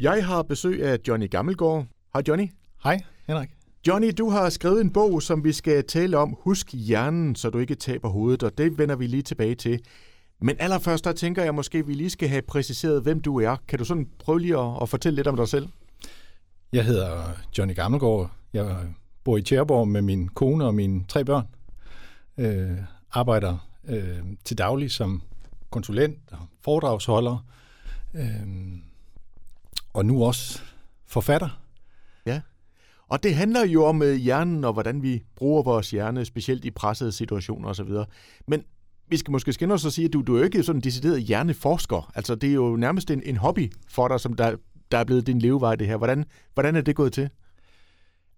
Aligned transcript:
Jeg 0.00 0.26
har 0.26 0.42
besøg 0.42 0.82
af 0.82 0.98
Johnny 1.08 1.30
Gammelgaard. 1.30 1.86
Hej 2.12 2.22
Johnny. 2.28 2.50
Hej 2.84 3.00
Henrik. 3.26 3.48
Johnny, 3.86 4.10
du 4.18 4.30
har 4.30 4.50
skrevet 4.50 4.80
en 4.80 4.92
bog, 4.92 5.22
som 5.22 5.44
vi 5.44 5.52
skal 5.52 5.84
tale 5.84 6.18
om. 6.18 6.36
Husk 6.40 6.72
hjernen, 6.72 7.34
så 7.34 7.50
du 7.50 7.58
ikke 7.58 7.74
taber 7.74 8.08
hovedet, 8.08 8.42
og 8.42 8.58
det 8.58 8.78
vender 8.78 8.96
vi 8.96 9.06
lige 9.06 9.22
tilbage 9.22 9.54
til. 9.54 9.80
Men 10.40 10.56
allerførst, 10.58 11.04
der 11.04 11.12
tænker 11.12 11.42
jeg 11.42 11.54
måske, 11.54 11.78
at 11.78 11.88
vi 11.88 11.94
lige 11.94 12.10
skal 12.10 12.28
have 12.28 12.42
præciseret, 12.42 13.02
hvem 13.02 13.20
du 13.20 13.40
er. 13.40 13.56
Kan 13.68 13.78
du 13.78 13.84
sådan 13.84 14.08
prøve 14.18 14.40
lige 14.40 14.58
at, 14.58 14.82
at 14.82 14.88
fortælle 14.88 15.16
lidt 15.16 15.26
om 15.26 15.36
dig 15.36 15.48
selv? 15.48 15.68
Jeg 16.72 16.84
hedder 16.84 17.22
Johnny 17.58 17.74
Gammelgaard. 17.74 18.30
Jeg 18.52 18.76
bor 19.24 19.36
i 19.36 19.42
Tjærborg 19.42 19.88
med 19.88 20.02
min 20.02 20.28
kone 20.28 20.64
og 20.64 20.74
mine 20.74 21.04
tre 21.08 21.24
børn. 21.24 21.46
Øh, 22.38 22.78
arbejder 23.12 23.68
øh, 23.88 24.18
til 24.44 24.58
daglig 24.58 24.90
som 24.90 25.22
konsulent 25.70 26.18
og 26.32 26.38
foredragsholder. 26.64 27.46
Øh, 28.14 28.46
og 29.92 30.06
nu 30.06 30.24
også 30.24 30.60
forfatter. 31.06 31.60
Ja, 32.26 32.40
og 33.08 33.22
det 33.22 33.34
handler 33.34 33.66
jo 33.66 33.84
om 33.84 34.02
øh, 34.02 34.14
hjernen 34.14 34.64
og 34.64 34.72
hvordan 34.72 35.02
vi 35.02 35.22
bruger 35.36 35.62
vores 35.62 35.90
hjerne, 35.90 36.24
specielt 36.24 36.64
i 36.64 36.70
pressede 36.70 37.12
situationer 37.12 37.68
osv. 37.68 37.88
Men 38.48 38.62
vi 39.08 39.16
skal 39.16 39.32
måske 39.32 39.52
skynde 39.52 39.74
os 39.74 39.86
at 39.86 39.92
sige, 39.92 40.04
at 40.04 40.12
du, 40.12 40.22
du 40.22 40.34
er 40.34 40.38
jo 40.38 40.44
ikke 40.44 40.62
sådan 40.62 40.78
en 40.78 40.84
decideret 40.84 41.22
hjerneforsker. 41.22 42.12
Altså, 42.14 42.34
det 42.34 42.50
er 42.50 42.54
jo 42.54 42.76
nærmest 42.76 43.10
en, 43.10 43.22
en 43.24 43.36
hobby 43.36 43.72
for 43.88 44.08
dig, 44.08 44.20
som 44.20 44.32
der, 44.32 44.56
der 44.90 44.98
er 44.98 45.04
blevet 45.04 45.26
din 45.26 45.38
levevej, 45.38 45.76
det 45.76 45.86
her. 45.86 45.96
Hvordan, 45.96 46.24
hvordan 46.54 46.76
er 46.76 46.80
det 46.80 46.96
gået 46.96 47.12
til? 47.12 47.22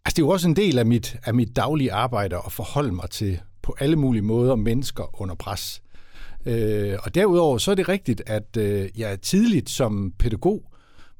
Altså, 0.05 0.16
det 0.16 0.19
er 0.19 0.27
jo 0.27 0.28
også 0.28 0.48
en 0.48 0.56
del 0.56 0.78
af 0.78 0.87
mit, 0.87 1.16
af 1.25 1.34
mit 1.34 1.56
daglige 1.56 1.92
arbejde 1.92 2.37
at 2.47 2.53
forholde 2.53 2.92
mig 2.92 3.11
til 3.11 3.41
på 3.62 3.77
alle 3.78 3.97
mulige 3.97 4.23
måder 4.23 4.56
mennesker 4.56 5.20
under 5.20 5.34
pres. 5.34 5.83
Øh, 6.47 6.98
og 7.03 7.14
derudover 7.14 7.59
så 7.59 7.70
er 7.70 7.75
det 7.75 7.89
rigtigt, 7.89 8.23
at 8.27 8.56
øh, 8.56 8.89
jeg 8.97 9.20
tidligt 9.20 9.70
som 9.70 10.12
pædagog 10.19 10.72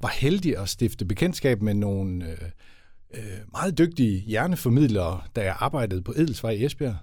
var 0.02 0.09
heldig 0.09 0.59
at 0.59 0.69
stifte 0.69 1.05
bekendtskab 1.05 1.62
med 1.62 1.74
nogle 1.74 2.30
øh, 2.30 2.38
øh, 3.15 3.38
meget 3.52 3.79
dygtige 3.79 4.20
hjerneformidlere, 4.20 5.20
da 5.36 5.44
jeg 5.44 5.56
arbejdede 5.59 6.03
på 6.03 6.12
Edelsvej 6.17 6.50
i 6.50 6.64
Esbjerg. 6.64 6.97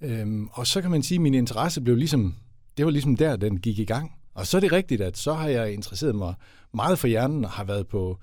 Øhm, 0.00 0.48
og 0.52 0.66
så 0.66 0.82
kan 0.82 0.90
man 0.90 1.02
sige, 1.02 1.16
at 1.16 1.22
min 1.22 1.34
interesse 1.34 1.80
blev 1.80 1.96
ligesom, 1.96 2.34
det 2.76 2.84
var 2.84 2.90
ligesom 2.90 3.16
der, 3.16 3.36
den 3.36 3.60
gik 3.60 3.78
i 3.78 3.84
gang. 3.84 4.12
Og 4.34 4.46
så 4.46 4.56
er 4.56 4.60
det 4.60 4.72
rigtigt, 4.72 5.00
at 5.00 5.18
så 5.18 5.34
har 5.34 5.48
jeg 5.48 5.72
interesseret 5.72 6.14
mig 6.14 6.34
meget 6.74 6.98
for 6.98 7.06
hjernen 7.06 7.44
og 7.44 7.50
har 7.50 7.64
været 7.64 7.86
på 7.86 8.18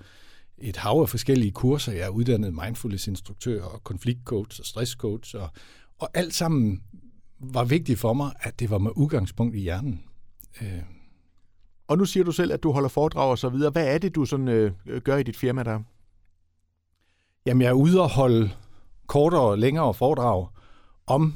et 0.58 0.78
hav 0.78 1.02
af 1.02 1.10
forskellige 1.10 1.52
kurser. 1.52 1.92
Jeg 1.92 2.06
er 2.06 2.10
uddannet 2.10 2.54
mindfulness-instruktør 2.54 3.64
og 3.64 3.84
konfliktcoach 3.84 4.60
og 4.60 4.66
stresscoach, 4.66 5.36
og, 5.36 5.50
og 6.00 6.10
alt 6.14 6.34
sammen 6.34 6.82
var 7.40 7.64
vigtigt 7.64 8.00
for 8.00 8.14
mig, 8.14 8.32
at 8.40 8.60
det 8.60 8.70
var 8.70 8.78
med 8.78 8.92
udgangspunkt 8.96 9.56
i 9.56 9.60
hjernen. 9.60 10.04
Øh. 10.62 10.82
Og 11.88 11.98
nu 11.98 12.06
siger 12.06 12.24
du 12.24 12.32
selv, 12.32 12.54
at 12.54 12.64
du 12.64 12.72
holder 12.72 12.90
foredrag 12.90 13.30
og 13.30 13.38
så 13.38 13.50
videre. 13.50 13.72
Hvad 13.72 13.88
er 13.88 13.98
det, 13.98 14.16
du 14.16 14.26
sådan, 14.26 14.48
øh, 14.48 14.72
gør 15.04 15.18
i 15.18 15.24
dit 15.24 15.38
firma 15.38 15.64
der? 15.64 15.80
Jamen, 17.46 17.62
jeg 17.62 17.70
er 17.70 17.74
ude 17.74 18.02
og 18.02 18.10
holde 18.10 18.52
kortere 19.08 19.42
og 19.42 19.58
længere 19.58 19.94
foredrag 19.94 20.48
om 21.08 21.34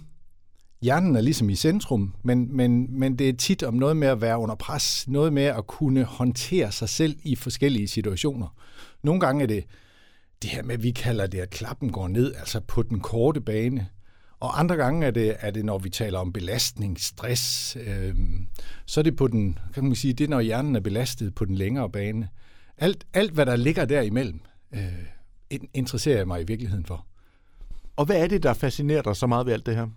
hjernen 0.81 1.15
er 1.15 1.21
ligesom 1.21 1.49
i 1.49 1.55
centrum, 1.55 2.15
men, 2.23 2.55
men, 2.55 2.99
men 2.99 3.19
det 3.19 3.29
er 3.29 3.33
tit 3.33 3.63
om 3.63 3.73
noget 3.73 3.97
med 3.97 4.07
at 4.07 4.21
være 4.21 4.37
under 4.37 4.55
pres, 4.55 5.07
noget 5.07 5.33
med 5.33 5.43
at 5.43 5.67
kunne 5.67 6.03
håndtere 6.03 6.71
sig 6.71 6.89
selv 6.89 7.17
i 7.23 7.35
forskellige 7.35 7.87
situationer. 7.87 8.47
Nogle 9.03 9.19
gange 9.19 9.43
er 9.43 9.47
det 9.47 9.63
det 10.41 10.49
her 10.49 10.63
med, 10.63 10.73
at 10.73 10.83
vi 10.83 10.91
kalder 10.91 11.27
det, 11.27 11.39
at 11.39 11.49
klappen 11.49 11.91
går 11.91 12.07
ned, 12.07 12.33
altså 12.33 12.59
på 12.59 12.83
den 12.83 12.99
korte 12.99 13.41
bane. 13.41 13.87
Og 14.39 14.59
andre 14.59 14.75
gange 14.75 15.07
er 15.07 15.11
det, 15.11 15.35
er 15.39 15.51
det 15.51 15.65
når 15.65 15.77
vi 15.77 15.89
taler 15.89 16.19
om 16.19 16.33
belastning, 16.33 16.99
stress, 16.99 17.77
øh, 17.79 18.15
så 18.85 18.99
er 18.99 19.03
det 19.03 19.15
på 19.15 19.27
den, 19.27 19.59
kan 19.73 19.83
man 19.83 19.95
sige, 19.95 20.13
det 20.13 20.23
er, 20.23 20.27
når 20.27 20.41
hjernen 20.41 20.75
er 20.75 20.79
belastet 20.79 21.35
på 21.35 21.45
den 21.45 21.55
længere 21.55 21.89
bane. 21.89 22.29
Alt, 22.77 23.07
alt 23.13 23.31
hvad 23.31 23.45
der 23.45 23.55
ligger 23.55 23.85
derimellem, 23.85 24.39
øh, 24.71 25.59
interesserer 25.73 26.17
jeg 26.17 26.27
mig 26.27 26.41
i 26.41 26.45
virkeligheden 26.47 26.85
for. 26.85 27.05
Og 27.95 28.05
hvad 28.05 28.23
er 28.23 28.27
det, 28.27 28.43
der 28.43 28.53
fascinerer 28.53 29.01
dig 29.01 29.15
så 29.15 29.27
meget 29.27 29.45
ved 29.45 29.53
alt 29.53 29.65
det 29.65 29.75
her? 29.75 29.87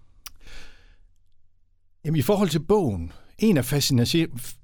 Jamen 2.04 2.18
i 2.18 2.22
forhold 2.22 2.48
til 2.48 2.60
bogen, 2.60 3.12
en 3.38 3.56
af, 3.56 3.84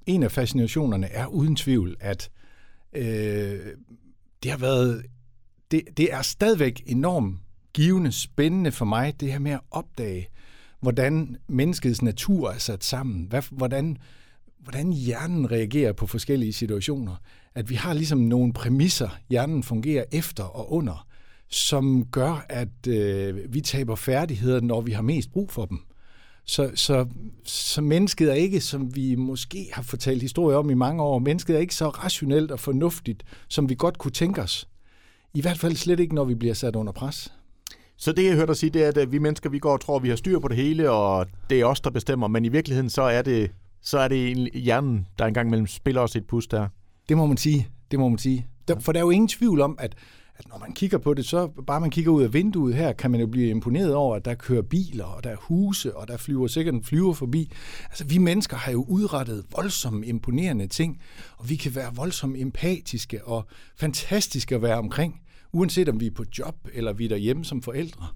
en 0.07 0.23
af 0.23 0.33
fascinationerne 0.33 1.07
er 1.07 1.27
uden 1.27 1.57
tvivl, 1.57 1.97
at 2.01 2.31
øh, 2.93 3.61
det 4.43 4.51
har 4.51 4.59
været, 4.59 5.07
det, 5.71 5.83
det 5.97 6.13
er 6.13 6.23
stadigvæk 6.23 6.83
enormt 6.87 7.39
givende, 7.77 8.13
spændende 8.13 8.73
for 8.73 8.85
mig, 8.85 9.21
det 9.21 9.33
her 9.33 9.39
med 9.39 9.53
at 9.53 9.61
opdage, 9.71 10.29
hvordan 10.81 11.37
menneskets 11.49 12.03
natur 12.03 12.51
er 12.51 12.59
sat 12.59 12.85
sammen, 12.85 13.27
hvad, 13.29 13.43
hvordan, 13.51 13.97
hvordan 14.59 14.93
hjernen 14.93 15.51
reagerer 15.51 15.93
på 15.93 16.07
forskellige 16.07 16.53
situationer. 16.53 17.17
At 17.55 17.71
vi 17.71 17.75
har 17.75 17.95
ligesom 17.95 18.19
nogle 18.19 18.53
præmisser, 18.53 19.09
hjernen 19.31 19.63
fungerer 19.63 20.05
efter 20.13 20.45
og 20.45 20.73
under, 20.73 21.07
som 21.49 22.05
gør, 22.05 22.47
at 22.49 22.87
øh, 22.89 23.55
vi 23.55 23.61
taber 23.61 23.95
færdigheder, 23.95 24.61
når 24.61 24.81
vi 24.81 24.93
har 24.93 25.03
mest 25.03 25.33
brug 25.33 25.51
for 25.51 25.65
dem. 25.65 25.79
Så, 26.45 26.71
så, 26.75 27.07
så 27.45 27.81
mennesket 27.81 28.31
er 28.31 28.35
ikke, 28.35 28.61
som 28.61 28.97
vi 28.97 29.15
måske 29.15 29.71
har 29.73 29.83
fortalt 29.83 30.23
historier 30.23 30.59
om 30.59 30.71
i 30.71 30.75
mange 30.75 31.03
år, 31.03 31.19
mennesket 31.19 31.57
er 31.57 31.61
ikke 31.61 31.75
så 31.75 31.89
rationelt 31.89 32.51
og 32.51 32.61
fornuftigt, 32.61 33.23
som 33.49 33.69
vi 33.69 33.75
godt 33.75 33.99
kunne 33.99 34.13
tænke 34.13 34.43
os. 34.43 34.69
I 35.35 35.41
hvert 35.41 35.59
fald 35.59 35.77
slet 35.77 36.01
ikke, 36.01 36.15
når 36.15 36.25
vi 36.25 36.35
bliver 36.35 36.55
sat 36.55 36.77
under 36.77 36.93
pres. 36.93 37.33
Så 37.97 38.13
det, 38.13 38.25
jeg 38.25 38.35
hørte 38.35 38.47
dig 38.47 38.57
sige, 38.57 38.71
det 38.71 38.85
er, 38.85 38.89
at 38.89 38.97
øh, 38.97 39.13
vi 39.13 39.19
mennesker, 39.19 39.51
vi 39.51 39.59
går 39.59 39.73
og 39.73 39.81
tror, 39.81 39.97
at 39.97 40.03
vi 40.03 40.09
har 40.09 40.17
styr 40.17 40.39
på 40.39 40.49
det 40.49 40.57
hele, 40.57 40.91
og 40.91 41.27
det 41.51 41.61
er 41.61 41.65
os, 41.65 41.81
der 41.81 41.91
bestemmer. 41.91 42.29
Men 42.29 42.45
i 42.45 42.49
virkeligheden, 42.49 42.91
så 42.91 43.03
er 43.03 43.23
det, 43.23 43.51
så 43.83 43.99
er 43.99 44.09
det 44.09 44.49
hjernen, 44.55 45.07
der 45.19 45.27
engang 45.27 45.51
mellem 45.51 45.67
spiller 45.67 46.01
os 46.01 46.17
et 46.17 46.27
pust 46.27 46.51
der. 46.51 46.69
Det 47.09 47.17
må 47.17 47.27
man 47.27 47.37
sige. 47.37 47.69
Det 47.91 47.99
må 47.99 48.09
man 48.09 48.19
sige. 48.19 48.47
For 48.81 48.93
der 48.93 49.01
er 49.01 49.05
jo 49.05 49.11
ingen 49.11 49.29
tvivl 49.29 49.61
om, 49.61 49.77
at 49.79 49.97
at 50.39 50.49
når 50.49 50.59
man 50.59 50.73
kigger 50.73 50.99
på 50.99 51.15
det, 51.15 51.27
så 51.27 51.47
bare 51.67 51.81
man 51.81 51.91
kigger 51.91 52.13
ud 52.13 52.23
af 52.23 52.35
vinduet 52.35 52.75
her, 52.75 52.93
kan 52.93 53.11
man 53.11 53.21
jo 53.21 53.27
blive 53.27 53.49
imponeret 53.49 53.95
over, 53.95 54.17
at 54.17 54.25
der 54.25 54.35
kører 54.35 54.63
biler, 54.63 55.05
og 55.05 55.25
der 55.25 55.31
er 55.31 55.37
huse, 55.37 55.97
og 55.97 56.09
der 56.09 56.17
flyver 56.17 56.47
sikkert 56.47 56.75
en 56.75 56.85
flyver 56.85 57.13
forbi. 57.13 57.53
Altså, 57.85 58.05
vi 58.05 58.19
mennesker 58.19 58.57
har 58.57 58.73
jo 58.73 58.85
udrettet 58.89 59.45
voldsomt 59.57 60.05
imponerende 60.05 60.67
ting, 60.67 61.01
og 61.37 61.49
vi 61.49 61.57
kan 61.57 61.75
være 61.75 61.95
voldsomt 61.95 62.37
empatiske 62.39 63.25
og 63.25 63.45
fantastiske 63.77 64.55
at 64.55 64.63
være 64.63 64.79
omkring, 64.79 65.21
uanset 65.57 65.89
om 65.89 66.01
vi 66.01 66.07
er 66.07 66.11
på 66.11 66.25
job, 66.39 66.57
eller 66.73 66.93
vi 66.93 67.05
er 67.05 67.09
derhjemme 67.09 67.45
som 67.45 67.63
forældre. 67.63 68.07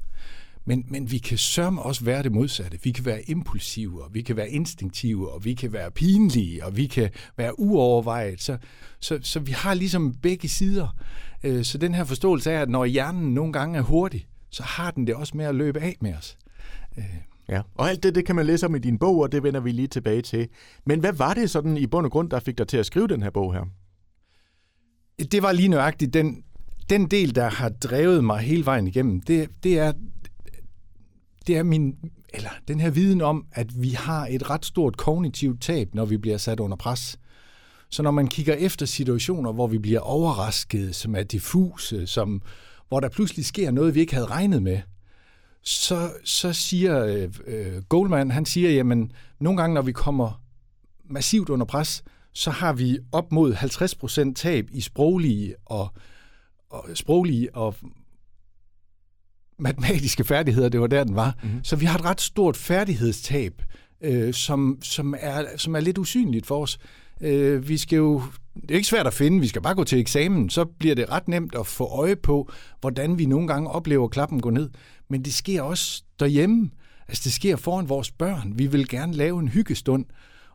Men, 0.65 0.85
men 0.89 1.11
vi 1.11 1.19
kan 1.19 1.39
sørme 1.39 1.83
også 1.83 2.05
være 2.05 2.23
det 2.23 2.33
modsatte. 2.33 2.79
Vi 2.83 2.91
kan 2.91 3.05
være 3.05 3.31
impulsive, 3.31 4.05
og 4.05 4.15
vi 4.15 4.23
kan 4.23 4.37
være 4.37 4.51
instinktive, 4.51 5.33
og 5.33 5.45
vi 5.45 5.55
kan 5.55 5.73
være 5.73 5.91
pinlige, 5.91 6.65
og 6.65 6.77
vi 6.77 6.87
kan 6.87 7.11
være 7.37 7.61
uovervejet. 7.61 8.43
Så, 8.43 8.59
så, 9.01 9.19
så 9.23 9.41
vi 9.41 9.53
har 9.53 9.75
ligesom 9.75 10.15
begge 10.15 10.49
sider. 10.49 10.97
Øh, 11.45 11.65
så 11.65 11.79
den 11.79 11.95
her 11.95 12.05
forståelse 12.05 12.51
er, 12.51 12.63
at 12.63 12.69
når 12.69 12.85
hjernen 12.85 13.35
nogle 13.35 13.53
gange 13.53 13.79
er 13.79 13.83
hurtig, 13.83 14.27
så 14.51 14.63
har 14.63 14.91
den 14.91 15.07
det 15.07 15.15
også 15.15 15.37
med 15.37 15.45
at 15.45 15.55
løbe 15.55 15.81
af 15.81 15.97
med 16.01 16.15
os. 16.15 16.39
Øh. 16.99 17.05
Ja, 17.49 17.63
og 17.75 17.91
alt 17.91 18.03
det, 18.03 18.15
det 18.15 18.27
kan 18.27 18.37
man 18.37 18.47
læse 18.47 18.67
om 18.67 18.75
i 18.75 18.79
din 18.79 18.99
bog, 18.99 19.19
og 19.19 19.33
det 19.33 19.43
vender 19.43 19.61
vi 19.61 19.73
lige 19.73 19.89
tilbage 19.89 20.23
til. 20.23 20.49
Men 20.87 21.01
hvad 21.01 21.13
var 21.13 21.35
det 21.35 21.51
sådan 21.51 21.77
i 21.77 21.87
bund 21.87 22.07
og 22.07 22.13
grund, 22.13 22.31
der 22.31 22.41
fik 22.41 22.59
dig 22.59 22.69
til 22.69 22.77
at 22.77 22.87
skrive 22.87 23.09
den 23.09 23.23
her 23.23 23.31
bog 23.31 23.55
her? 23.55 23.65
Det 25.33 25.43
var 25.43 25.53
lige 25.53 25.69
nøjagtigt 25.69 26.15
den, 26.15 26.43
den 26.91 27.07
del, 27.07 27.35
der 27.35 27.49
har 27.49 27.69
drevet 27.69 28.25
mig 28.25 28.41
hele 28.41 28.67
vejen 28.67 28.87
igennem. 28.87 29.21
Det, 29.21 29.49
det 29.63 29.79
er 29.79 29.93
det 31.47 31.57
er 31.57 31.63
min, 31.63 31.97
eller 32.35 32.51
den 32.69 32.81
her 32.81 32.91
viden 32.91 33.21
om, 33.21 33.47
at 33.53 33.83
vi 33.83 33.91
har 33.91 34.27
et 34.27 34.51
ret 34.51 34.65
stort 34.65 34.97
kognitivt 34.97 35.63
tab, 35.63 35.95
når 35.95 36.05
vi 36.05 36.17
bliver 36.17 36.39
sat 36.39 36.61
under 36.61 36.77
pres. 36.77 37.19
Så 37.91 38.03
når 38.03 38.11
man 38.11 38.29
kigger 38.29 38.55
efter 38.55 38.87
situationer, 38.87 39.53
hvor 39.53 39.67
vi 39.67 39.79
bliver 39.79 40.01
overrasket, 40.01 40.95
som 40.95 41.15
er 41.15 41.23
diffuse, 41.23 42.07
som, 42.07 42.43
hvor 42.89 43.01
der 43.01 43.09
pludselig 43.09 43.45
sker 43.45 43.71
noget, 43.71 43.95
vi 43.95 44.01
ikke 44.01 44.15
havde 44.15 44.27
regnet 44.27 44.63
med, 44.63 44.81
så, 45.63 46.11
så 46.25 46.53
siger 46.53 47.05
øh, 47.05 47.29
øh 47.47 47.83
Goldman, 47.89 48.31
han 48.31 48.47
siger, 48.47 48.71
jamen 48.71 49.13
nogle 49.41 49.61
gange, 49.61 49.75
når 49.75 49.83
vi 49.83 49.93
kommer 49.93 50.43
massivt 51.05 51.49
under 51.49 51.67
pres, 51.67 52.05
så 52.33 52.51
har 52.51 52.73
vi 52.73 52.99
op 53.13 53.33
mod 53.33 53.55
50% 53.55 54.35
tab 54.35 54.69
i 54.73 54.81
sproglige 54.81 55.55
og, 55.67 55.89
og 56.71 56.85
sproglige 56.95 57.55
og 57.55 57.75
matematiske 59.59 60.25
færdigheder, 60.25 60.69
det 60.69 60.81
var 60.81 60.87
der, 60.87 61.05
den 61.05 61.15
var. 61.15 61.39
Mm-hmm. 61.43 61.65
Så 61.65 61.77
vi 61.77 61.85
har 61.85 61.99
et 61.99 62.05
ret 62.05 62.21
stort 62.21 62.57
færdighedstab, 62.57 63.63
øh, 64.01 64.35
som, 64.35 64.79
som, 64.83 65.15
er, 65.21 65.45
som 65.57 65.75
er 65.77 65.81
lidt 65.81 65.99
usynligt 65.99 66.47
for 66.47 66.63
os. 66.63 66.79
Øh, 67.21 67.69
vi 67.69 67.79
skal 67.79 67.97
jo, 67.97 68.23
det 68.55 68.71
er 68.71 68.75
ikke 68.75 68.89
svært 68.89 69.07
at 69.07 69.15
finde, 69.15 69.41
vi 69.41 69.49
skal 69.49 69.63
bare 69.63 69.75
gå 69.75 69.85
til 69.85 69.99
eksamen, 69.99 70.51
så 70.51 70.65
bliver 70.65 70.95
det 70.95 71.11
ret 71.11 71.29
nemt 71.29 71.55
at 71.55 71.67
få 71.67 71.85
øje 71.85 72.17
på, 72.17 72.51
hvordan 72.81 73.19
vi 73.19 73.27
nogle 73.27 73.49
gange 73.49 73.71
oplever 73.71 74.09
klappen 74.09 74.41
gå 74.41 74.51
ned. 74.51 74.71
Men 75.09 75.25
det 75.25 75.35
sker 75.35 75.63
også 75.63 76.03
derhjemme. 76.21 76.71
Altså 77.09 77.23
det 77.25 77.33
sker 77.33 77.57
foran 77.57 77.89
vores 77.89 78.11
børn. 78.11 78.53
Vi 78.59 78.67
vil 78.67 78.89
gerne 78.89 79.15
lave 79.15 79.41
en 79.41 79.49
hyggestund, 79.49 80.05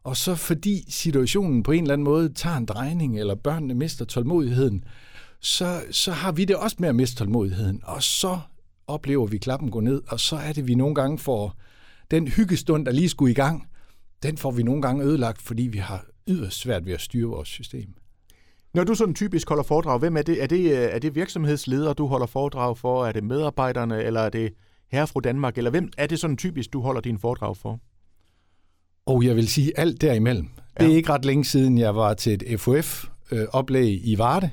og 0.04 0.18
så 0.18 0.36
fordi 0.36 0.86
situationen 0.90 1.64
på 1.64 1.72
en 1.72 1.82
eller 1.82 1.94
anden 1.94 2.06
måde 2.06 2.30
tager 2.34 2.58
en 2.58 2.66
drejning, 2.66 3.20
eller 3.20 3.36
børnene 3.36 3.74
mister 3.74 4.06
tålmodigheden, 4.06 4.84
så, 5.46 5.84
så 5.92 6.12
har 6.12 6.32
vi 6.32 6.46
det 6.46 6.56
også 6.56 6.76
med 6.80 6.90
at 6.90 6.96
miste 6.96 7.16
tålmodigheden. 7.16 7.82
Og 7.84 8.04
så 8.04 8.40
oplever 8.88 9.28
vi 9.28 9.38
klappen 9.38 9.72
gå 9.72 9.80
ned, 9.80 10.02
og 10.08 10.20
så 10.20 10.36
er 10.36 10.54
det, 10.54 10.68
vi 10.68 10.76
nogle 10.76 10.96
gange 10.96 11.18
får 11.18 11.56
den 12.12 12.28
hyggestund, 12.28 12.86
der 12.86 12.92
lige 12.92 13.10
skulle 13.10 13.32
i 13.32 13.36
gang, 13.36 13.68
den 14.24 14.38
får 14.38 14.52
vi 14.52 14.64
nogle 14.64 14.82
gange 14.82 15.04
ødelagt, 15.04 15.42
fordi 15.42 15.64
vi 15.64 15.78
har 15.78 16.06
yderst 16.28 16.60
svært 16.60 16.86
ved 16.86 16.94
at 16.94 17.02
styre 17.02 17.30
vores 17.30 17.50
system. 17.50 17.94
Når 18.74 18.84
du 18.84 18.96
sådan 18.96 19.16
typisk 19.16 19.50
holder 19.50 19.64
foredrag, 19.64 20.00
hvem 20.00 20.18
er 20.18 20.22
det? 20.22 20.44
Er 20.44 20.48
det, 20.48 20.94
er 20.96 21.00
det 21.00 21.16
virksomhedsledere, 21.16 21.94
du 21.94 22.08
holder 22.08 22.26
foredrag 22.26 22.78
for? 22.78 23.06
Er 23.06 23.12
det 23.12 23.24
medarbejderne, 23.24 24.04
eller 24.04 24.22
er 24.22 24.30
det 24.30 24.54
herre 24.92 25.08
fra 25.08 25.20
Danmark? 25.20 25.58
Eller 25.58 25.72
hvem 25.72 25.92
er 25.98 26.08
det 26.08 26.20
sådan 26.20 26.38
typisk, 26.38 26.74
du 26.74 26.82
holder 26.82 27.02
din 27.02 27.20
foredrag 27.20 27.58
for? 27.58 27.80
Og 29.06 29.26
jeg 29.26 29.36
vil 29.36 29.48
sige 29.48 29.80
alt 29.80 30.02
derimellem. 30.02 30.50
Ja. 30.80 30.86
Det 30.86 30.92
er 30.92 30.96
ikke 30.96 31.10
ret 31.10 31.26
længe 31.26 31.46
siden, 31.46 31.78
jeg 31.78 31.96
var 31.96 32.14
til 32.14 32.42
et 32.46 32.60
FOF-oplæg 32.60 34.00
øh, 34.02 34.08
i 34.08 34.18
Varde. 34.18 34.50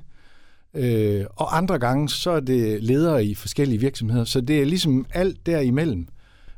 Øh, 0.75 1.25
og 1.37 1.57
andre 1.57 1.79
gange, 1.79 2.09
så 2.09 2.31
er 2.31 2.41
det 2.41 2.83
ledere 2.83 3.25
i 3.25 3.35
forskellige 3.35 3.81
virksomheder. 3.81 4.25
Så 4.25 4.41
det 4.41 4.61
er 4.61 4.65
ligesom 4.65 5.07
alt 5.11 5.47
derimellem, 5.47 6.09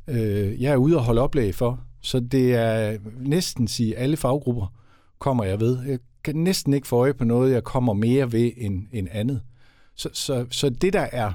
øh, 0.08 0.62
jeg 0.62 0.72
er 0.72 0.76
ude 0.76 0.96
og 0.96 1.05
holde 1.05 1.20
oplæg 1.20 1.55
for. 1.55 1.81
Så 2.00 2.20
det 2.20 2.55
er 2.55 2.99
næsten 3.20 3.69
sige 3.69 3.96
alle 3.96 4.16
faggrupper 4.16 4.72
kommer 5.19 5.44
jeg 5.44 5.61
ved. 5.61 5.78
Jeg 5.87 5.99
kan 6.25 6.37
næsten 6.37 6.75
ikke 6.75 6.87
få 6.87 6.96
øje 6.96 7.14
på 7.14 7.25
noget, 7.25 7.52
jeg 7.52 7.64
kommer 7.64 7.93
mere 7.93 8.32
ved 8.32 8.50
end, 8.56 8.87
end 8.93 9.08
andet. 9.11 9.40
Så, 9.94 10.08
så, 10.12 10.46
så 10.50 10.70
det, 10.70 10.93
der 10.93 11.06
er, 11.12 11.32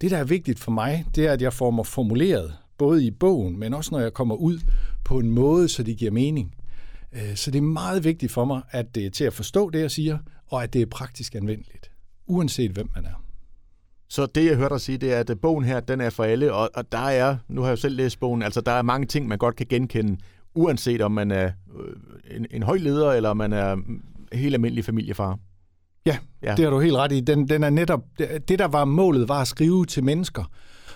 det, 0.00 0.10
der 0.10 0.18
er 0.18 0.24
vigtigt 0.24 0.58
for 0.58 0.70
mig, 0.70 1.04
det 1.14 1.26
er, 1.26 1.32
at 1.32 1.42
jeg 1.42 1.52
får 1.52 1.70
mig 1.70 1.86
formuleret, 1.86 2.52
både 2.78 3.04
i 3.06 3.10
bogen, 3.10 3.58
men 3.58 3.74
også 3.74 3.90
når 3.92 4.00
jeg 4.00 4.12
kommer 4.12 4.34
ud 4.34 4.60
på 5.04 5.18
en 5.18 5.30
måde, 5.30 5.68
så 5.68 5.82
det 5.82 5.96
giver 5.96 6.10
mening. 6.10 6.54
Øh, 7.12 7.34
så 7.36 7.50
det 7.50 7.58
er 7.58 7.62
meget 7.62 8.04
vigtigt 8.04 8.32
for 8.32 8.44
mig, 8.44 8.62
at 8.70 8.94
det 8.94 9.06
er 9.06 9.10
til 9.10 9.24
at 9.24 9.32
forstå 9.32 9.70
det, 9.70 9.80
jeg 9.80 9.90
siger, 9.90 10.18
og 10.46 10.62
at 10.62 10.72
det 10.72 10.82
er 10.82 10.86
praktisk 10.86 11.34
anvendeligt, 11.34 11.90
uanset 12.26 12.70
hvem 12.70 12.88
man 12.94 13.04
er. 13.04 13.22
Så 14.08 14.26
det, 14.26 14.46
jeg 14.46 14.56
hørte 14.56 14.74
dig 14.74 14.80
sige, 14.80 14.98
det 14.98 15.12
er, 15.12 15.20
at 15.20 15.40
bogen 15.42 15.64
her, 15.64 15.80
den 15.80 16.00
er 16.00 16.10
for 16.10 16.24
alle, 16.24 16.52
og, 16.52 16.70
og 16.74 16.92
der 16.92 16.98
er, 16.98 17.36
nu 17.48 17.60
har 17.60 17.68
jeg 17.68 17.76
jo 17.76 17.80
selv 17.80 17.96
læst 17.96 18.20
bogen, 18.20 18.42
altså 18.42 18.60
der 18.60 18.72
er 18.72 18.82
mange 18.82 19.06
ting, 19.06 19.28
man 19.28 19.38
godt 19.38 19.56
kan 19.56 19.66
genkende, 19.70 20.16
uanset 20.54 21.00
om 21.00 21.12
man 21.12 21.30
er 21.30 21.50
øh, 21.80 22.36
en, 22.36 22.46
en 22.50 22.62
høj 22.62 22.76
leder, 22.76 23.12
eller 23.12 23.34
man 23.34 23.52
er 23.52 23.76
helt 24.32 24.54
almindelig 24.54 24.84
familiefar. 24.84 25.38
Ja, 26.06 26.18
ja, 26.42 26.54
det 26.56 26.64
har 26.64 26.70
du 26.70 26.80
helt 26.80 26.96
ret 26.96 27.12
i. 27.12 27.20
Den, 27.20 27.48
den 27.48 27.62
er 27.62 27.70
netop, 27.70 28.00
det, 28.18 28.58
der 28.58 28.68
var 28.68 28.84
målet, 28.84 29.28
var 29.28 29.40
at 29.40 29.48
skrive 29.48 29.86
til 29.86 30.04
mennesker, 30.04 30.44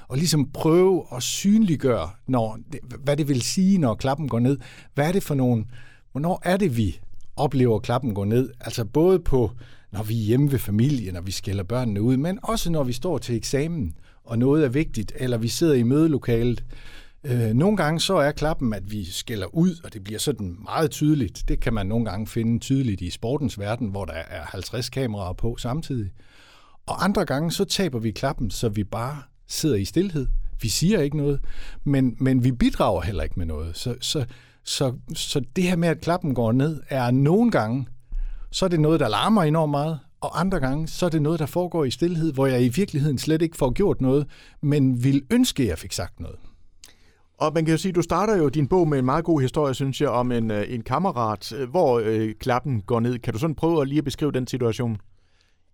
og 0.09 0.17
ligesom 0.17 0.51
prøve 0.53 1.05
at 1.17 1.23
synliggøre, 1.23 2.11
når, 2.27 2.59
hvad 3.05 3.17
det 3.17 3.29
vil 3.29 3.43
sige, 3.43 3.79
når 3.79 3.95
klappen 3.95 4.29
går 4.29 4.39
ned. 4.39 4.59
Hvad 4.95 5.09
er 5.09 5.13
det 5.13 5.23
for 5.23 5.35
nogle, 5.35 5.65
hvornår 6.13 6.41
er 6.45 6.57
det, 6.57 6.77
vi 6.77 7.01
oplever, 7.37 7.79
klappen 7.79 8.15
går 8.15 8.25
ned? 8.25 8.51
Altså 8.61 8.85
både 8.85 9.19
på, 9.19 9.51
når 9.93 10.03
vi 10.03 10.15
er 10.15 10.25
hjemme 10.25 10.53
ved 10.53 10.59
familien, 10.59 11.15
når 11.15 11.21
vi 11.21 11.33
skælder 11.33 11.65
børnene 11.65 12.03
ud, 12.03 12.17
men 12.17 12.39
også 12.43 12.71
når 12.71 12.85
vi 12.85 12.93
står 12.93 13.19
til 13.19 13.37
eksamen, 13.37 13.95
og 14.25 14.39
noget 14.39 14.65
er 14.65 14.69
vigtigt, 14.69 15.13
eller 15.17 15.39
vi 15.39 15.49
sidder 15.49 15.75
i 15.75 15.83
mødelokalet, 15.83 16.65
Øh, 17.29 17.55
nogle 17.55 17.77
gange 17.77 18.01
så 18.01 18.17
er 18.17 18.33
klappen, 18.33 18.75
at 18.75 18.91
vi 18.91 19.05
skælder 19.05 19.55
ud, 19.55 19.81
og 19.85 19.93
det 19.93 20.05
bliver 20.05 20.19
sådan 20.19 20.57
meget 20.65 20.91
tydeligt. 20.91 21.45
Det 21.49 21.61
kan 21.61 21.75
man 21.75 21.87
nogle 21.87 22.05
gange 22.05 22.27
finde 22.27 22.59
tydeligt 22.59 23.01
i 23.01 23.11
sportens 23.11 23.59
verden, 23.59 23.89
hvor 23.89 24.05
der 24.05 24.13
er 24.13 24.45
50 24.45 24.89
kameraer 24.89 25.33
på 25.33 25.57
samtidig. 25.57 26.11
Og 26.87 27.05
andre 27.05 27.25
gange 27.25 27.53
så 27.53 27.65
taber 27.65 27.99
vi 27.99 28.11
klappen, 28.11 28.51
så 28.51 28.69
vi 28.69 28.85
bare 28.85 29.23
sidder 29.47 29.77
i 29.77 29.85
stillhed. 29.85 30.27
Vi 30.63 30.69
siger 30.69 31.01
ikke 31.01 31.17
noget, 31.17 31.41
men, 31.85 32.17
men 32.21 32.45
vi 32.45 32.53
bidrager 32.53 33.03
heller 33.03 33.23
ikke 33.23 33.39
med 33.39 33.47
noget. 33.47 33.77
Så, 33.77 33.95
så, 34.01 34.25
så, 34.65 34.95
så 35.15 35.41
det 35.57 35.65
her 35.65 35.77
med, 35.77 35.89
at 35.89 36.01
klappen 36.01 36.35
går 36.35 36.53
ned, 36.53 36.81
er 36.89 37.11
nogle 37.11 37.51
gange, 37.51 37.87
så 38.57 38.65
er 38.65 38.69
det 38.69 38.81
noget, 38.81 39.01
der 39.01 39.09
larmer 39.09 39.43
enormt 39.43 39.71
meget, 39.71 39.99
og 40.21 40.41
andre 40.41 40.61
gange, 40.61 40.89
så 40.89 41.07
er 41.07 41.11
det 41.11 41.23
noget, 41.23 41.39
der 41.41 41.47
foregår 41.47 41.85
i 41.85 41.91
stillhed, 41.91 42.33
hvor 42.33 42.47
jeg 42.47 42.65
i 42.65 42.69
virkeligheden 42.69 43.19
slet 43.19 43.43
ikke 43.43 43.57
får 43.57 43.71
gjort 43.71 44.01
noget, 44.01 44.27
men 44.63 45.05
vil 45.05 45.23
ønske, 45.31 45.63
at 45.63 45.69
jeg 45.69 45.79
fik 45.79 45.93
sagt 45.93 46.21
noget. 46.21 46.37
Og 47.39 47.53
man 47.55 47.65
kan 47.65 47.73
jo 47.73 47.79
sige, 47.79 47.93
du 47.93 48.03
starter 48.03 48.37
jo 48.37 48.49
din 48.49 48.69
bog 48.69 48.89
med 48.89 48.99
en 48.99 49.05
meget 49.05 49.25
god 49.25 49.41
historie, 49.41 49.75
synes 49.75 50.01
jeg, 50.01 50.09
om 50.09 50.33
en, 50.33 50.51
øh, 50.51 50.65
en 50.69 50.83
kammerat, 50.83 51.53
hvor 51.71 52.03
øh, 52.05 52.35
klappen 52.41 52.81
går 52.81 53.01
ned. 53.01 53.19
Kan 53.19 53.33
du 53.33 53.39
sådan 53.39 53.55
prøve 53.55 53.83
at 53.83 53.89
lige 53.89 53.99
at 53.99 54.05
beskrive 54.05 54.33
den 54.33 54.47
situation? 54.47 54.97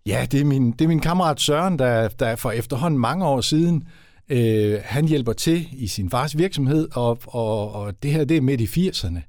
Ja, 0.05 0.27
det 0.31 0.41
er 0.41 0.45
min, 0.45 0.71
det 0.71 0.81
er 0.81 0.87
min 0.87 0.99
kammerat 0.99 1.41
Søren, 1.41 1.79
der, 1.79 2.07
der 2.07 2.35
for 2.35 2.51
efterhånden 2.51 2.99
mange 2.99 3.25
år 3.25 3.41
siden, 3.41 3.83
øh, 4.29 4.79
han 4.83 5.07
hjælper 5.07 5.33
til 5.33 5.67
i 5.71 5.87
sin 5.87 6.09
fars 6.09 6.37
virksomhed, 6.37 6.87
og, 6.95 7.17
og, 7.27 7.71
og 7.71 8.03
det 8.03 8.11
her 8.11 8.25
det 8.25 8.37
er 8.37 8.41
midt 8.41 8.61
i 8.61 8.89
80'erne. 8.89 9.19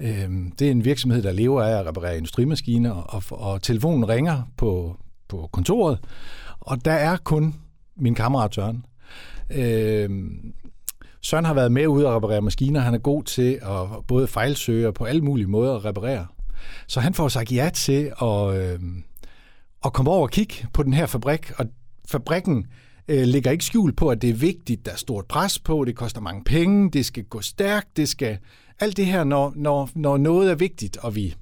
Øhm, 0.00 0.52
det 0.58 0.66
er 0.66 0.70
en 0.70 0.84
virksomhed, 0.84 1.22
der 1.22 1.32
lever 1.32 1.62
af 1.62 1.80
at 1.80 1.86
reparere 1.86 2.16
industrimaskiner, 2.16 2.90
og, 2.90 3.22
og, 3.30 3.62
telefonen 3.62 4.08
ringer 4.08 4.42
på, 4.56 4.96
på 5.28 5.48
kontoret, 5.52 5.98
og 6.60 6.84
der 6.84 6.92
er 6.92 7.16
kun 7.16 7.54
min 7.96 8.14
kammerat 8.14 8.54
Søren. 8.54 8.84
Øh, 9.50 10.10
Søren 11.22 11.44
har 11.44 11.54
været 11.54 11.72
med 11.72 11.86
ud 11.86 12.02
og 12.02 12.16
reparere 12.16 12.42
maskiner. 12.42 12.80
Han 12.80 12.94
er 12.94 12.98
god 12.98 13.22
til 13.22 13.52
at 13.62 14.06
både 14.06 14.26
fejlsøge 14.26 14.88
og 14.88 14.94
på 14.94 15.04
alle 15.04 15.22
mulige 15.22 15.46
måder 15.46 15.76
at 15.76 15.84
reparere. 15.84 16.26
Så 16.86 17.00
han 17.00 17.14
får 17.14 17.28
sagt 17.28 17.52
ja 17.52 17.70
til 17.74 18.12
at, 18.22 18.56
øh, 18.56 18.80
at 19.84 19.92
komme 19.92 20.10
over 20.10 20.22
og 20.22 20.30
kigge 20.30 20.66
på 20.72 20.82
den 20.82 20.94
her 20.94 21.06
fabrik. 21.06 21.52
Og 21.58 21.66
fabrikken 22.08 22.66
øh, 23.10 23.26
lægger 23.26 23.50
ikke 23.50 23.64
skjul 23.64 23.92
på, 23.92 24.08
at 24.08 24.22
det 24.22 24.30
er 24.30 24.34
vigtigt. 24.34 24.86
Der 24.86 24.92
er 24.92 24.96
stort 24.96 25.26
pres 25.26 25.58
på, 25.58 25.84
det 25.84 25.96
koster 25.96 26.20
mange 26.20 26.44
penge, 26.44 26.90
det 26.90 27.06
skal 27.06 27.24
gå 27.24 27.40
stærkt, 27.40 27.96
det 27.96 28.08
skal... 28.08 28.38
Alt 28.80 28.96
det 28.96 29.06
her, 29.06 29.24
når, 29.24 29.52
når, 29.56 29.90
når 29.94 30.16
noget 30.16 30.50
er 30.50 30.54
vigtigt, 30.54 30.96
og 30.96 31.16
vi... 31.16 31.34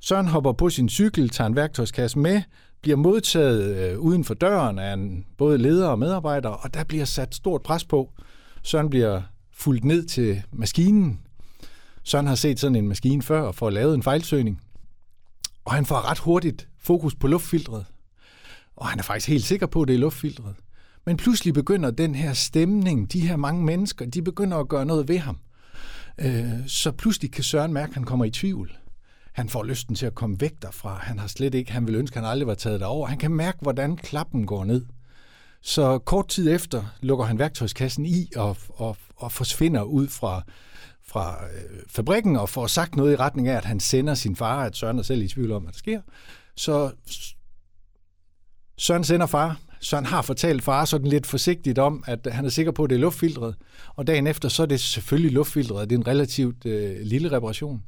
Søren 0.00 0.26
hopper 0.26 0.52
på 0.52 0.70
sin 0.70 0.88
cykel, 0.88 1.28
tager 1.28 1.48
en 1.48 1.56
værktøjskasse 1.56 2.18
med, 2.18 2.42
bliver 2.82 2.96
modtaget 2.96 3.76
øh, 3.76 3.98
uden 3.98 4.24
for 4.24 4.34
døren 4.34 4.78
af 4.78 4.92
en, 4.92 5.26
både 5.38 5.58
leder 5.58 5.88
og 5.88 5.98
medarbejdere, 5.98 6.56
og 6.56 6.74
der 6.74 6.84
bliver 6.84 7.04
sat 7.04 7.34
stort 7.34 7.62
pres 7.62 7.84
på. 7.84 8.12
Søren 8.62 8.90
bliver 8.90 9.22
fuldt 9.52 9.84
ned 9.84 10.06
til 10.06 10.42
maskinen. 10.52 11.20
Søren 12.02 12.26
har 12.26 12.34
set 12.34 12.60
sådan 12.60 12.76
en 12.76 12.88
maskine 12.88 13.22
før 13.22 13.42
og 13.42 13.54
får 13.54 13.70
lavet 13.70 13.94
en 13.94 14.02
fejlsøgning. 14.02 14.60
Og 15.64 15.72
han 15.72 15.86
får 15.86 16.10
ret 16.10 16.18
hurtigt 16.18 16.68
fokus 16.78 17.14
på 17.14 17.26
luftfiltret. 17.26 17.86
Og 18.76 18.86
han 18.86 18.98
er 18.98 19.02
faktisk 19.02 19.28
helt 19.28 19.44
sikker 19.44 19.66
på, 19.66 19.82
at 19.82 19.88
det 19.88 19.94
er 19.94 19.98
luftfiltret. 19.98 20.54
Men 21.06 21.16
pludselig 21.16 21.54
begynder 21.54 21.90
den 21.90 22.14
her 22.14 22.32
stemning, 22.32 23.12
de 23.12 23.20
her 23.20 23.36
mange 23.36 23.64
mennesker, 23.64 24.06
de 24.06 24.22
begynder 24.22 24.56
at 24.56 24.68
gøre 24.68 24.86
noget 24.86 25.08
ved 25.08 25.18
ham. 25.18 25.38
Øh, 26.18 26.66
så 26.66 26.92
pludselig 26.92 27.32
kan 27.32 27.44
Søren 27.44 27.72
mærke, 27.72 27.90
at 27.90 27.94
han 27.94 28.04
kommer 28.04 28.24
i 28.24 28.30
tvivl. 28.30 28.76
Han 29.32 29.48
får 29.48 29.62
lysten 29.62 29.94
til 29.94 30.06
at 30.06 30.14
komme 30.14 30.36
væk 30.40 30.52
derfra. 30.62 30.98
Han 31.02 31.18
har 31.18 31.26
slet 31.26 31.54
ikke, 31.54 31.72
han 31.72 31.86
vil 31.86 31.94
ønske, 31.94 32.16
at 32.16 32.22
han 32.22 32.30
aldrig 32.30 32.46
var 32.46 32.54
taget 32.54 32.80
derover. 32.80 33.06
Han 33.06 33.18
kan 33.18 33.30
mærke, 33.30 33.58
hvordan 33.60 33.96
klappen 33.96 34.46
går 34.46 34.64
ned. 34.64 34.86
Så 35.62 35.98
kort 35.98 36.28
tid 36.28 36.54
efter 36.54 36.84
lukker 37.00 37.24
han 37.24 37.38
værktøjskassen 37.38 38.06
i 38.06 38.28
og, 38.36 38.56
og, 38.68 38.96
og 39.16 39.32
forsvinder 39.32 39.82
ud 39.82 40.08
fra, 40.08 40.42
fra 41.06 41.44
øh, 41.44 41.80
fabrikken 41.88 42.36
og 42.36 42.48
får 42.48 42.66
sagt 42.66 42.96
noget 42.96 43.12
i 43.12 43.16
retning 43.16 43.48
af, 43.48 43.56
at 43.56 43.64
han 43.64 43.80
sender 43.80 44.14
sin 44.14 44.36
far, 44.36 44.64
at 44.64 44.76
Søren 44.76 44.98
er 44.98 45.02
selv 45.02 45.22
i 45.22 45.28
tvivl 45.28 45.52
om, 45.52 45.62
hvad 45.62 45.72
der 45.72 45.78
sker. 45.78 46.00
Så 46.56 46.90
Søren 48.78 49.04
sender 49.04 49.26
far. 49.26 49.60
Søren 49.84 50.06
har 50.06 50.22
fortalt 50.22 50.62
far 50.62 50.84
sådan 50.84 51.06
lidt 51.06 51.26
forsigtigt 51.26 51.78
om, 51.78 52.04
at 52.06 52.28
han 52.32 52.44
er 52.44 52.48
sikker 52.48 52.72
på, 52.72 52.84
at 52.84 52.90
det 52.90 52.96
er 52.96 53.00
luftfiltret. 53.00 53.54
Og 53.94 54.06
dagen 54.06 54.26
efter, 54.26 54.48
så 54.48 54.62
er 54.62 54.66
det 54.66 54.80
selvfølgelig 54.80 55.32
luftfiltret. 55.32 55.90
Det 55.90 55.96
er 55.96 56.00
en 56.00 56.06
relativt 56.06 56.66
øh, 56.66 57.00
lille 57.00 57.32
reparation. 57.32 57.82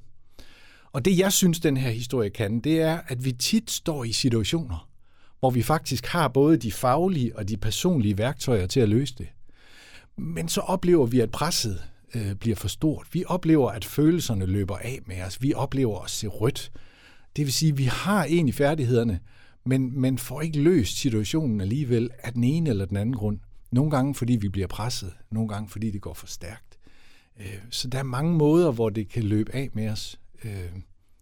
Og 0.92 1.04
det, 1.04 1.18
jeg 1.18 1.32
synes, 1.32 1.60
den 1.60 1.76
her 1.76 1.90
historie 1.90 2.30
kan, 2.30 2.60
det 2.60 2.80
er, 2.80 2.98
at 3.08 3.24
vi 3.24 3.32
tit 3.32 3.70
står 3.70 4.04
i 4.04 4.12
situationer, 4.12 4.88
hvor 5.40 5.50
vi 5.50 5.62
faktisk 5.62 6.06
har 6.06 6.28
både 6.28 6.56
de 6.56 6.72
faglige 6.72 7.36
og 7.36 7.48
de 7.48 7.56
personlige 7.56 8.18
værktøjer 8.18 8.66
til 8.66 8.80
at 8.80 8.88
løse 8.88 9.14
det. 9.18 9.26
Men 10.16 10.48
så 10.48 10.60
oplever 10.60 11.06
vi, 11.06 11.20
at 11.20 11.30
presset 11.30 11.82
øh, 12.14 12.34
bliver 12.34 12.56
for 12.56 12.68
stort. 12.68 13.06
Vi 13.12 13.24
oplever, 13.26 13.70
at 13.70 13.84
følelserne 13.84 14.46
løber 14.46 14.76
af 14.76 15.00
med 15.06 15.22
os. 15.22 15.42
Vi 15.42 15.54
oplever 15.54 16.00
at 16.04 16.10
se 16.10 16.26
rødt. 16.26 16.72
Det 17.36 17.44
vil 17.44 17.52
sige, 17.52 17.72
at 17.72 17.78
vi 17.78 17.84
har 17.84 18.24
egentlig 18.24 18.54
færdighederne, 18.54 19.20
men, 19.66 20.00
men 20.00 20.18
får 20.18 20.40
ikke 20.40 20.60
løst 20.60 20.98
situationen 20.98 21.60
alligevel 21.60 22.10
af 22.18 22.32
den 22.32 22.44
ene 22.44 22.70
eller 22.70 22.84
den 22.84 22.96
anden 22.96 23.14
grund. 23.14 23.38
Nogle 23.70 23.90
gange, 23.90 24.14
fordi 24.14 24.36
vi 24.36 24.48
bliver 24.48 24.66
presset. 24.66 25.12
Nogle 25.30 25.48
gange, 25.48 25.68
fordi 25.68 25.90
det 25.90 26.00
går 26.00 26.14
for 26.14 26.26
stærkt. 26.26 26.78
Øh, 27.40 27.58
så 27.70 27.88
der 27.88 27.98
er 27.98 28.02
mange 28.02 28.34
måder, 28.34 28.72
hvor 28.72 28.90
det 28.90 29.08
kan 29.08 29.22
løbe 29.22 29.54
af 29.54 29.68
med 29.72 29.88
os. 29.88 30.20
Øh, 30.44 30.72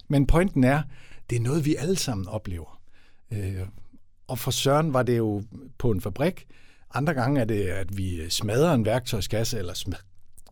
men 0.09 0.27
pointen 0.27 0.65
er, 0.65 0.83
det 1.31 1.37
er 1.37 1.41
noget, 1.41 1.65
vi 1.65 1.77
alle 1.77 1.97
sammen 1.97 2.29
oplever. 2.29 2.81
Øh, 3.33 3.61
og 4.27 4.39
for 4.39 4.51
Søren 4.51 4.93
var 4.93 5.03
det 5.03 5.19
jo 5.19 5.43
på 5.79 5.91
en 5.91 6.01
fabrik. 6.01 6.47
Andre 6.95 7.15
gange 7.15 7.41
er 7.41 7.45
det, 7.45 7.63
at 7.63 7.97
vi 7.97 8.31
smadrer 8.31 8.75
en 8.75 8.85
værktøjskasse, 8.85 9.59
eller 9.59 9.95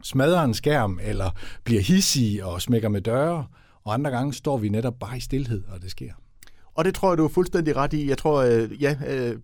smadrer 0.02 0.42
en 0.42 0.54
skærm, 0.54 1.00
eller 1.02 1.30
bliver 1.64 1.82
hissige 1.82 2.46
og 2.46 2.62
smækker 2.62 2.88
med 2.88 3.00
døre. 3.00 3.46
Og 3.84 3.94
andre 3.94 4.10
gange 4.10 4.34
står 4.34 4.56
vi 4.56 4.68
netop 4.68 4.98
bare 4.98 5.16
i 5.16 5.20
stillhed, 5.20 5.64
og 5.64 5.82
det 5.82 5.90
sker. 5.90 6.12
Og 6.74 6.84
det 6.84 6.94
tror 6.94 7.10
jeg, 7.10 7.18
du 7.18 7.24
er 7.24 7.28
fuldstændig 7.28 7.76
ret 7.76 7.92
i. 7.92 8.08
Jeg 8.08 8.18
tror, 8.18 8.42
øh, 8.42 8.82
ja, 8.82 8.96
øh, 9.08 9.36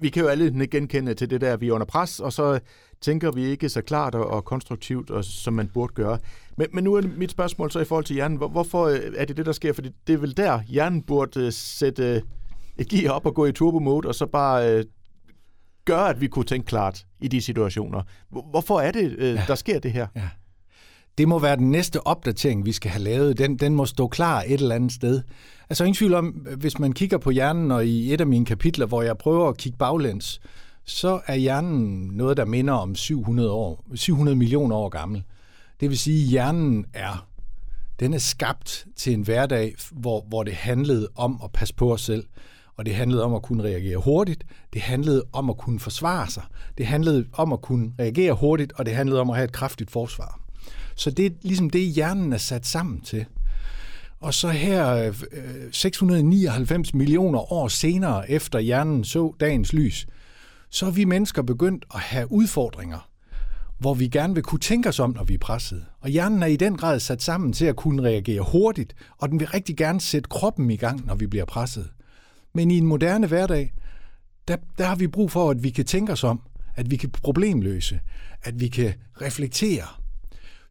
vi 0.00 0.08
kan 0.08 0.22
jo 0.22 0.28
alle 0.28 0.66
genkende 0.66 1.14
til 1.14 1.30
det 1.30 1.40
der, 1.40 1.56
vi 1.56 1.68
er 1.68 1.72
under 1.72 1.86
pres, 1.86 2.20
og 2.20 2.32
så 2.32 2.60
tænker 3.00 3.30
vi 3.30 3.44
ikke 3.44 3.68
så 3.68 3.82
klart 3.82 4.14
og, 4.14 4.44
konstruktivt, 4.44 5.10
og, 5.10 5.24
som 5.24 5.54
man 5.54 5.68
burde 5.74 5.94
gøre. 5.94 6.18
Men, 6.56 6.66
men 6.72 6.84
nu 6.84 6.94
er 6.94 7.02
mit 7.16 7.30
spørgsmål 7.30 7.70
så 7.70 7.80
i 7.80 7.84
forhold 7.84 8.04
til 8.04 8.14
hjernen. 8.14 8.38
Hvorfor 8.38 8.86
øh, 8.86 9.00
er 9.16 9.24
det 9.24 9.36
det, 9.36 9.46
der 9.46 9.52
sker? 9.52 9.72
Fordi 9.72 9.90
det 10.06 10.12
er 10.12 10.18
vel 10.18 10.36
der, 10.36 10.60
hjernen 10.62 11.02
burde 11.02 11.52
sætte 11.52 12.22
et 12.78 12.88
gear 12.88 13.12
op 13.12 13.26
og 13.26 13.34
gå 13.34 13.46
i 13.46 13.52
turbo 13.52 13.78
mode, 13.78 14.08
og 14.08 14.14
så 14.14 14.26
bare 14.26 14.72
øh, 14.72 14.84
gøre, 15.84 16.08
at 16.08 16.20
vi 16.20 16.26
kunne 16.26 16.44
tænke 16.44 16.66
klart 16.66 17.06
i 17.20 17.28
de 17.28 17.40
situationer. 17.40 18.02
Hvorfor 18.50 18.80
er 18.80 18.90
det, 18.90 19.14
øh, 19.18 19.34
ja. 19.34 19.44
der 19.48 19.54
sker 19.54 19.78
det 19.78 19.92
her? 19.92 20.06
Ja 20.16 20.28
det 21.18 21.28
må 21.28 21.38
være 21.38 21.56
den 21.56 21.70
næste 21.70 22.06
opdatering, 22.06 22.66
vi 22.66 22.72
skal 22.72 22.90
have 22.90 23.02
lavet. 23.02 23.38
Den, 23.38 23.56
den 23.56 23.74
må 23.74 23.86
stå 23.86 24.08
klar 24.08 24.44
et 24.46 24.60
eller 24.60 24.74
andet 24.74 24.92
sted. 24.92 25.22
Altså 25.70 25.84
ingen 25.84 25.94
tvivl 25.94 26.14
om, 26.14 26.26
hvis 26.56 26.78
man 26.78 26.92
kigger 26.92 27.18
på 27.18 27.30
hjernen, 27.30 27.70
og 27.70 27.86
i 27.86 28.14
et 28.14 28.20
af 28.20 28.26
mine 28.26 28.44
kapitler, 28.44 28.86
hvor 28.86 29.02
jeg 29.02 29.18
prøver 29.18 29.48
at 29.48 29.56
kigge 29.56 29.78
baglæns, 29.78 30.40
så 30.84 31.20
er 31.26 31.34
hjernen 31.34 32.10
noget, 32.12 32.36
der 32.36 32.44
minder 32.44 32.74
om 32.74 32.94
700, 32.94 33.50
år, 33.50 33.84
700 33.94 34.36
millioner 34.36 34.76
år 34.76 34.88
gammel. 34.88 35.22
Det 35.80 35.90
vil 35.90 35.98
sige, 35.98 36.22
at 36.22 36.28
hjernen 36.28 36.86
er, 36.94 37.26
den 38.00 38.14
er 38.14 38.18
skabt 38.18 38.86
til 38.96 39.12
en 39.12 39.22
hverdag, 39.22 39.74
hvor, 39.92 40.24
hvor 40.28 40.42
det 40.42 40.54
handlede 40.54 41.08
om 41.16 41.40
at 41.44 41.52
passe 41.52 41.74
på 41.74 41.92
os 41.92 42.00
selv. 42.00 42.24
Og 42.76 42.86
det 42.86 42.94
handlede 42.94 43.24
om 43.24 43.34
at 43.34 43.42
kunne 43.42 43.62
reagere 43.62 43.96
hurtigt. 43.96 44.44
Det 44.72 44.82
handlede 44.82 45.22
om 45.32 45.50
at 45.50 45.56
kunne 45.56 45.80
forsvare 45.80 46.30
sig. 46.30 46.42
Det 46.78 46.86
handlede 46.86 47.26
om 47.32 47.52
at 47.52 47.62
kunne 47.62 47.92
reagere 47.98 48.32
hurtigt, 48.32 48.72
og 48.72 48.86
det 48.86 48.94
handlede 48.94 49.20
om 49.20 49.30
at 49.30 49.36
have 49.36 49.44
et 49.44 49.52
kraftigt 49.52 49.90
forsvar. 49.90 50.43
Så 50.96 51.10
det 51.10 51.26
er 51.26 51.30
ligesom 51.42 51.70
det, 51.70 51.86
hjernen 51.86 52.32
er 52.32 52.38
sat 52.38 52.66
sammen 52.66 53.00
til. 53.00 53.26
Og 54.20 54.34
så 54.34 54.48
her 54.48 54.94
øh, 54.96 55.14
699 55.72 56.94
millioner 56.94 57.52
år 57.52 57.68
senere, 57.68 58.30
efter 58.30 58.58
hjernen 58.58 59.04
så 59.04 59.34
dagens 59.40 59.72
lys, 59.72 60.06
så 60.70 60.86
er 60.86 60.90
vi 60.90 61.04
mennesker 61.04 61.42
begyndt 61.42 61.84
at 61.94 62.00
have 62.00 62.32
udfordringer, 62.32 63.08
hvor 63.78 63.94
vi 63.94 64.08
gerne 64.08 64.34
vil 64.34 64.42
kunne 64.42 64.60
tænke 64.60 64.88
os 64.88 65.00
om, 65.00 65.10
når 65.10 65.24
vi 65.24 65.34
er 65.34 65.38
presset. 65.38 65.84
Og 66.00 66.10
hjernen 66.10 66.42
er 66.42 66.46
i 66.46 66.56
den 66.56 66.76
grad 66.76 67.00
sat 67.00 67.22
sammen 67.22 67.52
til 67.52 67.64
at 67.64 67.76
kunne 67.76 68.02
reagere 68.02 68.42
hurtigt, 68.52 68.94
og 69.18 69.28
den 69.28 69.40
vil 69.40 69.48
rigtig 69.48 69.76
gerne 69.76 70.00
sætte 70.00 70.28
kroppen 70.28 70.70
i 70.70 70.76
gang, 70.76 71.06
når 71.06 71.14
vi 71.14 71.26
bliver 71.26 71.44
presset. 71.44 71.90
Men 72.54 72.70
i 72.70 72.78
en 72.78 72.86
moderne 72.86 73.26
hverdag, 73.26 73.72
der, 74.48 74.56
der 74.78 74.84
har 74.84 74.96
vi 74.96 75.06
brug 75.06 75.30
for, 75.30 75.50
at 75.50 75.62
vi 75.62 75.70
kan 75.70 75.84
tænke 75.84 76.12
os 76.12 76.24
om, 76.24 76.40
at 76.76 76.90
vi 76.90 76.96
kan 76.96 77.10
problemløse, 77.10 78.00
at 78.42 78.60
vi 78.60 78.68
kan 78.68 78.94
reflektere. 79.22 80.03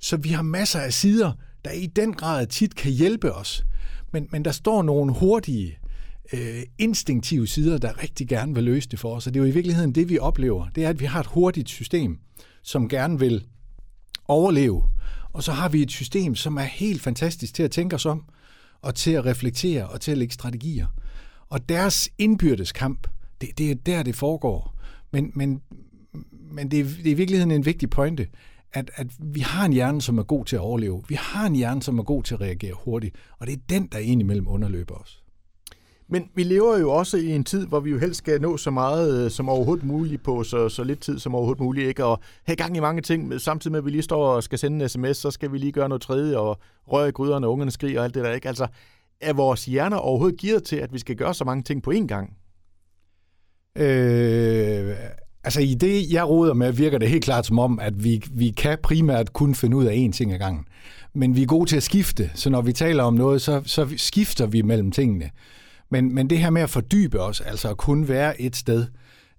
Så 0.03 0.17
vi 0.17 0.29
har 0.29 0.41
masser 0.41 0.79
af 0.79 0.93
sider, 0.93 1.31
der 1.65 1.71
i 1.71 1.85
den 1.85 2.13
grad 2.13 2.47
tit 2.47 2.75
kan 2.75 2.91
hjælpe 2.91 3.33
os. 3.33 3.65
Men, 4.11 4.27
men 4.31 4.45
der 4.45 4.51
står 4.51 4.83
nogle 4.83 5.13
hurtige, 5.13 5.77
øh, 6.33 6.63
instinktive 6.77 7.47
sider, 7.47 7.77
der 7.77 8.03
rigtig 8.03 8.27
gerne 8.27 8.53
vil 8.53 8.63
løse 8.63 8.89
det 8.89 8.99
for 8.99 9.15
os. 9.15 9.27
Og 9.27 9.33
det 9.33 9.39
er 9.39 9.43
jo 9.43 9.49
i 9.49 9.53
virkeligheden 9.53 9.95
det, 9.95 10.09
vi 10.09 10.19
oplever. 10.19 10.67
Det 10.75 10.85
er, 10.85 10.89
at 10.89 10.99
vi 10.99 11.05
har 11.05 11.19
et 11.19 11.25
hurtigt 11.25 11.69
system, 11.69 12.19
som 12.63 12.89
gerne 12.89 13.19
vil 13.19 13.45
overleve. 14.27 14.83
Og 15.33 15.43
så 15.43 15.51
har 15.51 15.69
vi 15.69 15.81
et 15.81 15.91
system, 15.91 16.35
som 16.35 16.57
er 16.57 16.61
helt 16.61 17.01
fantastisk 17.01 17.53
til 17.53 17.63
at 17.63 17.71
tænke 17.71 17.95
os 17.95 18.05
om, 18.05 18.25
og 18.81 18.95
til 18.95 19.11
at 19.11 19.25
reflektere 19.25 19.87
og 19.87 20.01
til 20.01 20.11
at 20.11 20.17
lægge 20.17 20.33
strategier. 20.33 20.87
Og 21.49 21.69
deres 21.69 22.09
indbyrdes 22.17 22.71
kamp, 22.71 23.07
det, 23.41 23.57
det 23.57 23.71
er 23.71 23.75
der, 23.75 24.03
det 24.03 24.15
foregår. 24.15 24.79
Men, 25.11 25.31
men, 25.35 25.61
men 26.31 26.71
det, 26.71 26.79
er, 26.79 26.83
det 26.83 27.07
er 27.07 27.11
i 27.11 27.13
virkeligheden 27.13 27.51
en 27.51 27.65
vigtig 27.65 27.89
pointe, 27.89 28.27
at, 28.73 28.91
at 28.95 29.07
vi 29.19 29.39
har 29.39 29.65
en 29.65 29.73
hjerne, 29.73 30.01
som 30.01 30.17
er 30.17 30.23
god 30.23 30.45
til 30.45 30.55
at 30.55 30.61
overleve. 30.61 31.03
Vi 31.07 31.15
har 31.15 31.45
en 31.47 31.55
hjerne, 31.55 31.83
som 31.83 31.99
er 31.99 32.03
god 32.03 32.23
til 32.23 32.33
at 32.33 32.41
reagere 32.41 32.73
hurtigt. 32.85 33.15
Og 33.39 33.47
det 33.47 33.53
er 33.53 33.61
den, 33.69 33.87
der 33.91 33.97
indimellem 33.97 34.47
underløber 34.47 34.95
os. 34.95 35.23
Men 36.07 36.29
vi 36.35 36.43
lever 36.43 36.77
jo 36.77 36.91
også 36.91 37.17
i 37.17 37.31
en 37.31 37.43
tid, 37.43 37.67
hvor 37.67 37.79
vi 37.79 37.89
jo 37.89 37.97
helst 37.99 38.17
skal 38.17 38.41
nå 38.41 38.57
så 38.57 38.71
meget 38.71 39.25
øh, 39.25 39.31
som 39.31 39.49
overhovedet 39.49 39.85
muligt 39.85 40.23
på 40.23 40.43
så, 40.43 40.69
så 40.69 40.83
lidt 40.83 40.99
tid 40.99 41.19
som 41.19 41.35
overhovedet 41.35 41.61
muligt, 41.61 41.87
ikke? 41.87 42.05
Og 42.05 42.19
have 42.43 42.55
gang 42.55 42.77
i 42.77 42.79
mange 42.79 43.01
ting, 43.01 43.41
samtidig 43.41 43.71
med 43.71 43.79
at 43.79 43.85
vi 43.85 43.91
lige 43.91 44.01
står 44.01 44.27
og 44.27 44.43
skal 44.43 44.59
sende 44.59 44.83
en 44.83 44.89
sms, 44.89 45.17
så 45.17 45.31
skal 45.31 45.51
vi 45.51 45.57
lige 45.57 45.71
gøre 45.71 45.89
noget 45.89 46.01
tredje, 46.01 46.37
og 46.37 46.57
røre 46.87 47.09
i 47.09 47.11
gryderne, 47.11 47.47
og 47.47 47.53
ungerne 47.53 47.71
skriger 47.71 47.99
og 47.99 48.05
alt 48.05 48.15
det 48.15 48.23
der, 48.23 48.31
ikke? 48.31 48.47
Altså, 48.47 48.67
er 49.21 49.33
vores 49.33 49.65
hjerner 49.65 49.97
overhovedet 49.97 50.39
gearet 50.39 50.63
til, 50.63 50.75
at 50.75 50.93
vi 50.93 50.99
skal 50.99 51.15
gøre 51.15 51.33
så 51.33 51.45
mange 51.45 51.63
ting 51.63 51.83
på 51.83 51.91
én 51.91 52.07
gang? 52.07 52.37
Øh, 53.77 54.95
altså 55.43 55.61
i 55.61 55.73
det, 55.73 56.11
jeg 56.11 56.29
råder 56.29 56.53
med, 56.53 56.71
virker 56.71 56.97
det 56.97 57.09
helt 57.09 57.23
klart 57.23 57.45
som 57.45 57.59
om, 57.59 57.79
at 57.79 58.03
vi, 58.03 58.23
vi 58.31 58.49
kan 58.49 58.77
primært 58.83 59.33
kun 59.33 59.55
finde 59.55 59.77
ud 59.77 59.85
af 59.85 60.07
én 60.07 60.11
ting 60.11 60.33
ad 60.33 60.39
gangen. 60.39 60.65
Men 61.13 61.35
vi 61.35 61.41
er 61.41 61.45
gode 61.45 61.69
til 61.69 61.77
at 61.77 61.83
skifte, 61.83 62.31
så 62.33 62.49
når 62.49 62.61
vi 62.61 62.73
taler 62.73 63.03
om 63.03 63.13
noget, 63.13 63.41
så, 63.41 63.61
så 63.65 63.87
skifter 63.97 64.45
vi 64.45 64.61
mellem 64.61 64.91
tingene. 64.91 65.29
Men, 65.89 66.15
men 66.15 66.29
det 66.29 66.39
her 66.39 66.49
med 66.49 66.61
at 66.61 66.69
fordybe 66.69 67.19
os, 67.21 67.41
altså 67.41 67.69
at 67.69 67.77
kun 67.77 68.07
være 68.07 68.41
et 68.41 68.55
sted, 68.55 68.81
øh, 68.81 68.87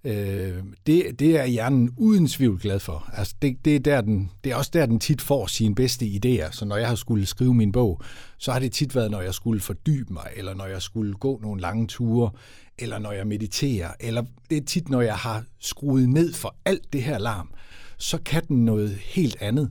Øh, 0.05 0.63
det, 0.87 1.19
det 1.19 1.37
er 1.41 1.47
hjernen 1.47 1.91
uden 1.97 2.29
tvivl 2.29 2.61
glad 2.61 2.81
for. 2.81 3.11
Altså 3.13 3.35
det, 3.43 3.65
det, 3.65 3.77
er 3.77 3.81
der, 3.81 4.01
den, 4.01 4.31
det 4.45 4.53
er 4.53 4.57
også 4.57 4.71
der, 4.75 4.87
den 4.87 5.01
tit 5.01 5.23
får 5.23 5.47
sine 5.47 5.75
bedste 5.75 6.07
idéer. 6.07 6.51
Så 6.53 6.65
når 6.65 6.77
jeg 6.77 6.89
har 6.89 6.95
skulle 6.95 7.27
skrive 7.27 7.55
min 7.55 7.73
bog, 7.73 8.03
så 8.39 8.53
har 8.53 8.59
det 8.59 8.73
tit 8.73 8.95
været, 8.95 9.11
når 9.11 9.21
jeg 9.21 9.35
skulle 9.35 9.61
fordybe 9.61 10.13
mig, 10.13 10.27
eller 10.37 10.55
når 10.55 10.67
jeg 10.67 10.83
skulle 10.83 11.15
gå 11.15 11.41
nogle 11.43 11.61
lange 11.61 11.87
ture, 11.87 12.31
eller 12.79 12.99
når 12.99 13.13
jeg 13.13 13.27
mediterer, 13.27 13.91
eller 14.01 14.25
det 14.51 14.59
er 14.59 14.65
tit, 14.65 14.89
når 14.89 15.01
jeg 15.01 15.17
har 15.17 15.45
skruet 15.61 16.09
ned 16.09 16.33
for 16.33 16.57
alt 16.65 16.93
det 16.93 17.03
her 17.03 17.19
larm, 17.19 17.51
så 17.99 18.19
kan 18.25 18.43
den 18.49 18.65
noget 18.65 18.91
helt 18.91 19.37
andet. 19.41 19.71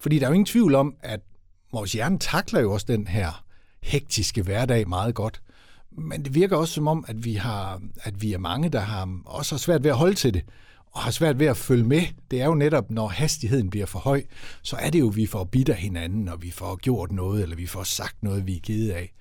Fordi 0.00 0.18
der 0.18 0.26
er 0.26 0.30
jo 0.30 0.34
ingen 0.34 0.46
tvivl 0.46 0.74
om, 0.74 0.94
at 1.00 1.20
vores 1.72 1.92
hjerne 1.92 2.18
takler 2.18 2.60
jo 2.60 2.72
også 2.72 2.86
den 2.88 3.06
her 3.06 3.44
hektiske 3.82 4.42
hverdag 4.42 4.88
meget 4.88 5.14
godt. 5.14 5.42
Men 5.92 6.24
det 6.24 6.34
virker 6.34 6.56
også 6.56 6.74
som 6.74 6.88
om, 6.88 7.04
at 7.08 7.24
vi, 7.24 7.34
har, 7.34 7.82
at 8.02 8.22
vi 8.22 8.32
er 8.32 8.38
mange, 8.38 8.68
der 8.68 8.80
har 8.80 9.20
også 9.24 9.54
har 9.54 9.58
svært 9.58 9.84
ved 9.84 9.90
at 9.90 9.96
holde 9.96 10.14
til 10.14 10.34
det, 10.34 10.42
og 10.92 11.00
har 11.00 11.10
svært 11.10 11.38
ved 11.38 11.46
at 11.46 11.56
følge 11.56 11.84
med. 11.84 12.02
Det 12.30 12.40
er 12.40 12.46
jo 12.46 12.54
netop, 12.54 12.90
når 12.90 13.08
hastigheden 13.08 13.70
bliver 13.70 13.86
for 13.86 13.98
høj, 13.98 14.22
så 14.62 14.76
er 14.76 14.90
det 14.90 15.00
jo, 15.00 15.08
at 15.08 15.16
vi 15.16 15.26
får 15.26 15.44
bitter 15.44 15.74
hinanden, 15.74 16.28
og 16.28 16.42
vi 16.42 16.50
får 16.50 16.76
gjort 16.76 17.12
noget, 17.12 17.42
eller 17.42 17.56
vi 17.56 17.66
får 17.66 17.82
sagt 17.82 18.22
noget, 18.22 18.46
vi 18.46 18.56
er 18.56 18.60
kede 18.62 18.94
af. 18.94 19.12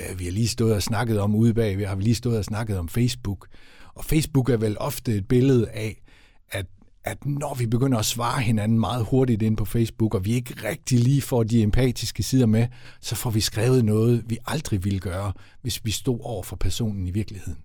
Øh, 0.00 0.18
vi 0.18 0.24
har 0.24 0.32
lige 0.32 0.48
stået 0.48 0.74
og 0.74 0.82
snakket 0.82 1.20
om 1.20 1.34
ude 1.34 1.54
bag, 1.54 1.78
vi 1.78 1.84
har 1.84 1.96
lige 1.96 2.14
stået 2.14 2.38
og 2.38 2.44
snakket 2.44 2.78
om 2.78 2.88
Facebook. 2.88 3.48
Og 3.94 4.04
Facebook 4.04 4.50
er 4.50 4.56
vel 4.56 4.76
ofte 4.78 5.16
et 5.16 5.28
billede 5.28 5.70
af, 5.70 6.02
at 6.50 6.66
at 7.04 7.26
når 7.26 7.54
vi 7.54 7.66
begynder 7.66 7.98
at 7.98 8.04
svare 8.04 8.40
hinanden 8.40 8.80
meget 8.80 9.06
hurtigt 9.10 9.42
ind 9.42 9.56
på 9.56 9.64
Facebook, 9.64 10.14
og 10.14 10.24
vi 10.24 10.32
ikke 10.32 10.68
rigtig 10.68 10.98
lige 10.98 11.22
får 11.22 11.42
de 11.42 11.62
empatiske 11.62 12.22
sider 12.22 12.46
med, 12.46 12.66
så 13.00 13.16
får 13.16 13.30
vi 13.30 13.40
skrevet 13.40 13.84
noget, 13.84 14.24
vi 14.26 14.38
aldrig 14.46 14.84
ville 14.84 15.00
gøre, 15.00 15.32
hvis 15.62 15.84
vi 15.84 15.90
stod 15.90 16.18
over 16.22 16.42
for 16.42 16.56
personen 16.56 17.06
i 17.06 17.10
virkeligheden. 17.10 17.58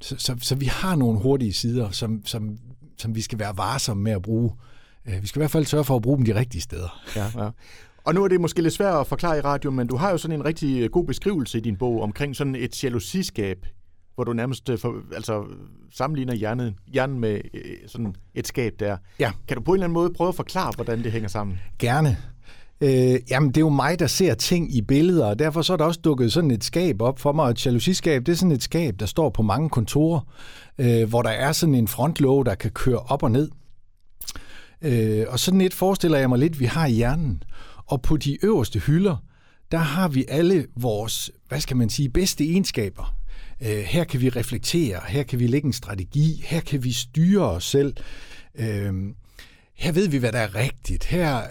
Så, 0.00 0.14
så, 0.18 0.36
så 0.40 0.54
vi 0.54 0.66
har 0.66 0.96
nogle 0.96 1.18
hurtige 1.18 1.52
sider, 1.52 1.90
som, 1.90 2.22
som, 2.26 2.58
som 2.98 3.14
vi 3.14 3.20
skal 3.20 3.38
være 3.38 3.56
varsomme 3.56 4.02
med 4.02 4.12
at 4.12 4.22
bruge. 4.22 4.52
Øh, 5.06 5.22
vi 5.22 5.26
skal 5.26 5.38
i 5.38 5.42
hvert 5.42 5.50
fald 5.50 5.64
sørge 5.64 5.84
for 5.84 5.96
at 5.96 6.02
bruge 6.02 6.16
dem 6.16 6.24
de 6.24 6.34
rigtige 6.34 6.62
steder. 6.62 7.02
Ja, 7.16 7.44
ja. 7.44 7.50
Og 8.04 8.14
nu 8.14 8.24
er 8.24 8.28
det 8.28 8.40
måske 8.40 8.62
lidt 8.62 8.74
svært 8.74 9.00
at 9.00 9.06
forklare 9.06 9.38
i 9.38 9.40
radioen, 9.40 9.76
men 9.76 9.86
du 9.86 9.96
har 9.96 10.10
jo 10.10 10.18
sådan 10.18 10.40
en 10.40 10.44
rigtig 10.44 10.90
god 10.90 11.04
beskrivelse 11.06 11.58
i 11.58 11.60
din 11.60 11.76
bog 11.76 12.02
omkring 12.02 12.36
sådan 12.36 12.54
et 12.54 12.84
jalousiskab 12.84 13.66
hvor 14.18 14.24
du 14.24 14.32
nærmest 14.32 14.68
øh, 14.68 14.78
for, 14.78 14.94
altså, 15.14 15.44
sammenligner 15.92 16.34
hjernen, 16.34 16.78
hjernen 16.86 17.20
med 17.20 17.40
øh, 17.54 17.60
sådan 17.86 18.14
et 18.34 18.46
skab 18.46 18.72
der. 18.80 18.96
Ja. 19.20 19.32
Kan 19.48 19.56
du 19.56 19.62
på 19.62 19.70
en 19.70 19.74
eller 19.74 19.84
anden 19.84 19.94
måde 19.94 20.12
prøve 20.12 20.28
at 20.28 20.34
forklare, 20.34 20.72
hvordan 20.74 21.04
det 21.04 21.12
hænger 21.12 21.28
sammen? 21.28 21.58
Gerne. 21.78 22.16
Øh, 22.80 23.20
jamen, 23.30 23.48
det 23.48 23.56
er 23.56 23.60
jo 23.60 23.68
mig, 23.68 23.98
der 23.98 24.06
ser 24.06 24.34
ting 24.34 24.74
i 24.76 24.82
billeder, 24.82 25.26
og 25.26 25.38
derfor 25.38 25.62
så 25.62 25.72
er 25.72 25.76
der 25.76 25.84
også 25.84 26.00
dukket 26.04 26.32
sådan 26.32 26.50
et 26.50 26.64
skab 26.64 27.02
op 27.02 27.18
for 27.18 27.32
mig. 27.32 27.50
Et 27.50 27.66
jalousiskab, 27.66 28.26
det 28.26 28.32
er 28.32 28.36
sådan 28.36 28.52
et 28.52 28.62
skab, 28.62 28.94
der 29.00 29.06
står 29.06 29.30
på 29.30 29.42
mange 29.42 29.68
kontorer, 29.68 30.20
øh, 30.78 31.08
hvor 31.08 31.22
der 31.22 31.30
er 31.30 31.52
sådan 31.52 31.74
en 31.74 31.88
frontlåge, 31.88 32.44
der 32.44 32.54
kan 32.54 32.70
køre 32.70 32.98
op 32.98 33.22
og 33.22 33.30
ned. 33.30 33.50
Øh, 34.82 35.26
og 35.28 35.38
sådan 35.38 35.60
et 35.60 35.74
forestiller 35.74 36.18
jeg 36.18 36.28
mig 36.28 36.38
lidt, 36.38 36.60
vi 36.60 36.64
har 36.64 36.86
i 36.86 36.92
hjernen. 36.92 37.42
Og 37.86 38.02
på 38.02 38.16
de 38.16 38.44
øverste 38.44 38.78
hylder, 38.78 39.16
der 39.72 39.78
har 39.78 40.08
vi 40.08 40.24
alle 40.28 40.66
vores, 40.76 41.30
hvad 41.48 41.60
skal 41.60 41.76
man 41.76 41.90
sige, 41.90 42.08
bedste 42.08 42.44
egenskaber. 42.44 43.17
Øh, 43.62 43.78
her 43.78 44.04
kan 44.04 44.20
vi 44.20 44.28
reflektere, 44.28 45.00
her 45.08 45.22
kan 45.22 45.38
vi 45.38 45.46
lægge 45.46 45.66
en 45.66 45.72
strategi, 45.72 46.42
her 46.44 46.60
kan 46.60 46.84
vi 46.84 46.92
styre 46.92 47.50
os 47.50 47.64
selv. 47.64 47.96
Øh, 48.54 48.94
her 49.74 49.92
ved 49.92 50.08
vi, 50.08 50.16
hvad 50.16 50.32
der 50.32 50.38
er 50.38 50.54
rigtigt. 50.54 51.04
Her, 51.04 51.42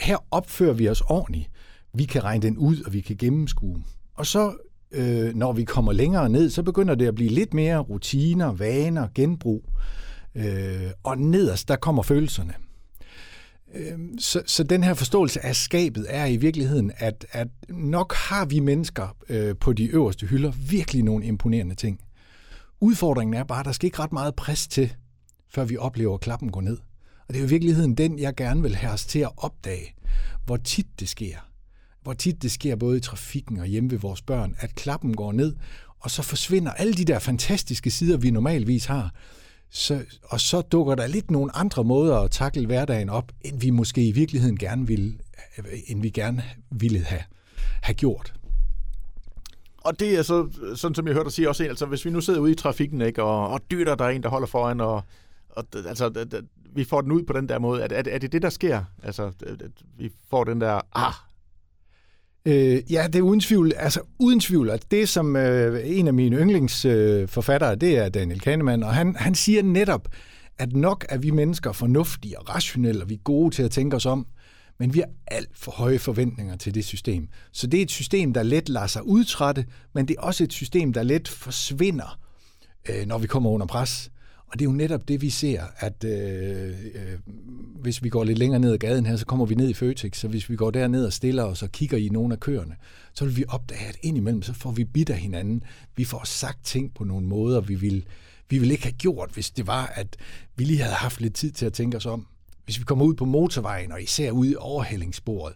her 0.00 0.16
opfører 0.30 0.72
vi 0.72 0.88
os 0.88 1.00
ordentligt. 1.00 1.50
Vi 1.94 2.04
kan 2.04 2.24
regne 2.24 2.42
den 2.42 2.58
ud, 2.58 2.82
og 2.82 2.92
vi 2.92 3.00
kan 3.00 3.16
gennemskue. 3.16 3.82
Og 4.14 4.26
så, 4.26 4.54
øh, 4.92 5.34
når 5.34 5.52
vi 5.52 5.64
kommer 5.64 5.92
længere 5.92 6.28
ned, 6.28 6.50
så 6.50 6.62
begynder 6.62 6.94
det 6.94 7.06
at 7.06 7.14
blive 7.14 7.30
lidt 7.30 7.54
mere 7.54 7.78
rutiner, 7.78 8.52
vaner, 8.52 9.08
genbrug. 9.14 9.64
Øh, 10.34 10.90
og 11.02 11.18
nederst, 11.18 11.68
der 11.68 11.76
kommer 11.76 12.02
følelserne. 12.02 12.54
Øhm, 13.74 14.18
så, 14.18 14.42
så 14.46 14.62
den 14.62 14.84
her 14.84 14.94
forståelse 14.94 15.44
af 15.44 15.56
skabet 15.56 16.06
er 16.08 16.26
i 16.26 16.36
virkeligheden, 16.36 16.92
at, 16.96 17.26
at 17.30 17.48
nok 17.68 18.14
har 18.14 18.44
vi 18.44 18.60
mennesker 18.60 19.16
øh, 19.28 19.56
på 19.56 19.72
de 19.72 19.86
øverste 19.86 20.26
hylder 20.26 20.50
virkelig 20.50 21.02
nogle 21.02 21.24
imponerende 21.24 21.74
ting. 21.74 22.00
Udfordringen 22.80 23.34
er 23.34 23.44
bare, 23.44 23.60
at 23.60 23.66
der 23.66 23.72
skal 23.72 23.86
ikke 23.86 23.98
ret 23.98 24.12
meget 24.12 24.34
pres 24.34 24.68
til, 24.68 24.94
før 25.54 25.64
vi 25.64 25.76
oplever, 25.76 26.14
at 26.14 26.20
klappen 26.20 26.52
går 26.52 26.60
ned. 26.60 26.78
Og 27.28 27.34
det 27.34 27.40
er 27.40 27.44
i 27.44 27.48
virkeligheden 27.48 27.94
den, 27.94 28.18
jeg 28.18 28.34
gerne 28.36 28.62
vil 28.62 28.74
have 28.74 28.92
os 28.92 29.06
til 29.06 29.18
at 29.18 29.30
opdage, 29.36 29.94
hvor 30.44 30.56
tit 30.56 30.86
det 31.00 31.08
sker. 31.08 31.36
Hvor 32.02 32.12
tit 32.12 32.42
det 32.42 32.52
sker 32.52 32.76
både 32.76 32.96
i 32.96 33.00
trafikken 33.00 33.58
og 33.58 33.66
hjemme 33.66 33.90
ved 33.90 33.98
vores 33.98 34.22
børn, 34.22 34.54
at 34.58 34.74
klappen 34.74 35.16
går 35.16 35.32
ned, 35.32 35.54
og 36.00 36.10
så 36.10 36.22
forsvinder 36.22 36.72
alle 36.72 36.94
de 36.94 37.04
der 37.04 37.18
fantastiske 37.18 37.90
sider, 37.90 38.16
vi 38.16 38.30
normalvis 38.30 38.84
har, 38.84 39.14
så, 39.74 40.04
og 40.22 40.40
så 40.40 40.60
dukker 40.60 40.94
der 40.94 41.06
lidt 41.06 41.30
nogle 41.30 41.56
andre 41.56 41.84
måder 41.84 42.16
at 42.16 42.30
takle 42.30 42.66
hverdagen 42.66 43.08
op, 43.08 43.32
end 43.40 43.60
vi 43.60 43.70
måske 43.70 44.08
i 44.08 44.12
virkeligheden 44.12 44.58
gerne 44.58 44.86
ville, 44.86 45.18
end 45.86 46.02
vi 46.02 46.10
gerne 46.10 46.44
ville 46.70 47.00
have, 47.00 47.22
have 47.82 47.94
gjort. 47.94 48.34
Og 49.78 50.00
det 50.00 50.18
er 50.18 50.22
så, 50.22 50.48
sådan 50.74 50.94
som 50.94 51.06
jeg 51.06 51.14
hørte 51.14 51.24
dig 51.24 51.32
sige 51.32 51.48
også, 51.48 51.64
altså 51.64 51.86
hvis 51.86 52.04
vi 52.04 52.10
nu 52.10 52.20
sidder 52.20 52.40
ude 52.40 52.52
i 52.52 52.54
trafikken, 52.54 53.00
ikke, 53.00 53.22
og, 53.22 53.48
og 53.48 53.60
dytter 53.70 53.94
der 53.94 54.04
er 54.04 54.08
en, 54.08 54.22
der 54.22 54.28
holder 54.28 54.46
foran, 54.46 54.80
og, 54.80 55.02
og 55.50 55.64
altså, 55.74 56.26
vi 56.74 56.84
får 56.84 57.00
den 57.00 57.12
ud 57.12 57.22
på 57.22 57.32
den 57.32 57.48
der 57.48 57.58
måde. 57.58 57.82
Er, 57.82 57.88
er, 57.90 58.02
er 58.06 58.18
det 58.18 58.32
det, 58.32 58.42
der 58.42 58.50
sker? 58.50 58.84
Altså, 59.02 59.32
vi 59.98 60.10
får 60.30 60.44
den 60.44 60.60
der, 60.60 60.80
ah, 60.94 61.12
Øh, 62.46 62.92
ja, 62.92 63.06
det 63.06 63.16
er 63.16 63.22
uden 63.22 63.40
tvivl. 63.40 63.72
Altså 63.76 64.00
uden 64.18 64.40
tvivl, 64.40 64.70
at 64.70 64.90
det 64.90 65.08
som 65.08 65.36
øh, 65.36 65.80
en 65.84 66.06
af 66.06 66.14
mine 66.14 66.36
yndlingsforfattere, 66.36 67.72
øh, 67.72 67.80
det 67.80 67.98
er 67.98 68.08
Daniel 68.08 68.40
Kahneman, 68.40 68.82
og 68.82 68.94
han, 68.94 69.16
han 69.16 69.34
siger 69.34 69.62
netop, 69.62 70.08
at 70.58 70.72
nok 70.72 71.06
er 71.08 71.18
vi 71.18 71.30
mennesker 71.30 71.72
fornuftige 71.72 72.38
og 72.38 72.54
rationelle, 72.54 73.02
og 73.02 73.08
vi 73.08 73.14
er 73.14 73.22
gode 73.24 73.54
til 73.54 73.62
at 73.62 73.70
tænke 73.70 73.96
os 73.96 74.06
om, 74.06 74.26
men 74.78 74.94
vi 74.94 74.98
har 74.98 75.08
alt 75.26 75.58
for 75.58 75.72
høje 75.72 75.98
forventninger 75.98 76.56
til 76.56 76.74
det 76.74 76.84
system. 76.84 77.28
Så 77.52 77.66
det 77.66 77.78
er 77.78 77.82
et 77.82 77.90
system, 77.90 78.32
der 78.32 78.42
let 78.42 78.68
lader 78.68 78.86
sig 78.86 79.06
udtrætte, 79.06 79.66
men 79.94 80.08
det 80.08 80.16
er 80.18 80.22
også 80.22 80.44
et 80.44 80.52
system, 80.52 80.92
der 80.92 81.02
let 81.02 81.28
forsvinder, 81.28 82.18
øh, 82.88 83.06
når 83.06 83.18
vi 83.18 83.26
kommer 83.26 83.50
under 83.50 83.66
pres. 83.66 84.10
Og 84.52 84.58
det 84.58 84.64
er 84.64 84.70
jo 84.70 84.76
netop 84.76 85.08
det, 85.08 85.22
vi 85.22 85.30
ser, 85.30 85.62
at 85.76 86.04
øh, 86.04 86.68
øh, 86.94 87.18
hvis 87.80 88.02
vi 88.02 88.08
går 88.08 88.24
lidt 88.24 88.38
længere 88.38 88.60
ned 88.60 88.72
ad 88.72 88.78
gaden 88.78 89.06
her, 89.06 89.16
så 89.16 89.26
kommer 89.26 89.46
vi 89.46 89.54
ned 89.54 89.68
i 89.68 89.74
Føtex, 89.74 90.16
så 90.16 90.28
hvis 90.28 90.50
vi 90.50 90.56
går 90.56 90.70
derned 90.70 91.06
og 91.06 91.12
stiller 91.12 91.44
os 91.44 91.62
og 91.62 91.72
kigger 91.72 91.98
i 91.98 92.08
nogle 92.08 92.34
af 92.34 92.40
køerne, 92.40 92.76
så 93.14 93.24
vil 93.24 93.36
vi 93.36 93.44
opdage, 93.48 93.86
at 93.88 93.96
indimellem, 94.02 94.42
så 94.42 94.52
får 94.52 94.70
vi 94.70 94.84
bidt 94.84 95.10
af 95.10 95.18
hinanden. 95.18 95.62
Vi 95.96 96.04
får 96.04 96.22
sagt 96.24 96.64
ting 96.64 96.94
på 96.94 97.04
nogle 97.04 97.26
måder, 97.26 97.60
vi 97.60 97.74
vil, 97.74 98.04
vi 98.48 98.58
vil 98.58 98.70
ikke 98.70 98.82
have 98.82 98.92
gjort, 98.92 99.30
hvis 99.34 99.50
det 99.50 99.66
var, 99.66 99.92
at 99.94 100.16
vi 100.56 100.64
lige 100.64 100.82
havde 100.82 100.94
haft 100.94 101.20
lidt 101.20 101.34
tid 101.34 101.50
til 101.50 101.66
at 101.66 101.72
tænke 101.72 101.96
os 101.96 102.06
om. 102.06 102.26
Hvis 102.64 102.78
vi 102.78 102.84
kommer 102.84 103.04
ud 103.04 103.14
på 103.14 103.24
motorvejen, 103.24 103.92
og 103.92 104.02
især 104.02 104.30
ud 104.30 104.46
i 104.46 104.54
overhældingssporet, 104.58 105.54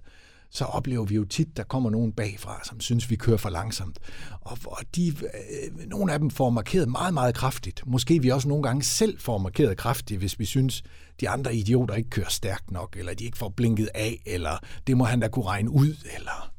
så 0.56 0.64
oplever 0.64 1.04
vi 1.04 1.14
jo 1.14 1.24
tit, 1.24 1.56
der 1.56 1.62
kommer 1.62 1.90
nogen 1.90 2.12
bagfra, 2.12 2.60
som 2.64 2.80
synes, 2.80 3.10
vi 3.10 3.16
kører 3.16 3.36
for 3.36 3.50
langsomt. 3.50 3.98
Og, 4.40 4.58
og 4.64 4.78
de, 4.96 5.08
øh, 5.08 5.88
nogle 5.88 6.12
af 6.12 6.18
dem 6.18 6.30
får 6.30 6.50
markeret 6.50 6.88
meget, 6.88 7.14
meget 7.14 7.34
kraftigt. 7.34 7.82
Måske 7.86 8.22
vi 8.22 8.28
også 8.28 8.48
nogle 8.48 8.62
gange 8.62 8.82
selv 8.82 9.20
får 9.20 9.38
markeret 9.38 9.76
kraftigt, 9.76 10.18
hvis 10.18 10.38
vi 10.38 10.44
synes, 10.44 10.82
de 11.20 11.28
andre 11.28 11.56
idioter 11.56 11.94
ikke 11.94 12.10
kører 12.10 12.28
stærkt 12.28 12.70
nok, 12.70 12.96
eller 12.98 13.14
de 13.14 13.24
ikke 13.24 13.38
får 13.38 13.48
blinket 13.48 13.88
af, 13.94 14.22
eller 14.26 14.58
det 14.86 14.96
må 14.96 15.04
han 15.04 15.20
da 15.20 15.28
kunne 15.28 15.46
regne 15.46 15.70
ud, 15.70 15.96
eller... 16.16 16.50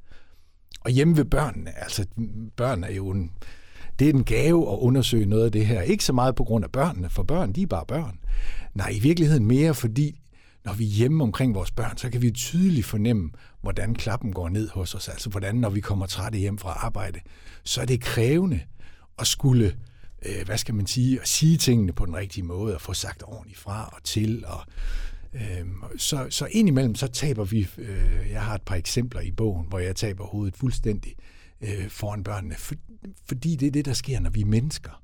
Og 0.82 0.92
hjemme 0.92 1.18
ved 1.18 1.26
børnene, 1.26 1.80
altså 1.84 2.06
børn 2.58 2.84
er 2.84 2.92
jo 2.92 3.10
en, 3.10 3.32
det 4.00 4.10
er 4.10 4.14
en 4.14 4.24
gave 4.24 4.72
at 4.72 4.78
undersøge 4.78 5.26
noget 5.26 5.46
af 5.46 5.52
det 5.52 5.66
her. 5.66 5.82
Ikke 5.82 6.04
så 6.04 6.14
meget 6.14 6.36
på 6.36 6.44
grund 6.44 6.66
af 6.66 6.72
børnene, 6.72 7.10
for 7.10 7.24
børn, 7.24 7.54
de 7.54 7.62
er 7.62 7.68
bare 7.68 7.86
børn. 7.88 8.20
Nej, 8.74 8.90
i 8.90 9.00
virkeligheden 9.00 9.46
mere, 9.46 9.74
fordi 9.74 10.20
når 10.68 10.74
vi 10.74 10.86
er 10.86 10.90
hjemme 10.90 11.24
omkring 11.24 11.56
vores 11.56 11.72
børn, 11.72 11.98
så 11.98 12.10
kan 12.10 12.22
vi 12.22 12.32
tydeligt 12.32 12.86
fornemme, 12.86 13.30
hvordan 13.68 13.96
klappen 13.96 14.34
går 14.34 14.50
ned 14.50 14.70
hos 14.70 14.96
os. 14.96 15.08
Altså 15.08 15.30
hvordan, 15.30 15.56
når 15.56 15.70
vi 15.70 15.80
kommer 15.80 16.06
trætte 16.06 16.38
hjem 16.38 16.58
fra 16.58 16.70
arbejde, 16.70 17.20
så 17.64 17.82
er 17.82 17.86
det 17.86 18.02
krævende 18.02 18.60
at 19.20 19.28
skulle, 19.28 19.76
øh, 20.26 20.46
hvad 20.46 20.58
skal 20.58 20.76
man 20.76 20.88
sige, 20.88 21.22
at 21.22 21.28
sige 21.28 21.58
tingene 21.58 21.94
på 21.94 22.06
den 22.06 22.16
rigtige 22.16 22.44
måde, 22.44 22.76
og 22.76 22.82
få 22.82 22.94
sagt 22.94 23.24
ordentligt 23.24 23.60
fra 23.60 23.90
og 23.96 24.04
til. 24.04 24.46
Og, 24.46 24.62
øh, 25.34 25.66
så, 25.98 26.28
så 26.30 26.46
indimellem, 26.52 26.96
så 26.96 27.08
taber 27.08 27.44
vi, 27.44 27.68
øh, 27.78 28.32
jeg 28.32 28.42
har 28.42 28.56
et 28.56 28.62
par 28.62 28.76
eksempler 28.76 29.22
i 29.22 29.32
bogen, 29.32 29.68
hvor 29.68 29.80
jeg 29.80 29.96
taber 29.96 30.26
hovedet 30.26 30.58
fuldstændig 30.58 31.16
øh, 31.62 31.90
foran 31.90 32.24
børnene, 32.24 32.56
for, 32.56 32.76
fordi 33.26 33.56
det 33.56 33.68
er 33.68 33.72
det, 33.72 33.86
der 33.86 33.94
sker, 33.94 34.20
når 34.20 34.30
vi 34.30 34.42
er 34.42 34.46
mennesker. 34.46 35.04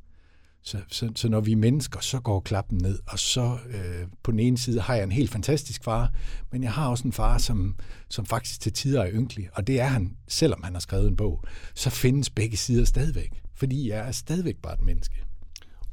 Så, 0.65 0.77
så, 0.87 1.11
så 1.15 1.29
når 1.29 1.41
vi 1.41 1.51
er 1.51 1.55
mennesker, 1.55 1.99
så 1.99 2.19
går 2.19 2.39
klappen 2.39 2.77
ned, 2.77 2.99
og 3.07 3.19
så 3.19 3.57
øh, 3.67 4.07
på 4.23 4.31
den 4.31 4.39
ene 4.39 4.57
side 4.57 4.81
har 4.81 4.95
jeg 4.95 5.03
en 5.03 5.11
helt 5.11 5.31
fantastisk 5.31 5.83
far, 5.83 6.11
men 6.51 6.63
jeg 6.63 6.71
har 6.71 6.89
også 6.89 7.03
en 7.03 7.13
far, 7.13 7.37
som, 7.37 7.75
som 8.09 8.25
faktisk 8.25 8.61
til 8.61 8.73
tider 8.73 9.01
er 9.01 9.11
ynkelig, 9.11 9.49
og 9.53 9.67
det 9.67 9.79
er 9.79 9.85
han, 9.85 10.17
selvom 10.27 10.63
han 10.63 10.73
har 10.73 10.79
skrevet 10.79 11.07
en 11.07 11.15
bog. 11.15 11.43
Så 11.73 11.89
findes 11.89 12.29
begge 12.29 12.57
sider 12.57 12.85
stadigvæk, 12.85 13.41
fordi 13.55 13.89
jeg 13.89 14.07
er 14.07 14.11
stadigvæk 14.11 14.55
bare 14.57 14.73
et 14.73 14.81
menneske. 14.81 15.15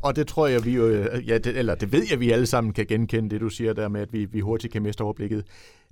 Og 0.02 0.16
det 0.16 0.26
tror 0.26 0.46
jeg, 0.46 0.64
vi 0.64 0.74
jo, 0.74 0.88
øh, 0.88 1.28
ja, 1.28 1.38
det, 1.38 1.56
eller 1.56 1.74
det 1.74 1.92
ved 1.92 2.06
jeg, 2.10 2.20
vi 2.20 2.30
alle 2.30 2.46
sammen 2.46 2.72
kan 2.72 2.86
genkende, 2.86 3.30
det 3.30 3.40
du 3.40 3.48
siger 3.48 3.72
der 3.72 3.88
med, 3.88 4.00
at 4.00 4.12
vi, 4.12 4.24
vi 4.24 4.40
hurtigt 4.40 4.72
kan 4.72 4.82
miste 4.82 5.02
overblikket. 5.02 5.44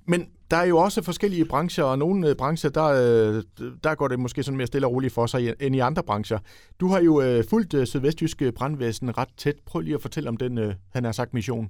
Men 0.09 0.27
der 0.51 0.57
er 0.57 0.65
jo 0.65 0.77
også 0.77 1.01
forskellige 1.01 1.45
brancher, 1.45 1.83
og 1.83 1.99
nogle 1.99 2.29
øh, 2.29 2.35
brancher, 2.35 2.69
der, 2.69 2.85
øh, 2.85 3.43
der 3.83 3.95
går 3.95 4.07
det 4.07 4.19
måske 4.19 4.43
sådan 4.43 4.57
mere 4.57 4.67
stille 4.67 4.87
og 4.87 4.93
roligt 4.93 5.13
for 5.13 5.25
sig 5.25 5.55
end 5.59 5.75
i 5.75 5.79
andre 5.79 6.03
brancher. 6.03 6.39
Du 6.79 6.87
har 6.87 6.99
jo 7.01 7.21
øh, 7.21 7.43
fulgt 7.49 7.87
Sydvestjyske 7.87 8.51
Brandvæsen 8.51 9.17
ret 9.17 9.29
tæt. 9.37 9.55
Prøv 9.65 9.81
lige 9.81 9.95
at 9.95 10.01
fortælle 10.01 10.29
om 10.29 10.37
den, 10.37 10.73
han 10.93 11.05
har 11.05 11.11
sagt, 11.11 11.33
mission. 11.33 11.69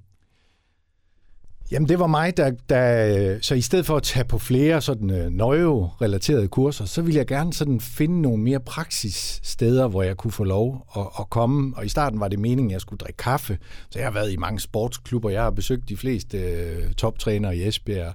Jamen 1.71 1.89
det 1.89 1.99
var 1.99 2.07
mig, 2.07 2.37
der, 2.37 2.51
der 2.69 3.39
så 3.41 3.55
i 3.55 3.61
stedet 3.61 3.85
for 3.85 3.97
at 3.97 4.03
tage 4.03 4.25
på 4.25 4.37
flere 4.37 4.81
sådan 4.81 5.09
øh, 5.09 5.29
nøje-relaterede 5.31 6.47
kurser, 6.47 6.85
så 6.85 7.01
ville 7.01 7.17
jeg 7.17 7.27
gerne 7.27 7.53
sådan 7.53 7.79
finde 7.79 8.21
nogle 8.21 8.43
mere 8.43 8.59
praksis 8.59 9.39
steder, 9.43 9.87
hvor 9.87 10.03
jeg 10.03 10.17
kunne 10.17 10.31
få 10.31 10.43
lov 10.43 10.87
at, 10.97 11.07
at 11.19 11.29
komme. 11.29 11.77
Og 11.77 11.85
i 11.85 11.89
starten 11.89 12.19
var 12.19 12.27
det 12.27 12.39
meningen, 12.39 12.71
at 12.71 12.73
jeg 12.73 12.81
skulle 12.81 12.97
drikke 12.97 13.17
kaffe. 13.17 13.57
Så 13.89 13.99
jeg 13.99 14.05
har 14.05 14.13
været 14.13 14.31
i 14.31 14.37
mange 14.37 14.59
sportsklubber. 14.59 15.29
Jeg 15.29 15.43
har 15.43 15.51
besøgt 15.51 15.89
de 15.89 15.97
fleste 15.97 16.37
øh, 16.37 16.93
toptrænere 16.93 17.57
i 17.57 17.67
Esbjerg. 17.67 18.13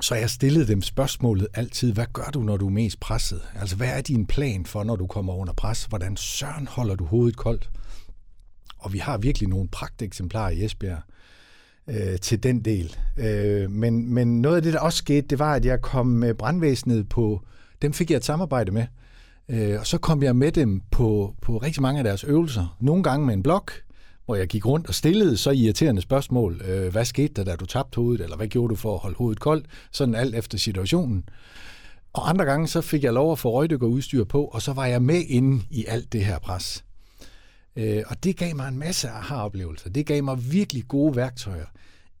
Så 0.00 0.14
jeg 0.14 0.30
stillede 0.30 0.66
dem 0.66 0.82
spørgsmålet 0.82 1.46
altid, 1.54 1.92
hvad 1.92 2.06
gør 2.12 2.30
du, 2.34 2.42
når 2.42 2.56
du 2.56 2.66
er 2.66 2.70
mest 2.70 3.00
presset? 3.00 3.40
Altså, 3.60 3.76
hvad 3.76 3.88
er 3.88 4.00
din 4.00 4.26
plan 4.26 4.66
for, 4.66 4.84
når 4.84 4.96
du 4.96 5.06
kommer 5.06 5.34
under 5.34 5.52
pres? 5.52 5.84
Hvordan 5.84 6.16
søren 6.16 6.66
holder 6.66 6.94
du 6.94 7.04
hovedet 7.04 7.36
koldt? 7.36 7.70
Og 8.78 8.92
vi 8.92 8.98
har 8.98 9.18
virkelig 9.18 9.48
nogle 9.48 9.68
pragteksemplarer 9.68 10.50
i 10.50 10.64
Esbjerg 10.64 11.02
øh, 11.88 12.18
til 12.18 12.42
den 12.42 12.60
del. 12.60 12.96
Øh, 13.16 13.70
men, 13.70 14.14
men 14.14 14.42
noget 14.42 14.56
af 14.56 14.62
det, 14.62 14.72
der 14.72 14.80
også 14.80 14.96
skete, 14.96 15.26
det 15.28 15.38
var, 15.38 15.54
at 15.54 15.64
jeg 15.64 15.80
kom 15.80 16.06
med 16.06 16.34
brandvæsenet 16.34 17.08
på, 17.08 17.42
dem 17.82 17.92
fik 17.92 18.10
jeg 18.10 18.16
et 18.16 18.24
samarbejde 18.24 18.72
med. 18.72 18.86
Øh, 19.48 19.80
og 19.80 19.86
så 19.86 19.98
kom 19.98 20.22
jeg 20.22 20.36
med 20.36 20.52
dem 20.52 20.80
på, 20.90 21.34
på 21.42 21.56
rigtig 21.56 21.82
mange 21.82 21.98
af 21.98 22.04
deres 22.04 22.24
øvelser. 22.24 22.76
Nogle 22.80 23.02
gange 23.02 23.26
med 23.26 23.34
en 23.34 23.42
blok, 23.42 23.72
hvor 24.24 24.34
jeg 24.34 24.46
gik 24.46 24.66
rundt 24.66 24.86
og 24.86 24.94
stillede 24.94 25.36
så 25.36 25.50
irriterende 25.50 26.02
spørgsmål. 26.02 26.62
Øh, 26.68 26.92
hvad 26.92 27.04
skete 27.04 27.34
der, 27.34 27.44
da 27.44 27.56
du 27.56 27.66
tabte 27.66 27.96
hovedet, 27.96 28.24
eller 28.24 28.36
hvad 28.36 28.48
gjorde 28.48 28.70
du 28.70 28.74
for 28.74 28.94
at 28.94 29.00
holde 29.00 29.16
hovedet 29.16 29.40
koldt? 29.40 29.66
Sådan 29.92 30.14
alt 30.14 30.34
efter 30.34 30.58
situationen. 30.58 31.24
Og 32.12 32.28
andre 32.28 32.44
gange, 32.44 32.68
så 32.68 32.80
fik 32.80 33.04
jeg 33.04 33.12
lov 33.12 33.32
at 33.32 33.38
få 33.38 33.62
udstyr 33.82 34.24
på, 34.24 34.44
og 34.44 34.62
så 34.62 34.72
var 34.72 34.86
jeg 34.86 35.02
med 35.02 35.22
inde 35.28 35.62
i 35.70 35.84
alt 35.88 36.12
det 36.12 36.24
her 36.24 36.38
pres. 36.38 36.84
Øh, 37.78 38.02
og 38.06 38.24
det 38.24 38.36
gav 38.36 38.56
mig 38.56 38.68
en 38.68 38.78
masse 38.78 39.08
aha-oplevelser. 39.08 39.90
Det 39.90 40.06
gav 40.06 40.24
mig 40.24 40.52
virkelig 40.52 40.88
gode 40.88 41.16
værktøjer. 41.16 41.66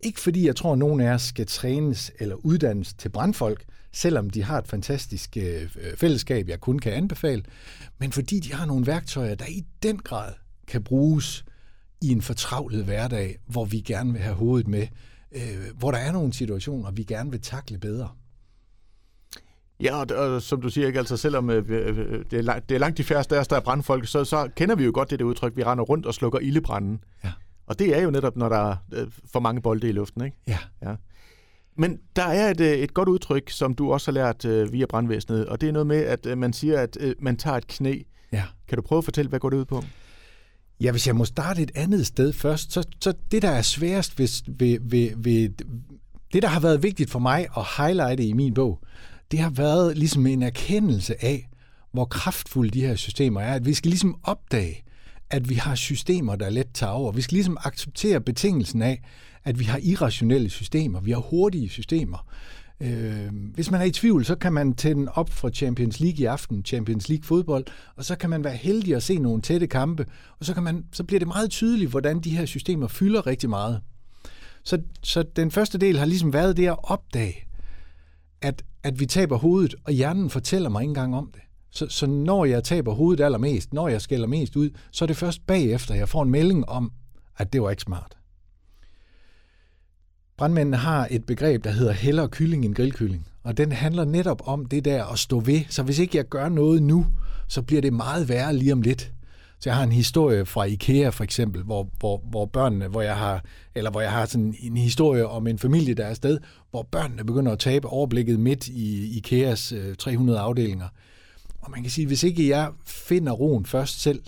Ikke 0.00 0.20
fordi 0.20 0.46
jeg 0.46 0.56
tror, 0.56 0.72
at 0.72 0.78
nogen 0.78 1.00
af 1.00 1.12
os 1.12 1.22
skal 1.22 1.46
trænes 1.46 2.12
eller 2.18 2.34
uddannes 2.34 2.94
til 2.94 3.08
brandfolk, 3.08 3.64
selvom 3.92 4.30
de 4.30 4.42
har 4.42 4.58
et 4.58 4.68
fantastisk 4.68 5.36
øh, 5.36 5.62
øh, 5.62 5.96
fællesskab, 5.96 6.48
jeg 6.48 6.60
kun 6.60 6.78
kan 6.78 6.92
anbefale, 6.92 7.44
men 7.98 8.12
fordi 8.12 8.40
de 8.40 8.52
har 8.52 8.66
nogle 8.66 8.86
værktøjer, 8.86 9.34
der 9.34 9.46
i 9.46 9.64
den 9.82 9.98
grad 9.98 10.32
kan 10.66 10.82
bruges 10.82 11.44
i 12.02 12.12
en 12.12 12.22
fortravlet 12.22 12.84
hverdag, 12.84 13.38
hvor 13.46 13.64
vi 13.64 13.80
gerne 13.80 14.12
vil 14.12 14.22
have 14.22 14.34
hovedet 14.34 14.68
med, 14.68 14.86
øh, 15.32 15.76
hvor 15.78 15.90
der 15.90 15.98
er 15.98 16.12
nogle 16.12 16.32
situationer, 16.32 16.90
vi 16.90 17.02
gerne 17.02 17.30
vil 17.30 17.40
takle 17.40 17.78
bedre. 17.78 18.08
Ja, 19.80 19.96
og, 19.96 20.06
og 20.16 20.42
som 20.42 20.60
du 20.60 20.68
siger, 20.68 20.86
ikke, 20.86 20.98
altså 20.98 21.16
selvom 21.16 21.50
øh, 21.50 21.64
øh, 21.68 22.24
det, 22.30 22.38
er 22.38 22.42
langt, 22.42 22.68
det 22.68 22.74
er 22.74 22.78
langt 22.78 22.98
de 22.98 23.04
færreste 23.04 23.36
af 23.36 23.40
os, 23.40 23.48
der 23.48 23.56
er 23.56 23.60
brandfolk, 23.60 24.06
så, 24.06 24.24
så 24.24 24.48
kender 24.56 24.74
vi 24.74 24.84
jo 24.84 24.90
godt 24.94 25.10
det 25.10 25.18
der 25.18 25.24
udtryk, 25.24 25.56
vi 25.56 25.64
render 25.64 25.84
rundt 25.84 26.06
og 26.06 26.14
slukker 26.14 26.38
ildebranden. 26.38 27.00
Ja. 27.24 27.32
Og 27.66 27.78
det 27.78 27.96
er 27.96 28.02
jo 28.02 28.10
netop, 28.10 28.36
når 28.36 28.48
der 28.48 28.70
er 28.70 28.76
øh, 28.92 29.06
for 29.32 29.40
mange 29.40 29.62
bolde 29.62 29.88
i 29.88 29.92
luften, 29.92 30.24
ikke? 30.24 30.36
Ja. 30.46 30.58
ja. 30.82 30.94
Men 31.76 31.98
der 32.16 32.22
er 32.22 32.50
et, 32.50 32.60
øh, 32.60 32.72
et 32.72 32.94
godt 32.94 33.08
udtryk, 33.08 33.50
som 33.50 33.74
du 33.74 33.92
også 33.92 34.10
har 34.10 34.14
lært 34.14 34.44
øh, 34.44 34.72
via 34.72 34.86
brandvæsenet, 34.86 35.46
og 35.46 35.60
det 35.60 35.68
er 35.68 35.72
noget 35.72 35.86
med, 35.86 35.96
at 35.96 36.26
øh, 36.26 36.38
man 36.38 36.52
siger, 36.52 36.80
at 36.80 36.96
øh, 37.00 37.14
man 37.18 37.36
tager 37.36 37.56
et 37.56 37.66
knæ. 37.66 38.02
Ja. 38.32 38.44
Kan 38.68 38.76
du 38.76 38.82
prøve 38.82 38.98
at 38.98 39.04
fortælle, 39.04 39.28
hvad 39.28 39.40
går 39.40 39.50
det 39.50 39.56
ud 39.56 39.64
på? 39.64 39.82
Ja, 40.80 40.90
hvis 40.90 41.06
jeg 41.06 41.16
må 41.16 41.24
starte 41.24 41.62
et 41.62 41.70
andet 41.74 42.06
sted 42.06 42.32
først, 42.32 42.72
så, 42.72 42.88
så 43.00 43.12
det, 43.30 43.42
der 43.42 43.50
er 43.50 43.62
sværest 43.62 44.18
ved, 44.18 44.52
ved, 44.58 44.78
ved, 44.82 45.10
ved, 45.16 45.48
det, 46.32 46.42
der 46.42 46.48
har 46.48 46.60
været 46.60 46.82
vigtigt 46.82 47.10
for 47.10 47.18
mig 47.18 47.46
at 47.56 47.64
highlighte 47.76 48.24
i 48.24 48.32
min 48.32 48.54
bog, 48.54 48.80
det 49.30 49.38
har 49.38 49.50
været 49.50 49.98
ligesom 49.98 50.26
en 50.26 50.42
erkendelse 50.42 51.24
af, 51.24 51.48
hvor 51.92 52.04
kraftfulde 52.04 52.70
de 52.70 52.80
her 52.80 52.94
systemer 52.94 53.40
er. 53.40 53.54
At 53.54 53.66
vi 53.66 53.74
skal 53.74 53.88
ligesom 53.88 54.20
opdage, 54.22 54.82
at 55.30 55.48
vi 55.48 55.54
har 55.54 55.74
systemer, 55.74 56.36
der 56.36 56.50
let 56.50 56.66
tager 56.74 56.92
over. 56.92 57.12
Vi 57.12 57.22
skal 57.22 57.34
ligesom 57.34 57.58
acceptere 57.64 58.20
betingelsen 58.20 58.82
af, 58.82 59.02
at 59.44 59.58
vi 59.58 59.64
har 59.64 59.80
irrationelle 59.82 60.50
systemer. 60.50 61.00
Vi 61.00 61.10
har 61.10 61.20
hurtige 61.20 61.68
systemer. 61.68 62.26
Øh, 62.80 63.28
hvis 63.54 63.70
man 63.70 63.80
er 63.80 63.84
i 63.84 63.90
tvivl, 63.90 64.24
så 64.24 64.34
kan 64.34 64.52
man 64.52 64.74
tænde 64.74 65.12
op 65.14 65.30
fra 65.30 65.50
Champions 65.50 66.00
League 66.00 66.18
i 66.18 66.24
aften, 66.24 66.64
Champions 66.64 67.08
League 67.08 67.24
fodbold, 67.24 67.64
og 67.96 68.04
så 68.04 68.16
kan 68.16 68.30
man 68.30 68.44
være 68.44 68.56
heldig 68.56 68.94
at 68.94 69.02
se 69.02 69.18
nogle 69.18 69.42
tætte 69.42 69.66
kampe, 69.66 70.06
og 70.38 70.46
så, 70.46 70.54
kan 70.54 70.62
man, 70.62 70.84
så 70.92 71.04
bliver 71.04 71.18
det 71.18 71.28
meget 71.28 71.50
tydeligt, 71.50 71.90
hvordan 71.90 72.20
de 72.20 72.36
her 72.36 72.46
systemer 72.46 72.88
fylder 72.88 73.26
rigtig 73.26 73.50
meget. 73.50 73.80
Så, 74.64 74.82
så 75.02 75.22
den 75.36 75.50
første 75.50 75.78
del 75.78 75.98
har 75.98 76.06
ligesom 76.06 76.32
været 76.32 76.56
det 76.56 76.66
at 76.66 76.76
opdage, 76.82 77.34
at, 78.42 78.62
at 78.82 79.00
vi 79.00 79.06
taber 79.06 79.36
hovedet, 79.36 79.74
og 79.84 79.92
hjernen 79.92 80.30
fortæller 80.30 80.68
mig 80.68 80.82
ikke 80.82 80.90
engang 80.90 81.16
om 81.16 81.30
det. 81.34 81.42
Så, 81.70 81.86
så 81.88 82.06
når 82.06 82.44
jeg 82.44 82.64
taber 82.64 82.94
hovedet 82.94 83.24
allermest, 83.24 83.72
når 83.72 83.88
jeg 83.88 84.02
skælder 84.02 84.26
mest 84.26 84.56
ud, 84.56 84.70
så 84.90 85.04
er 85.04 85.06
det 85.06 85.16
først 85.16 85.46
bagefter, 85.46 85.94
jeg 85.94 86.08
får 86.08 86.22
en 86.22 86.30
melding 86.30 86.68
om, 86.68 86.92
at 87.36 87.52
det 87.52 87.62
var 87.62 87.70
ikke 87.70 87.82
smart. 87.82 88.16
Brandmændene 90.36 90.76
har 90.76 91.08
et 91.10 91.24
begreb, 91.24 91.64
der 91.64 91.70
hedder 91.70 91.92
hellere 91.92 92.28
kylling 92.28 92.64
end 92.64 92.74
grillkylling. 92.74 93.26
Og 93.42 93.56
den 93.56 93.72
handler 93.72 94.04
netop 94.04 94.42
om 94.44 94.66
det 94.66 94.84
der 94.84 95.04
at 95.04 95.18
stå 95.18 95.40
ved. 95.40 95.60
Så 95.68 95.82
hvis 95.82 95.98
ikke 95.98 96.16
jeg 96.16 96.24
gør 96.24 96.48
noget 96.48 96.82
nu, 96.82 97.06
så 97.48 97.62
bliver 97.62 97.82
det 97.82 97.92
meget 97.92 98.28
værre 98.28 98.54
lige 98.54 98.72
om 98.72 98.82
lidt. 98.82 99.12
Så 99.60 99.70
jeg 99.70 99.76
har 99.76 99.84
en 99.84 99.92
historie 99.92 100.46
fra 100.46 100.64
IKEA 100.64 101.08
for 101.08 101.24
eksempel, 101.24 101.62
hvor, 101.62 101.88
hvor, 101.98 102.22
hvor 102.30 102.46
børnene, 102.46 102.88
hvor 102.88 103.02
jeg 103.02 103.16
har, 103.16 103.44
eller 103.74 103.90
hvor 103.90 104.00
jeg 104.00 104.12
har 104.12 104.26
sådan 104.26 104.54
en 104.60 104.76
historie 104.76 105.26
om 105.26 105.46
en 105.46 105.58
familie, 105.58 105.94
der 105.94 106.04
er 106.04 106.08
afsted, 106.08 106.38
hvor 106.70 106.82
børnene 106.82 107.24
begynder 107.24 107.52
at 107.52 107.58
tabe 107.58 107.88
overblikket 107.88 108.40
midt 108.40 108.68
i 108.68 109.16
IKEAs 109.16 109.72
øh, 109.72 109.96
300 109.96 110.38
afdelinger. 110.38 110.88
Og 111.60 111.70
man 111.70 111.82
kan 111.82 111.90
sige, 111.90 112.06
hvis 112.06 112.22
ikke 112.22 112.48
jeg 112.48 112.70
finder 112.86 113.32
roen 113.32 113.66
først 113.66 114.02
selv, 114.02 114.22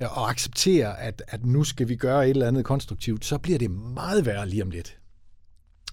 øh, 0.00 0.18
og 0.18 0.30
accepterer, 0.30 0.92
at, 0.92 1.22
at 1.28 1.46
nu 1.46 1.64
skal 1.64 1.88
vi 1.88 1.96
gøre 1.96 2.24
et 2.24 2.30
eller 2.30 2.48
andet 2.48 2.64
konstruktivt, 2.64 3.24
så 3.24 3.38
bliver 3.38 3.58
det 3.58 3.70
meget 3.70 4.26
værre 4.26 4.48
lige 4.48 4.62
om 4.62 4.70
lidt. 4.70 4.98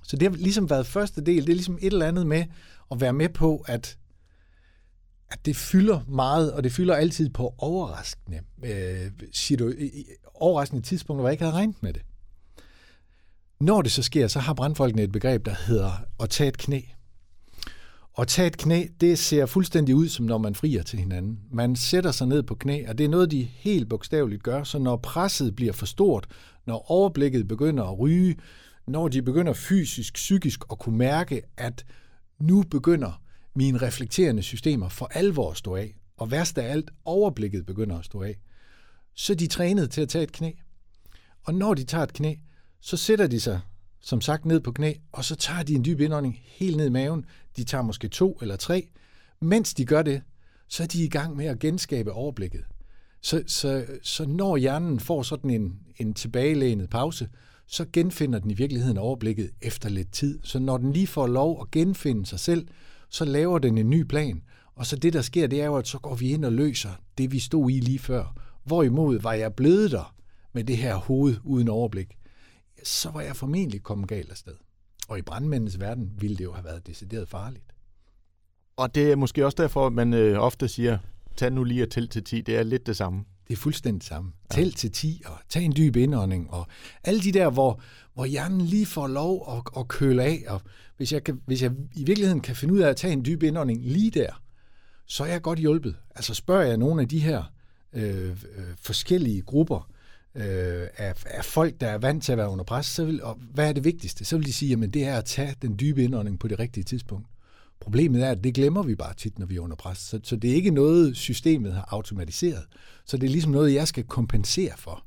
Så 0.04 0.16
det 0.16 0.30
har 0.32 0.38
ligesom 0.38 0.70
været 0.70 0.88
første 0.88 1.22
del, 1.22 1.42
det 1.42 1.50
er 1.50 1.56
ligesom 1.56 1.78
et 1.82 1.94
eller 1.94 2.08
andet 2.08 2.28
med 2.28 2.46
at 2.92 3.02
være 3.02 3.14
med 3.14 3.30
på, 3.30 3.66
at, 3.68 3.98
at 5.34 5.46
det 5.46 5.56
fylder 5.56 6.00
meget, 6.08 6.54
og 6.54 6.64
det 6.64 6.72
fylder 6.72 6.96
altid 6.96 7.30
på 7.30 7.56
overraskende, 7.58 8.40
øh, 8.66 9.12
situ- 9.32 9.74
overraskende 10.34 10.82
tidspunkter, 10.82 11.22
hvor 11.22 11.30
jeg 11.30 11.34
ikke 11.34 11.44
havde 11.44 11.56
regnet 11.56 11.84
med 11.84 11.94
det. 11.94 12.02
Når 13.60 13.82
det 13.82 13.92
så 13.92 14.04
sker, 14.04 14.28
så 14.28 14.40
har 14.40 14.54
brandfolkene 14.54 15.04
et 15.04 15.12
begreb, 15.12 15.46
der 15.46 15.56
hedder 15.68 15.92
at 16.20 16.30
tage 16.30 16.48
et 16.48 16.58
knæ. 16.58 16.82
At 18.18 18.28
tage 18.28 18.48
et 18.48 18.58
knæ, 18.58 18.86
det 19.02 19.20
ser 19.20 19.46
fuldstændig 19.46 19.96
ud, 19.96 20.10
som 20.10 20.26
når 20.26 20.38
man 20.38 20.56
frier 20.56 20.84
til 20.84 21.00
hinanden. 21.00 21.40
Man 21.52 21.76
sætter 21.76 22.12
sig 22.12 22.28
ned 22.28 22.44
på 22.44 22.56
knæ, 22.56 22.86
og 22.88 22.98
det 22.98 23.04
er 23.04 23.10
noget, 23.10 23.32
de 23.32 23.44
helt 23.44 23.90
bogstaveligt 23.90 24.44
gør. 24.44 24.64
Så 24.64 24.80
når 24.80 24.98
presset 24.98 25.56
bliver 25.56 25.74
for 25.74 25.86
stort, 25.86 26.28
når 26.66 26.92
overblikket 26.92 27.48
begynder 27.48 27.84
at 27.84 28.00
ryge, 28.00 28.36
når 28.88 29.08
de 29.08 29.22
begynder 29.22 29.54
fysisk, 29.54 30.14
psykisk 30.14 30.64
at 30.72 30.80
kunne 30.80 30.98
mærke, 30.98 31.42
at 31.58 31.86
nu 32.40 32.64
begynder 32.64 33.22
mine 33.56 33.78
reflekterende 33.78 34.44
systemer 34.44 34.90
for 34.90 35.06
alvor 35.06 35.52
at 35.52 35.58
stå 35.58 35.76
af, 35.76 35.96
og 36.18 36.32
værst 36.32 36.58
af 36.58 36.72
alt, 36.72 36.92
overblikket 37.06 37.66
begynder 37.66 38.00
at 38.00 38.06
stå 38.06 38.22
af, 38.22 38.36
så 39.14 39.34
er 39.34 39.38
de 39.38 39.48
trænet 39.48 39.92
til 39.92 40.02
at 40.02 40.10
tage 40.10 40.24
et 40.24 40.32
knæ. 40.32 40.52
Og 41.44 41.54
når 41.54 41.74
de 41.74 41.84
tager 41.84 42.04
et 42.04 42.14
knæ, 42.14 42.36
så 42.82 42.98
sætter 42.98 43.28
de 43.28 43.40
sig 43.40 43.62
som 44.04 44.22
sagt 44.22 44.46
ned 44.46 44.60
på 44.60 44.72
knæ, 44.72 44.94
og 45.12 45.26
så 45.26 45.36
tager 45.36 45.64
de 45.64 45.74
en 45.74 45.86
dyb 45.86 46.00
indånding 46.00 46.40
helt 46.44 46.78
ned 46.78 46.86
i 46.86 46.90
maven. 46.90 47.26
De 47.58 47.64
tager 47.64 47.82
måske 47.82 48.08
to 48.08 48.38
eller 48.42 48.56
tre. 48.56 48.88
Mens 49.42 49.74
de 49.74 49.86
gør 49.86 50.02
det, 50.02 50.22
så 50.68 50.84
er 50.84 50.88
de 50.88 51.04
i 51.04 51.10
gang 51.10 51.36
med 51.36 51.46
at 51.46 51.60
genskabe 51.60 52.12
overblikket. 52.12 52.64
Så, 53.22 53.44
så, 53.48 53.86
så 54.04 54.26
når 54.26 54.58
hjernen 54.58 55.00
får 55.00 55.24
sådan 55.24 55.50
en, 55.50 55.80
en 55.98 56.14
tilbagelænet 56.14 56.90
pause, 56.90 57.30
så 57.68 57.86
genfinder 57.94 58.40
den 58.40 58.52
i 58.52 58.54
virkeligheden 58.54 58.98
overblikket 58.98 59.52
efter 59.62 59.90
lidt 59.90 60.12
tid. 60.12 60.40
Så 60.44 60.60
når 60.60 60.78
den 60.78 60.94
lige 60.94 61.08
får 61.08 61.28
lov 61.28 61.62
at 61.62 61.72
genfinde 61.72 62.26
sig 62.26 62.40
selv, 62.40 62.68
så 63.14 63.26
laver 63.26 63.60
den 63.60 63.78
en 63.78 63.90
ny 63.90 64.02
plan. 64.02 64.44
Og 64.76 64.86
så 64.86 64.96
det, 64.96 65.14
der 65.14 65.22
sker, 65.22 65.48
det 65.48 65.62
er 65.62 65.66
jo, 65.66 65.76
at 65.76 65.88
så 65.88 66.00
går 66.00 66.16
vi 66.16 66.30
ind 66.30 66.46
og 66.46 66.54
løser 66.54 66.90
det, 67.18 67.32
vi 67.32 67.40
stod 67.40 67.72
i 67.72 67.80
lige 67.80 68.00
før. 68.00 68.36
Hvorimod 68.64 69.20
var 69.20 69.34
jeg 69.34 69.54
blevet 69.54 69.92
der 69.92 70.16
med 70.54 70.64
det 70.64 70.78
her 70.78 70.96
hoved 70.96 71.36
uden 71.44 71.70
overblik, 71.70 72.18
så 72.84 73.10
var 73.10 73.22
jeg 73.22 73.36
formentlig 73.36 73.84
kommet 73.84 74.10
galt 74.10 74.32
afsted. 74.32 74.54
Og 75.08 75.20
i 75.20 75.22
brandmændenes 75.22 75.80
verden 75.80 76.12
ville 76.18 76.38
det 76.38 76.44
jo 76.44 76.54
have 76.54 76.66
været 76.66 76.88
decideret 76.88 77.30
farligt. 77.30 77.66
Og 78.78 78.96
det 78.96 79.12
er 79.12 79.16
måske 79.16 79.46
også 79.46 79.56
derfor, 79.62 79.88
at 79.88 79.94
man 79.94 80.14
øh, 80.14 80.40
ofte 80.40 80.68
siger, 80.68 80.98
tag 81.36 81.52
nu 81.52 81.64
lige 81.64 81.84
og 81.84 81.90
tæl 81.90 82.10
til 82.10 82.24
10. 82.24 82.42
Det 82.42 82.58
er 82.58 82.64
lidt 82.64 82.88
det 82.88 82.98
samme. 82.98 83.26
Det 83.48 83.54
er 83.54 83.58
fuldstændig 83.58 84.04
samme. 84.04 84.32
Ja. 84.52 84.56
Tæl 84.56 84.72
til 84.72 84.92
10 84.92 85.22
og 85.26 85.38
tag 85.50 85.64
en 85.64 85.76
dyb 85.76 85.96
indånding. 85.96 86.52
Og 86.52 86.68
alle 87.04 87.22
de 87.22 87.32
der, 87.32 87.50
hvor, 87.50 87.82
hvor 88.14 88.26
hjernen 88.26 88.62
lige 88.62 88.86
får 88.86 89.08
lov 89.08 89.58
at, 89.58 89.80
at 89.82 89.88
køle 89.88 90.24
af. 90.24 90.44
Og 90.48 90.62
hvis 90.98 91.14
jeg, 91.14 91.24
kan, 91.24 91.42
hvis 91.46 91.62
jeg 91.62 91.72
i 91.96 92.04
virkeligheden 92.04 92.42
kan 92.42 92.56
finde 92.56 92.74
ud 92.74 92.80
af 92.80 92.90
at 92.90 92.96
tage 92.96 93.14
en 93.14 93.26
dyb 93.26 93.44
indånding 93.44 93.82
lige 93.82 94.12
der, 94.12 94.42
så 95.06 95.24
er 95.24 95.28
jeg 95.28 95.42
godt 95.42 95.60
hjulpet. 95.60 95.96
Altså 96.16 96.34
spørger 96.34 96.66
jeg 96.66 96.78
nogle 96.78 97.02
af 97.02 97.08
de 97.08 97.20
her 97.20 97.44
øh, 97.94 98.30
øh, 98.30 98.36
forskellige 98.82 99.42
grupper, 99.42 99.90
øh, 100.36 100.88
af, 100.98 101.14
af 101.26 101.46
folk, 101.46 101.82
der 101.82 101.88
er 101.88 101.98
vant 101.98 102.24
til 102.24 102.32
at 102.32 102.38
være 102.38 102.50
under 102.50 102.64
pres, 102.64 102.86
så 102.86 103.06
vil, 103.06 103.24
og 103.24 103.40
hvad 103.54 103.70
er 103.70 103.74
det 103.74 103.84
vigtigste? 103.84 104.26
Så 104.26 104.38
vil 104.38 104.46
de 104.46 104.54
sige, 104.54 104.84
at 104.84 104.94
det 104.94 105.06
er 105.06 105.18
at 105.18 105.26
tage 105.26 105.56
den 105.62 105.80
dybe 105.80 106.04
indånding 106.04 106.40
på 106.40 106.48
det 106.48 106.60
rigtige 106.60 106.84
tidspunkt. 106.84 107.28
Problemet 107.84 108.24
er, 108.24 108.32
at 108.32 108.44
det 108.44 108.54
glemmer 108.54 108.84
vi 108.84 108.96
bare 108.96 109.14
tit, 109.14 109.40
når 109.40 109.46
vi 109.46 109.56
er 109.56 109.60
under 109.60 109.76
pres. 109.76 109.98
Så, 109.98 110.20
så 110.24 110.36
det 110.36 110.52
er 110.52 110.56
ikke 110.56 110.72
noget, 110.72 111.18
systemet 111.18 111.74
har 111.74 111.88
automatiseret. 111.92 112.64
Så 113.06 113.18
det 113.18 113.28
er 113.28 113.32
ligesom 113.32 113.52
noget, 113.52 113.74
jeg 113.74 113.88
skal 113.88 114.04
kompensere 114.04 114.72
for. 114.78 115.06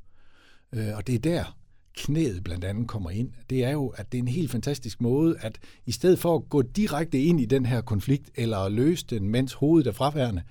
Øh, 0.73 0.95
og 0.95 1.07
det 1.07 1.15
er 1.15 1.19
der, 1.19 1.57
knæet 1.97 2.43
blandt 2.43 2.65
andet 2.65 2.87
kommer 2.87 3.09
ind. 3.09 3.31
Det 3.49 3.63
er 3.63 3.71
jo, 3.71 3.87
at 3.87 4.11
det 4.11 4.17
er 4.17 4.21
en 4.21 4.27
helt 4.27 4.51
fantastisk 4.51 5.01
måde, 5.01 5.37
at 5.39 5.59
i 5.85 5.91
stedet 5.91 6.19
for 6.19 6.35
at 6.35 6.49
gå 6.49 6.61
direkte 6.61 7.23
ind 7.23 7.41
i 7.41 7.45
den 7.45 7.65
her 7.65 7.81
konflikt, 7.81 8.29
eller 8.35 8.69
løse 8.69 9.05
den, 9.09 9.29
mens 9.29 9.53
hovedet 9.53 9.87
er 9.87 9.91
fraværende, 9.91 10.41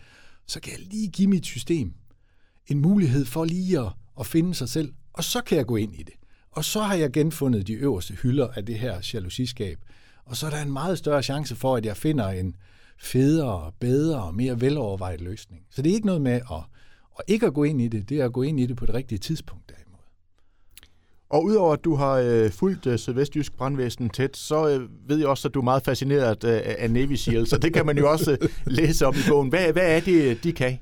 så 0.46 0.60
kan 0.60 0.72
jeg 0.72 0.80
lige 0.80 1.08
give 1.08 1.28
mit 1.28 1.46
system 1.46 1.92
en 2.66 2.80
mulighed 2.80 3.24
for 3.24 3.44
lige 3.44 3.80
at 3.80 3.92
at 4.20 4.26
finde 4.26 4.54
sig 4.54 4.68
selv, 4.68 4.92
og 5.12 5.24
så 5.24 5.40
kan 5.40 5.58
jeg 5.58 5.66
gå 5.66 5.76
ind 5.76 5.94
i 5.94 6.02
det. 6.02 6.14
Og 6.50 6.64
så 6.64 6.82
har 6.82 6.94
jeg 6.94 7.12
genfundet 7.12 7.66
de 7.66 7.72
øverste 7.72 8.14
hylder 8.14 8.48
af 8.48 8.66
det 8.66 8.78
her 8.78 9.10
jalousiskab. 9.14 9.78
Og 10.26 10.36
så 10.36 10.46
er 10.46 10.50
der 10.50 10.62
en 10.62 10.72
meget 10.72 10.98
større 10.98 11.22
chance 11.22 11.56
for, 11.56 11.76
at 11.76 11.86
jeg 11.86 11.96
finder 11.96 12.28
en 12.28 12.56
federe, 12.98 13.72
bedre 13.80 14.22
og 14.22 14.34
mere 14.34 14.60
velovervejet 14.60 15.20
løsning. 15.20 15.62
Så 15.70 15.82
det 15.82 15.90
er 15.90 15.94
ikke 15.94 16.06
noget 16.06 16.22
med 16.22 16.32
at, 16.32 16.62
at 17.18 17.24
ikke 17.26 17.46
at 17.46 17.54
gå 17.54 17.64
ind 17.64 17.80
i 17.80 17.88
det, 17.88 18.08
det 18.08 18.20
er 18.20 18.24
at 18.24 18.32
gå 18.32 18.42
ind 18.42 18.60
i 18.60 18.66
det 18.66 18.76
på 18.76 18.86
det 18.86 18.94
rigtige 18.94 19.18
tidspunkt 19.18 19.68
derimod. 19.68 20.00
Og 21.30 21.44
udover 21.44 21.72
at 21.72 21.84
du 21.84 21.94
har 21.94 22.12
øh, 22.12 22.50
fulgt 22.50 22.86
øh, 22.86 22.98
Sydvestjysk 22.98 23.56
Brandvæsen 23.56 24.10
tæt, 24.10 24.36
så 24.36 24.68
øh, 24.68 24.88
ved 25.08 25.18
jeg 25.18 25.28
også, 25.28 25.48
at 25.48 25.54
du 25.54 25.60
er 25.60 25.64
meget 25.64 25.82
fascineret 25.82 26.44
øh, 26.44 26.60
af 26.78 26.90
Navy 26.90 27.14
SEAL, 27.14 27.46
så 27.46 27.58
det 27.58 27.74
kan 27.74 27.86
man 27.86 27.98
jo 27.98 28.10
også 28.10 28.36
øh, 28.40 28.48
læse 28.78 29.06
om 29.06 29.14
i 29.14 29.28
bogen. 29.28 29.48
Hvad, 29.48 29.72
hvad 29.72 29.96
er 29.96 30.00
det, 30.00 30.44
de 30.44 30.52
kan? 30.52 30.78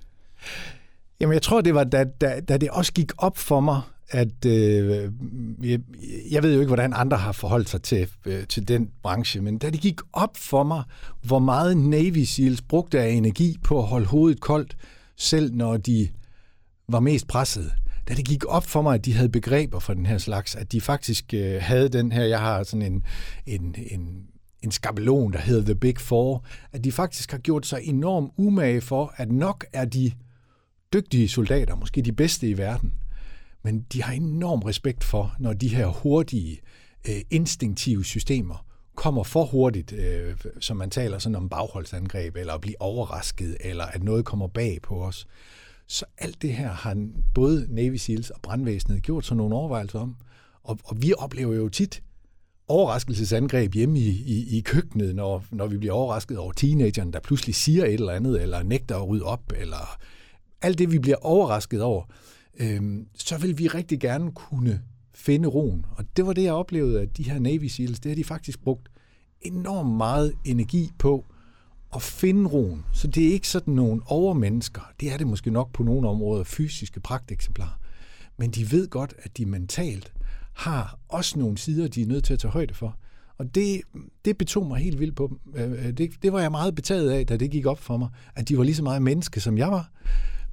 Jamen, 1.20 1.34
jeg 1.34 1.42
tror, 1.42 1.60
det 1.60 1.74
var, 1.74 1.84
da, 1.84 2.04
da, 2.04 2.40
da 2.40 2.56
det 2.56 2.70
også 2.70 2.92
gik 2.92 3.12
op 3.18 3.38
for 3.38 3.60
mig, 3.60 3.80
at 4.10 4.44
øh, 4.46 5.12
jeg, 5.62 5.80
jeg 6.30 6.42
ved 6.42 6.54
jo 6.54 6.60
ikke, 6.60 6.68
hvordan 6.68 6.92
andre 6.96 7.16
har 7.16 7.32
forholdt 7.32 7.68
sig 7.68 7.82
til, 7.82 8.08
øh, 8.26 8.46
til 8.46 8.68
den 8.68 8.90
branche, 9.02 9.40
men 9.40 9.58
da 9.58 9.70
det 9.70 9.80
gik 9.80 10.00
op 10.12 10.36
for 10.36 10.62
mig, 10.62 10.82
hvor 11.22 11.38
meget 11.38 11.76
Navy 11.76 12.24
Seals 12.24 12.62
brugte 12.62 13.00
af 13.00 13.08
energi 13.08 13.56
på 13.64 13.78
at 13.78 13.86
holde 13.86 14.06
hovedet 14.06 14.40
koldt, 14.40 14.76
selv 15.16 15.54
når 15.54 15.76
de 15.76 16.08
var 16.88 17.00
mest 17.00 17.26
presset, 17.26 17.72
da 18.08 18.14
det 18.14 18.24
gik 18.24 18.44
op 18.44 18.66
for 18.66 18.82
mig, 18.82 18.94
at 18.94 19.04
de 19.04 19.12
havde 19.12 19.28
begreber 19.28 19.78
for 19.78 19.94
den 19.94 20.06
her 20.06 20.18
slags, 20.18 20.54
at 20.54 20.72
de 20.72 20.80
faktisk 20.80 21.34
øh, 21.34 21.56
havde 21.60 21.88
den 21.88 22.12
her, 22.12 22.24
jeg 22.24 22.40
har 22.40 22.62
sådan 22.62 22.92
en, 22.92 23.02
en, 23.46 23.74
en, 23.90 24.26
en 24.62 24.70
skabelon, 24.70 25.32
der 25.32 25.38
hedder 25.38 25.64
The 25.64 25.74
Big 25.74 25.98
Four, 25.98 26.44
at 26.72 26.84
de 26.84 26.92
faktisk 26.92 27.30
har 27.30 27.38
gjort 27.38 27.66
sig 27.66 27.80
enormt 27.82 28.32
umage 28.36 28.80
for, 28.80 29.14
at 29.16 29.32
nok 29.32 29.64
er 29.72 29.84
de 29.84 30.12
dygtige 30.92 31.28
soldater, 31.28 31.76
måske 31.76 32.02
de 32.02 32.12
bedste 32.12 32.48
i 32.48 32.58
verden, 32.58 32.92
men 33.64 33.86
de 33.92 34.02
har 34.02 34.12
enorm 34.12 34.62
respekt 34.62 35.04
for, 35.04 35.36
når 35.38 35.52
de 35.52 35.68
her 35.68 35.86
hurtige, 35.86 36.60
øh, 37.08 37.20
instinktive 37.30 38.04
systemer 38.04 38.66
kommer 38.94 39.22
for 39.22 39.44
hurtigt, 39.44 39.92
øh, 39.92 40.36
som 40.60 40.76
man 40.76 40.90
taler 40.90 41.18
sådan 41.18 41.36
om 41.36 41.48
bagholdsangreb, 41.48 42.36
eller 42.36 42.52
at 42.52 42.60
blive 42.60 42.82
overrasket, 42.82 43.56
eller 43.60 43.84
at 43.84 44.02
noget 44.02 44.24
kommer 44.24 44.46
bag 44.46 44.78
på 44.82 45.04
os. 45.04 45.26
Så 45.86 46.04
alt 46.18 46.42
det 46.42 46.52
her 46.52 46.72
har 46.72 47.08
både 47.34 47.66
Navy 47.68 47.96
Seals 47.96 48.30
og 48.30 48.40
brandvæsenet 48.42 49.02
gjort 49.02 49.26
sig 49.26 49.36
nogle 49.36 49.54
overvejelser 49.54 50.00
om. 50.00 50.16
Og, 50.62 50.78
og 50.84 51.02
vi 51.02 51.12
oplever 51.18 51.54
jo 51.54 51.68
tit 51.68 52.02
overraskelsesangreb 52.68 53.74
hjemme 53.74 53.98
i, 53.98 54.08
i, 54.08 54.58
i 54.58 54.60
køkkenet, 54.60 55.14
når, 55.14 55.44
når 55.50 55.66
vi 55.66 55.78
bliver 55.78 55.94
overrasket 55.94 56.38
over 56.38 56.52
teenageren, 56.52 57.12
der 57.12 57.20
pludselig 57.20 57.54
siger 57.54 57.84
et 57.84 57.94
eller 57.94 58.12
andet, 58.12 58.42
eller 58.42 58.62
nægter 58.62 58.96
at 58.96 59.08
rydde 59.08 59.24
op, 59.24 59.52
eller 59.56 59.98
alt 60.62 60.78
det, 60.78 60.92
vi 60.92 60.98
bliver 60.98 61.16
overrasket 61.16 61.82
over, 61.82 62.04
øh, 62.58 62.82
så 63.14 63.38
vil 63.38 63.58
vi 63.58 63.68
rigtig 63.68 64.00
gerne 64.00 64.32
kunne 64.32 64.82
finde 65.14 65.48
roen. 65.48 65.86
Og 65.96 66.04
det 66.16 66.26
var 66.26 66.32
det, 66.32 66.42
jeg 66.42 66.52
oplevede, 66.52 67.00
at 67.00 67.16
de 67.16 67.22
her 67.22 67.38
Navy 67.38 67.64
Seals, 67.64 68.00
det 68.00 68.10
har 68.10 68.16
de 68.16 68.24
faktisk 68.24 68.62
brugt 68.62 68.88
enormt 69.40 69.96
meget 69.96 70.34
energi 70.44 70.90
på 70.98 71.24
at 71.94 72.02
finde 72.02 72.50
roen. 72.50 72.84
Så 72.92 73.08
det 73.08 73.28
er 73.28 73.32
ikke 73.32 73.48
sådan 73.48 73.74
nogle 73.74 74.02
overmennesker. 74.06 74.92
Det 75.00 75.12
er 75.12 75.16
det 75.16 75.26
måske 75.26 75.50
nok 75.50 75.72
på 75.72 75.82
nogle 75.82 76.08
områder, 76.08 76.44
fysiske 76.44 77.00
pragteksemplarer. 77.00 77.78
Men 78.36 78.50
de 78.50 78.72
ved 78.72 78.88
godt, 78.88 79.14
at 79.18 79.36
de 79.36 79.46
mentalt 79.46 80.12
har 80.52 80.98
også 81.08 81.38
nogle 81.38 81.58
sider, 81.58 81.88
de 81.88 82.02
er 82.02 82.06
nødt 82.06 82.24
til 82.24 82.32
at 82.32 82.38
tage 82.38 82.52
højde 82.52 82.74
for. 82.74 82.96
Og 83.38 83.54
det, 83.54 83.80
det 84.24 84.38
betog 84.38 84.66
mig 84.66 84.80
helt 84.80 85.00
vildt 85.00 85.16
på 85.16 85.26
dem. 85.26 85.54
Øh, 85.62 85.86
øh, 85.86 85.92
det, 85.92 86.10
det 86.22 86.32
var 86.32 86.40
jeg 86.40 86.50
meget 86.50 86.74
betaget 86.74 87.10
af, 87.10 87.26
da 87.26 87.36
det 87.36 87.50
gik 87.50 87.66
op 87.66 87.78
for 87.78 87.96
mig, 87.96 88.08
at 88.34 88.48
de 88.48 88.58
var 88.58 88.64
lige 88.64 88.74
så 88.74 88.82
meget 88.82 89.02
menneske, 89.02 89.40
som 89.40 89.58
jeg 89.58 89.68
var 89.68 89.90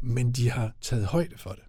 men 0.02 0.32
de 0.32 0.50
har 0.50 0.72
taget 0.82 1.06
højde 1.06 1.38
for 1.38 1.50
det. 1.50 1.64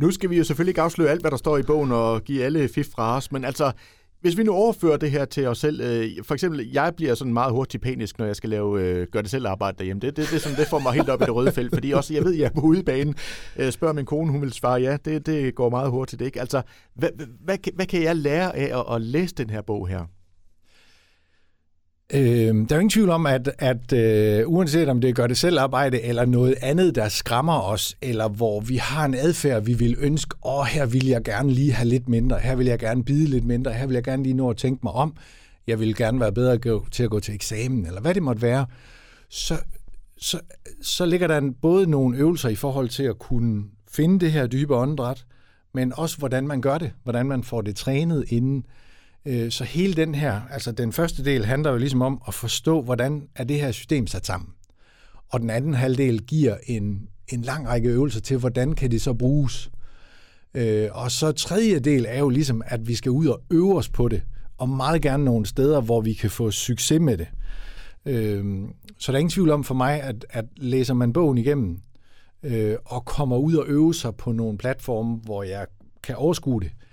Nu 0.00 0.10
skal 0.10 0.30
vi 0.30 0.36
jo 0.36 0.44
selvfølgelig 0.44 0.70
ikke 0.70 0.82
afsløre 0.82 1.10
alt, 1.10 1.20
hvad 1.20 1.30
der 1.30 1.36
står 1.36 1.58
i 1.58 1.62
bogen 1.62 1.92
og 1.92 2.24
give 2.24 2.44
alle 2.44 2.68
fif 2.68 2.86
fra 2.94 3.16
os, 3.16 3.32
men 3.32 3.44
altså, 3.44 3.72
hvis 4.20 4.36
vi 4.36 4.42
nu 4.42 4.52
overfører 4.52 4.96
det 4.96 5.10
her 5.10 5.24
til 5.24 5.46
os 5.46 5.58
selv, 5.58 5.80
øh, 5.80 6.24
for 6.24 6.34
eksempel, 6.34 6.70
jeg 6.72 6.92
bliver 6.96 7.14
sådan 7.14 7.32
meget 7.32 7.52
hurtigt 7.52 7.82
panisk, 7.82 8.18
når 8.18 8.26
jeg 8.26 8.36
skal 8.36 8.50
lave 8.50 8.82
øh, 8.82 9.06
gør 9.12 9.20
det 9.20 9.30
selv 9.30 9.46
arbejde 9.46 9.78
derhjemme. 9.78 10.00
Det, 10.00 10.16
det, 10.16 10.28
det, 10.32 10.40
sådan, 10.40 10.58
det 10.58 10.66
får 10.66 10.78
mig 10.78 10.92
helt 10.92 11.08
op 11.08 11.22
i 11.22 11.24
det 11.24 11.34
røde 11.34 11.52
felt, 11.52 11.74
fordi 11.74 11.90
også, 11.90 12.14
jeg 12.14 12.24
ved, 12.24 12.32
jeg 12.32 12.44
er 12.44 12.50
på 12.50 12.60
udebane. 12.60 13.14
Øh, 13.56 13.72
spørger 13.72 13.94
min 13.94 14.06
kone, 14.06 14.32
hun 14.32 14.40
vil 14.40 14.52
svare 14.52 14.80
ja, 14.80 14.96
det, 15.04 15.26
det 15.26 15.54
går 15.54 15.70
meget 15.70 15.90
hurtigt. 15.90 16.22
Ikke? 16.22 16.40
Altså, 16.40 16.62
hvad, 16.94 17.08
hvad, 17.44 17.58
hvad 17.74 17.86
kan 17.86 18.02
jeg 18.02 18.16
lære 18.16 18.56
af 18.56 18.78
at, 18.78 18.94
at 18.94 19.02
læse 19.02 19.34
den 19.34 19.50
her 19.50 19.62
bog 19.62 19.88
her? 19.88 20.04
Øh, 22.14 22.20
der 22.20 22.66
er 22.70 22.74
jo 22.74 22.80
ingen 22.80 22.90
tvivl 22.90 23.10
om, 23.10 23.26
at, 23.26 23.50
at 23.58 23.92
øh, 23.92 24.48
uanset 24.48 24.88
om 24.88 25.00
det 25.00 25.14
gør 25.14 25.26
det 25.26 25.38
selv 25.38 25.58
arbejde, 25.58 26.02
eller 26.02 26.24
noget 26.24 26.54
andet, 26.62 26.94
der 26.94 27.08
skræmmer 27.08 27.60
os, 27.60 27.96
eller 28.02 28.28
hvor 28.28 28.60
vi 28.60 28.76
har 28.76 29.04
en 29.04 29.14
adfærd, 29.14 29.62
vi 29.62 29.74
vil 29.74 29.96
ønske, 29.98 30.36
åh, 30.44 30.64
her 30.64 30.86
vil 30.86 31.06
jeg 31.06 31.24
gerne 31.24 31.50
lige 31.50 31.72
have 31.72 31.88
lidt 31.88 32.08
mindre, 32.08 32.38
her 32.38 32.56
vil 32.56 32.66
jeg 32.66 32.78
gerne 32.78 33.04
bide 33.04 33.26
lidt 33.26 33.44
mindre, 33.44 33.72
her 33.72 33.86
vil 33.86 33.94
jeg 33.94 34.04
gerne 34.04 34.22
lige 34.22 34.34
nå 34.34 34.50
at 34.50 34.56
tænke 34.56 34.80
mig 34.82 34.92
om, 34.92 35.16
jeg 35.66 35.80
vil 35.80 35.96
gerne 35.96 36.20
være 36.20 36.32
bedre 36.32 36.80
til 36.90 37.02
at 37.02 37.10
gå 37.10 37.20
til 37.20 37.34
eksamen, 37.34 37.86
eller 37.86 38.00
hvad 38.00 38.14
det 38.14 38.22
måtte 38.22 38.42
være, 38.42 38.66
så, 39.28 39.54
så, 40.18 40.40
så 40.82 41.06
ligger 41.06 41.26
der 41.26 41.38
en, 41.38 41.54
både 41.54 41.90
nogle 41.90 42.18
øvelser 42.18 42.48
i 42.48 42.54
forhold 42.54 42.88
til 42.88 43.02
at 43.02 43.18
kunne 43.18 43.64
finde 43.90 44.20
det 44.20 44.32
her 44.32 44.46
dybe 44.46 44.74
åndedræt, 44.74 45.24
men 45.74 45.92
også 45.96 46.18
hvordan 46.18 46.46
man 46.46 46.60
gør 46.60 46.78
det, 46.78 46.92
hvordan 47.02 47.26
man 47.26 47.42
får 47.42 47.60
det 47.60 47.76
trænet 47.76 48.24
inden. 48.28 48.56
Øh, 48.56 48.87
Øh, 49.28 49.50
så 49.50 49.64
hele 49.64 49.94
den 49.94 50.14
her, 50.14 50.40
altså 50.50 50.72
den 50.72 50.92
første 50.92 51.24
del 51.24 51.44
handler 51.44 51.70
jo 51.70 51.76
ligesom 51.76 52.02
om 52.02 52.22
at 52.28 52.34
forstå, 52.34 52.82
hvordan 52.82 53.28
er 53.34 53.44
det 53.44 53.60
her 53.60 53.72
system 53.72 54.06
sat 54.06 54.26
sammen. 54.26 54.48
Og 55.28 55.40
den 55.40 55.50
anden 55.50 55.74
halvdel 55.74 56.22
giver 56.22 56.56
en, 56.66 57.08
en 57.28 57.42
lang 57.42 57.68
række 57.68 57.88
øvelser 57.88 58.20
til, 58.20 58.38
hvordan 58.38 58.72
kan 58.72 58.90
det 58.90 59.02
så 59.02 59.14
bruges. 59.14 59.70
Øh, 60.54 60.88
og 60.92 61.10
så 61.10 61.32
tredje 61.32 61.78
del 61.78 62.06
er 62.08 62.18
jo 62.18 62.28
ligesom, 62.28 62.62
at 62.66 62.88
vi 62.88 62.94
skal 62.94 63.10
ud 63.10 63.26
og 63.26 63.40
øve 63.50 63.76
os 63.76 63.88
på 63.88 64.08
det, 64.08 64.22
og 64.58 64.68
meget 64.68 65.02
gerne 65.02 65.24
nogle 65.24 65.46
steder, 65.46 65.80
hvor 65.80 66.00
vi 66.00 66.12
kan 66.12 66.30
få 66.30 66.50
succes 66.50 67.00
med 67.00 67.18
det. 67.18 67.28
Øh, 68.06 68.44
så 68.98 69.12
der 69.12 69.16
er 69.16 69.20
ingen 69.20 69.30
tvivl 69.30 69.50
om 69.50 69.64
for 69.64 69.74
mig, 69.74 70.02
at, 70.02 70.26
at 70.30 70.44
læser 70.56 70.94
man 70.94 71.12
bogen 71.12 71.38
igennem, 71.38 71.80
øh, 72.42 72.76
og 72.84 73.04
kommer 73.04 73.36
ud 73.36 73.54
og 73.54 73.64
øve 73.68 73.94
sig 73.94 74.16
på 74.16 74.32
nogle 74.32 74.58
platforme, 74.58 75.16
hvor 75.16 75.42
jeg 75.42 75.66
kan 76.02 76.16
overskue 76.16 76.60
det, 76.60 76.70
øh, 76.70 76.87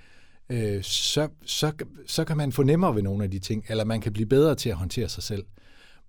øh, 0.49 0.83
så, 0.83 1.27
så, 1.45 1.71
så 2.07 2.23
kan 2.23 2.37
man 2.37 2.51
få 2.51 2.63
nemmere 2.63 2.95
ved 2.95 3.01
nogle 3.03 3.23
af 3.23 3.31
de 3.31 3.39
ting, 3.39 3.65
eller 3.69 3.83
man 3.83 4.01
kan 4.01 4.13
blive 4.13 4.25
bedre 4.25 4.55
til 4.55 4.69
at 4.69 4.75
håndtere 4.75 5.09
sig 5.09 5.23
selv. 5.23 5.43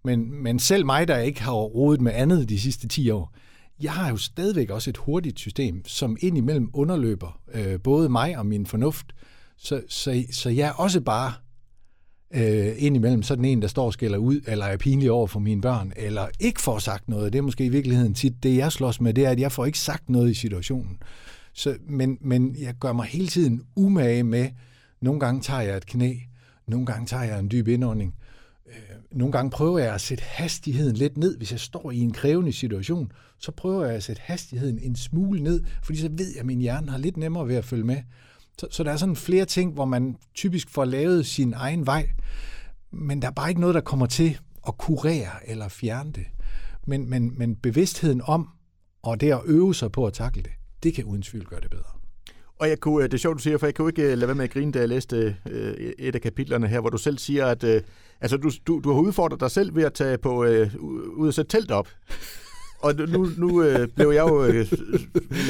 Men, 0.04 0.42
men 0.42 0.58
selv 0.58 0.86
mig, 0.86 1.08
der 1.08 1.18
ikke 1.18 1.42
har 1.42 1.52
rodet 1.52 2.00
med 2.00 2.12
andet 2.14 2.48
de 2.48 2.60
sidste 2.60 2.88
10 2.88 3.10
år, 3.10 3.34
jeg 3.82 3.92
har 3.92 4.10
jo 4.10 4.16
stadigvæk 4.16 4.70
også 4.70 4.90
et 4.90 4.96
hurtigt 4.96 5.38
system, 5.38 5.82
som 5.86 6.16
indimellem 6.20 6.70
underløber 6.72 7.40
øh, 7.54 7.80
både 7.80 8.08
mig 8.08 8.38
og 8.38 8.46
min 8.46 8.66
fornuft. 8.66 9.06
Så, 9.56 9.82
så, 9.88 10.24
så 10.30 10.50
jeg 10.50 10.68
er 10.68 10.72
også 10.72 11.00
bare 11.00 11.32
øh, 12.34 12.72
indimellem 12.78 13.22
sådan 13.22 13.44
en, 13.44 13.62
der 13.62 13.68
står 13.68 13.86
og 13.86 13.92
skælder 13.92 14.18
ud, 14.18 14.40
eller 14.46 14.64
er 14.64 14.76
pinlig 14.76 15.10
over 15.10 15.26
for 15.26 15.40
mine 15.40 15.60
børn, 15.60 15.92
eller 15.96 16.26
ikke 16.40 16.60
får 16.60 16.78
sagt 16.78 17.08
noget. 17.08 17.32
Det 17.32 17.38
er 17.38 17.42
måske 17.42 17.64
i 17.64 17.68
virkeligheden 17.68 18.14
tit 18.14 18.42
det, 18.42 18.56
jeg 18.56 18.72
slås 18.72 19.00
med, 19.00 19.14
det 19.14 19.26
er, 19.26 19.30
at 19.30 19.40
jeg 19.40 19.52
får 19.52 19.66
ikke 19.66 19.78
sagt 19.78 20.10
noget 20.10 20.30
i 20.30 20.34
situationen. 20.34 20.98
Så, 21.56 21.76
men, 21.88 22.18
men 22.20 22.56
jeg 22.58 22.74
gør 22.80 22.92
mig 22.92 23.06
hele 23.06 23.26
tiden 23.26 23.62
umage 23.76 24.22
med, 24.22 24.50
nogle 25.00 25.20
gange 25.20 25.40
tager 25.40 25.60
jeg 25.60 25.76
et 25.76 25.86
knæ, 25.86 26.14
nogle 26.66 26.86
gange 26.86 27.06
tager 27.06 27.22
jeg 27.22 27.38
en 27.38 27.50
dyb 27.50 27.68
indånding, 27.68 28.14
øh, 28.66 28.96
nogle 29.12 29.32
gange 29.32 29.50
prøver 29.50 29.78
jeg 29.78 29.94
at 29.94 30.00
sætte 30.00 30.24
hastigheden 30.24 30.96
lidt 30.96 31.18
ned. 31.18 31.36
Hvis 31.36 31.52
jeg 31.52 31.60
står 31.60 31.90
i 31.90 31.98
en 31.98 32.12
krævende 32.12 32.52
situation, 32.52 33.12
så 33.38 33.52
prøver 33.52 33.86
jeg 33.86 33.94
at 33.94 34.02
sætte 34.02 34.22
hastigheden 34.24 34.78
en 34.78 34.96
smule 34.96 35.42
ned, 35.42 35.64
fordi 35.82 35.98
så 35.98 36.08
ved 36.12 36.28
jeg, 36.28 36.40
at 36.40 36.46
min 36.46 36.60
hjerne 36.60 36.90
har 36.90 36.98
lidt 36.98 37.16
nemmere 37.16 37.48
ved 37.48 37.56
at 37.56 37.64
følge 37.64 37.84
med. 37.84 38.02
Så, 38.58 38.66
så 38.70 38.84
der 38.84 38.92
er 38.92 38.96
sådan 38.96 39.16
flere 39.16 39.44
ting, 39.44 39.72
hvor 39.72 39.84
man 39.84 40.16
typisk 40.34 40.70
får 40.70 40.84
lavet 40.84 41.26
sin 41.26 41.52
egen 41.52 41.86
vej, 41.86 42.08
men 42.90 43.22
der 43.22 43.28
er 43.28 43.32
bare 43.32 43.48
ikke 43.48 43.60
noget, 43.60 43.74
der 43.74 43.80
kommer 43.80 44.06
til 44.06 44.38
at 44.68 44.78
kurere 44.78 45.48
eller 45.48 45.68
fjerne 45.68 46.12
det. 46.12 46.26
Men, 46.86 47.10
men, 47.10 47.38
men 47.38 47.56
bevidstheden 47.56 48.22
om, 48.24 48.48
og 49.02 49.20
det 49.20 49.32
at 49.32 49.40
øve 49.44 49.74
sig 49.74 49.92
på 49.92 50.06
at 50.06 50.12
takle 50.12 50.42
det, 50.42 50.52
det 50.82 50.94
kan 50.94 51.04
uden 51.04 51.22
tvivl 51.22 51.44
gøre 51.46 51.60
det 51.60 51.70
bedre. 51.70 51.84
Og 52.58 52.68
jeg 52.68 52.80
kunne, 52.80 53.04
det 53.04 53.14
er 53.14 53.18
sjovt, 53.18 53.36
du 53.36 53.42
siger, 53.42 53.58
for 53.58 53.66
jeg 53.66 53.74
kunne 53.74 53.88
ikke 53.88 54.02
øh, 54.02 54.18
lade 54.18 54.26
være 54.28 54.34
med 54.34 54.44
at 54.44 54.50
grine, 54.50 54.72
da 54.72 54.78
jeg 54.78 54.88
læste 54.88 55.36
øh, 55.50 55.74
et 55.98 56.14
af 56.14 56.20
kapitlerne 56.20 56.68
her, 56.68 56.80
hvor 56.80 56.90
du 56.90 56.98
selv 56.98 57.18
siger, 57.18 57.46
at 57.46 57.64
øh, 57.64 57.80
altså, 58.20 58.36
du, 58.36 58.50
du, 58.66 58.80
du 58.84 58.92
har 58.92 59.00
udfordret 59.00 59.40
dig 59.40 59.50
selv 59.50 59.76
ved 59.76 59.84
at 59.84 59.92
tage 59.92 60.18
på, 60.18 60.44
ud 61.16 61.28
og 61.28 61.34
sætte 61.34 61.58
telt 61.58 61.70
op. 61.70 61.88
Og 62.78 62.94
nu, 63.08 63.28
nu 63.36 63.62
øh, 63.62 63.88
blev 63.88 64.10
jeg 64.10 64.28
jo, 64.28 64.44
øh, 64.44 64.66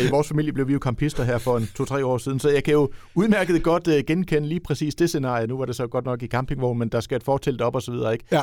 i 0.07 0.11
vores 0.11 0.29
familie 0.29 0.53
blev 0.53 0.69
vi 0.69 0.73
jo 0.73 0.79
kampister 0.79 1.25
her 1.25 1.39
for 1.39 1.57
en 1.57 1.69
to-tre 1.75 2.07
år 2.07 2.19
siden, 2.19 2.41
så 2.41 2.51
jeg 2.51 2.65
kan 2.65 2.75
jo 2.75 2.91
udmærket 3.15 3.62
godt 3.62 3.89
øh, 3.89 4.05
genkende 4.07 4.49
lige 4.49 4.61
præcis 4.61 4.95
det 4.95 5.09
scenarie. 5.09 5.47
Nu 5.47 5.59
var 5.59 5.65
det 5.65 5.77
så 5.77 5.87
godt 5.87 6.05
nok 6.05 6.23
i 6.23 6.27
campingvogn, 6.27 6.79
men 6.79 6.89
der 6.89 7.01
skal 7.01 7.17
et 7.17 7.23
fortelt 7.23 7.61
op 7.61 7.75
og 7.75 7.83
så 7.83 7.93
videre, 7.93 8.12
ikke? 8.12 8.25
Ja. 8.33 8.43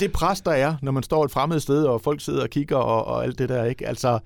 Det 0.00 0.12
pres, 0.12 0.40
der 0.40 0.50
er, 0.50 0.74
når 0.82 0.92
man 0.92 1.02
står 1.02 1.24
et 1.24 1.30
fremmed 1.30 1.60
sted, 1.60 1.84
og 1.84 2.00
folk 2.00 2.20
sidder 2.20 2.42
og 2.42 2.50
kigger 2.50 2.76
og, 2.76 3.04
og 3.04 3.24
alt 3.24 3.38
det 3.38 3.48
der, 3.48 3.64
ikke? 3.64 3.88
Altså, 3.88 4.18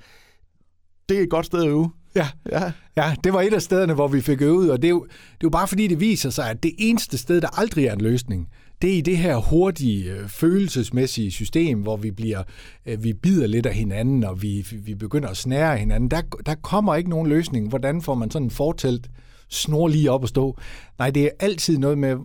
det 1.08 1.18
er 1.18 1.22
et 1.22 1.30
godt 1.30 1.46
sted 1.46 1.62
at 1.62 1.68
øve. 1.68 1.90
Ja. 2.16 2.28
ja, 2.52 2.72
ja, 2.96 3.14
det 3.24 3.32
var 3.32 3.40
et 3.40 3.54
af 3.54 3.62
stederne, 3.62 3.94
hvor 3.94 4.08
vi 4.08 4.20
fik 4.20 4.42
øvet, 4.42 4.70
og 4.70 4.82
det 4.82 4.88
er, 4.88 4.90
jo, 4.90 5.04
det 5.04 5.10
er 5.30 5.44
jo 5.44 5.50
bare 5.50 5.68
fordi, 5.68 5.86
det 5.86 6.00
viser 6.00 6.30
sig, 6.30 6.50
at 6.50 6.62
det 6.62 6.72
eneste 6.78 7.18
sted, 7.18 7.40
der 7.40 7.58
aldrig 7.60 7.86
er 7.86 7.92
en 7.92 8.00
løsning, 8.00 8.48
det 8.82 8.92
er 8.92 8.98
i 8.98 9.00
det 9.00 9.18
her 9.18 9.36
hurtige, 9.36 10.12
øh, 10.12 10.28
følelsesmæssige 10.28 11.30
system, 11.30 11.82
hvor 11.82 11.96
vi 11.96 12.10
bliver, 12.10 12.42
øh, 12.86 13.04
vi 13.04 13.12
bider 13.12 13.46
lidt 13.46 13.66
af 13.66 13.74
hinanden, 13.74 14.24
og 14.24 14.42
vi, 14.42 14.66
vi 14.84 14.94
begynder 14.94 15.28
at 15.28 15.36
snære 15.36 15.76
hinanden. 15.78 16.10
Der, 16.10 16.22
der 16.46 16.54
kommer 16.54 16.94
ikke 16.94 17.10
nogen 17.10 17.28
løsning. 17.28 17.68
Hvordan 17.68 18.02
får 18.02 18.14
man 18.14 18.30
sådan 18.30 18.46
en 18.46 18.50
fortelt 18.50 19.10
snor 19.48 19.88
lige 19.88 20.10
op 20.10 20.22
og 20.22 20.28
stå? 20.28 20.58
Nej, 20.98 21.10
det 21.10 21.24
er 21.24 21.30
altid 21.40 21.78
noget 21.78 21.98
med 21.98 22.16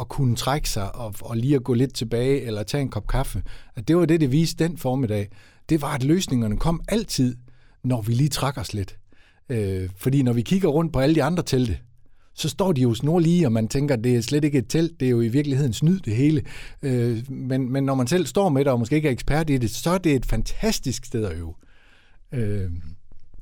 at 0.00 0.08
kunne 0.08 0.36
trække 0.36 0.70
sig 0.70 0.94
og, 0.94 1.14
og 1.20 1.36
lige 1.36 1.54
at 1.54 1.64
gå 1.64 1.74
lidt 1.74 1.94
tilbage 1.94 2.40
eller 2.40 2.62
tage 2.62 2.82
en 2.82 2.88
kop 2.88 3.06
kaffe. 3.06 3.42
At 3.76 3.88
det 3.88 3.96
var 3.96 4.06
det, 4.06 4.20
det 4.20 4.32
viste 4.32 4.64
den 4.64 4.78
formiddag. 4.78 5.28
Det 5.68 5.82
var, 5.82 5.94
at 5.94 6.04
løsningerne 6.04 6.56
kom 6.56 6.80
altid, 6.88 7.36
når 7.84 8.02
vi 8.02 8.12
lige 8.12 8.28
trækker 8.28 8.60
os 8.60 8.74
lidt. 8.74 8.98
Øh, 9.48 9.88
fordi 9.96 10.22
når 10.22 10.32
vi 10.32 10.42
kigger 10.42 10.68
rundt 10.68 10.92
på 10.92 10.98
alle 10.98 11.14
de 11.14 11.22
andre 11.22 11.42
telte, 11.42 11.78
så 12.34 12.48
står 12.48 12.72
de 12.72 12.80
jo 12.80 12.94
snorlige, 12.94 13.46
og 13.46 13.52
man 13.52 13.68
tænker, 13.68 13.96
det 13.96 14.16
er 14.16 14.20
slet 14.20 14.44
ikke 14.44 14.58
et 14.58 14.68
telt, 14.68 15.00
det 15.00 15.06
er 15.06 15.10
jo 15.10 15.20
i 15.20 15.28
virkeligheden 15.28 15.72
snyd 15.72 16.00
det 16.00 16.16
hele. 16.16 16.42
Øh, 16.82 17.30
men, 17.30 17.72
men 17.72 17.84
når 17.84 17.94
man 17.94 18.06
selv 18.06 18.26
står 18.26 18.48
med 18.48 18.64
det, 18.64 18.72
og 18.72 18.78
måske 18.78 18.96
ikke 18.96 19.08
er 19.08 19.12
ekspert 19.12 19.50
i 19.50 19.58
det, 19.58 19.70
så 19.70 19.90
er 19.90 19.98
det 19.98 20.14
et 20.14 20.26
fantastisk 20.26 21.04
sted 21.04 21.24
at 21.24 21.36
øve. 21.36 21.54
Øh, 22.32 22.70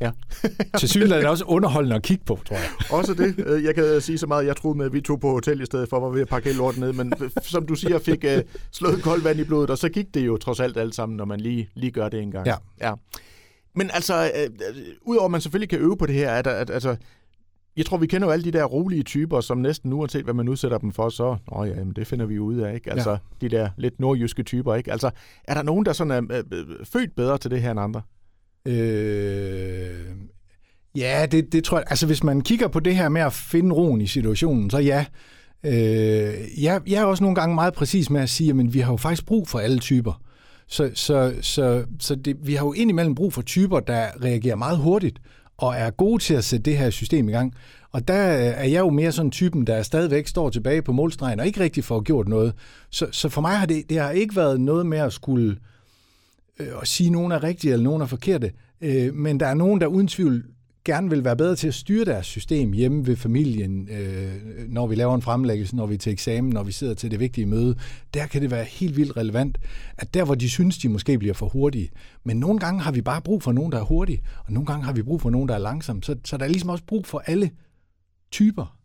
Ja. 0.02 0.10
Til 0.78 0.88
synligheden 0.88 1.18
er 1.18 1.20
det 1.20 1.30
også 1.30 1.44
underholdende 1.44 1.96
at 1.96 2.02
kigge 2.02 2.24
på, 2.24 2.38
tror 2.48 2.56
jeg. 2.56 2.68
Også 2.90 3.14
det. 3.14 3.46
Øh, 3.46 3.64
jeg 3.64 3.74
kan 3.74 4.00
sige 4.00 4.18
så 4.18 4.26
meget, 4.26 4.46
jeg 4.46 4.56
troede 4.56 4.78
med, 4.78 4.86
at 4.86 4.92
vi 4.92 5.00
tog 5.00 5.20
på 5.20 5.30
hotel 5.30 5.60
i 5.60 5.66
stedet 5.66 5.88
for, 5.88 6.00
var 6.00 6.08
ved 6.08 6.20
at 6.20 6.28
pakke 6.28 6.48
hele 6.48 6.58
lortet 6.58 6.80
ned, 6.80 6.92
men 6.92 7.12
som 7.42 7.66
du 7.66 7.74
siger, 7.74 7.98
fik 7.98 8.24
uh, 8.24 8.42
slået 8.72 9.02
koldt 9.02 9.24
vand 9.24 9.40
i 9.40 9.44
blodet, 9.44 9.70
og 9.70 9.78
så 9.78 9.88
gik 9.88 10.14
det 10.14 10.26
jo 10.26 10.36
trods 10.36 10.60
alt 10.60 10.76
alt 10.76 10.94
sammen, 10.94 11.16
når 11.16 11.24
man 11.24 11.40
lige, 11.40 11.68
lige 11.74 11.90
gør 11.90 12.08
det 12.08 12.20
en 12.20 12.30
gang. 12.30 12.46
Ja. 12.46 12.56
ja. 12.80 12.92
Men 13.74 13.90
altså, 13.94 14.30
uh, 14.34 14.76
udover 15.02 15.24
at 15.24 15.30
man 15.30 15.40
selvfølgelig 15.40 15.68
kan 15.68 15.78
øve 15.78 15.96
på 15.96 16.06
det 16.06 16.14
her, 16.14 16.30
er 16.30 16.42
der, 16.42 16.50
at, 16.50 16.70
altså, 16.70 16.96
jeg 17.76 17.86
tror, 17.86 17.96
vi 17.96 18.06
kender 18.06 18.28
jo 18.28 18.32
alle 18.32 18.44
de 18.44 18.50
der 18.52 18.64
rolige 18.64 19.02
typer, 19.02 19.40
som 19.40 19.58
næsten 19.58 19.92
uanset 19.92 20.24
hvad 20.24 20.34
man 20.34 20.48
udsætter 20.48 20.78
dem 20.78 20.92
for, 20.92 21.08
så, 21.08 21.36
åh 21.52 21.68
ja, 21.68 21.74
men 21.74 21.92
det 21.92 22.06
finder 22.06 22.26
vi 22.26 22.38
ud 22.38 22.56
af, 22.56 22.74
ikke? 22.74 22.90
Altså, 22.90 23.10
ja. 23.10 23.16
de 23.40 23.48
der 23.48 23.68
lidt 23.76 24.00
nordjyske 24.00 24.42
typer, 24.42 24.74
ikke? 24.74 24.92
Altså, 24.92 25.10
er 25.44 25.54
der 25.54 25.62
nogen, 25.62 25.84
der 25.84 25.92
sådan 25.92 26.30
er 26.30 26.36
øh, 26.36 26.44
øh, 26.52 26.86
født 26.86 27.16
bedre 27.16 27.38
til 27.38 27.50
det 27.50 27.62
her 27.62 27.70
end 27.70 27.80
andre? 27.80 28.02
Øh, 28.66 30.16
ja, 30.96 31.26
det, 31.30 31.52
det 31.52 31.64
tror 31.64 31.78
jeg. 31.78 31.84
Altså, 31.90 32.06
hvis 32.06 32.24
man 32.24 32.40
kigger 32.40 32.68
på 32.68 32.80
det 32.80 32.96
her 32.96 33.08
med 33.08 33.20
at 33.20 33.32
finde 33.32 33.74
roen 33.74 34.00
i 34.00 34.06
situationen, 34.06 34.70
så 34.70 34.78
ja. 34.78 35.04
Øh, 35.64 36.62
jeg, 36.62 36.80
jeg 36.86 37.00
er 37.02 37.04
også 37.04 37.24
nogle 37.24 37.34
gange 37.34 37.54
meget 37.54 37.74
præcis 37.74 38.10
med 38.10 38.20
at 38.20 38.30
sige, 38.30 38.50
at 38.50 38.74
vi 38.74 38.80
har 38.80 38.92
jo 38.92 38.96
faktisk 38.96 39.26
brug 39.26 39.48
for 39.48 39.58
alle 39.58 39.78
typer. 39.78 40.22
Så, 40.72 40.90
så, 40.94 41.34
så, 41.40 41.84
så 42.00 42.14
det, 42.14 42.46
vi 42.46 42.54
har 42.54 42.66
jo 42.66 42.72
indimellem 42.72 43.14
brug 43.14 43.32
for 43.32 43.42
typer, 43.42 43.80
der 43.80 44.06
reagerer 44.24 44.56
meget 44.56 44.78
hurtigt, 44.78 45.18
og 45.56 45.74
er 45.76 45.90
gode 45.90 46.22
til 46.22 46.34
at 46.34 46.44
sætte 46.44 46.70
det 46.70 46.78
her 46.78 46.90
system 46.90 47.28
i 47.28 47.32
gang. 47.32 47.54
Og 47.90 48.08
der 48.08 48.36
øh, 48.36 48.44
er 48.44 48.64
jeg 48.64 48.80
jo 48.80 48.90
mere 48.90 49.12
sådan 49.12 49.30
typen, 49.30 49.66
der 49.66 49.82
stadigvæk 49.82 50.26
står 50.26 50.50
tilbage 50.50 50.82
på 50.82 50.92
målstregen 50.92 51.40
og 51.40 51.46
ikke 51.46 51.60
rigtig 51.60 51.84
får 51.84 52.00
gjort 52.00 52.28
noget. 52.28 52.54
Så, 52.90 53.06
så 53.10 53.28
for 53.28 53.40
mig 53.40 53.56
har 53.56 53.66
det, 53.66 53.90
det 53.90 53.98
har 54.00 54.10
ikke 54.10 54.36
været 54.36 54.60
noget 54.60 54.86
med 54.86 54.98
at 54.98 55.12
skulle 55.12 55.56
øh, 56.60 56.68
at 56.82 56.88
sige, 56.88 57.06
at 57.06 57.12
nogen 57.12 57.32
er 57.32 57.42
rigtige 57.42 57.72
eller 57.72 57.84
nogen 57.84 58.02
er 58.02 58.06
forkerte. 58.06 58.52
Øh, 58.80 59.14
men 59.14 59.40
der 59.40 59.46
er 59.46 59.54
nogen, 59.54 59.80
der 59.80 59.86
uden 59.86 60.08
tvivl 60.08 60.44
gerne 60.84 61.10
vil 61.10 61.24
være 61.24 61.36
bedre 61.36 61.56
til 61.56 61.68
at 61.68 61.74
styre 61.74 62.04
deres 62.04 62.26
system 62.26 62.72
hjemme 62.72 63.06
ved 63.06 63.16
familien, 63.16 63.88
øh, 63.88 64.32
når 64.68 64.86
vi 64.86 64.94
laver 64.94 65.14
en 65.14 65.22
fremlæggelse, 65.22 65.76
når 65.76 65.86
vi 65.86 65.94
er 65.94 65.98
til 65.98 66.12
eksamen, 66.12 66.52
når 66.52 66.62
vi 66.62 66.72
sidder 66.72 66.94
til 66.94 67.10
det 67.10 67.20
vigtige 67.20 67.46
møde. 67.46 67.76
Der 68.14 68.26
kan 68.26 68.42
det 68.42 68.50
være 68.50 68.64
helt 68.64 68.96
vildt 68.96 69.16
relevant, 69.16 69.58
at 69.98 70.14
der, 70.14 70.24
hvor 70.24 70.34
de 70.34 70.50
synes, 70.50 70.78
de 70.78 70.88
måske 70.88 71.18
bliver 71.18 71.34
for 71.34 71.48
hurtige. 71.48 71.90
Men 72.24 72.36
nogle 72.36 72.58
gange 72.58 72.80
har 72.80 72.92
vi 72.92 73.02
bare 73.02 73.22
brug 73.22 73.42
for 73.42 73.52
nogen, 73.52 73.72
der 73.72 73.78
er 73.78 73.84
hurtige, 73.84 74.22
og 74.44 74.52
nogle 74.52 74.66
gange 74.66 74.84
har 74.84 74.92
vi 74.92 75.02
brug 75.02 75.20
for 75.20 75.30
nogen, 75.30 75.48
der 75.48 75.54
er 75.54 75.58
langsom. 75.58 76.02
Så, 76.02 76.16
så 76.24 76.36
der 76.36 76.44
er 76.44 76.48
ligesom 76.48 76.70
også 76.70 76.84
brug 76.84 77.06
for 77.06 77.22
alle 77.26 77.50
typer. 78.30 78.76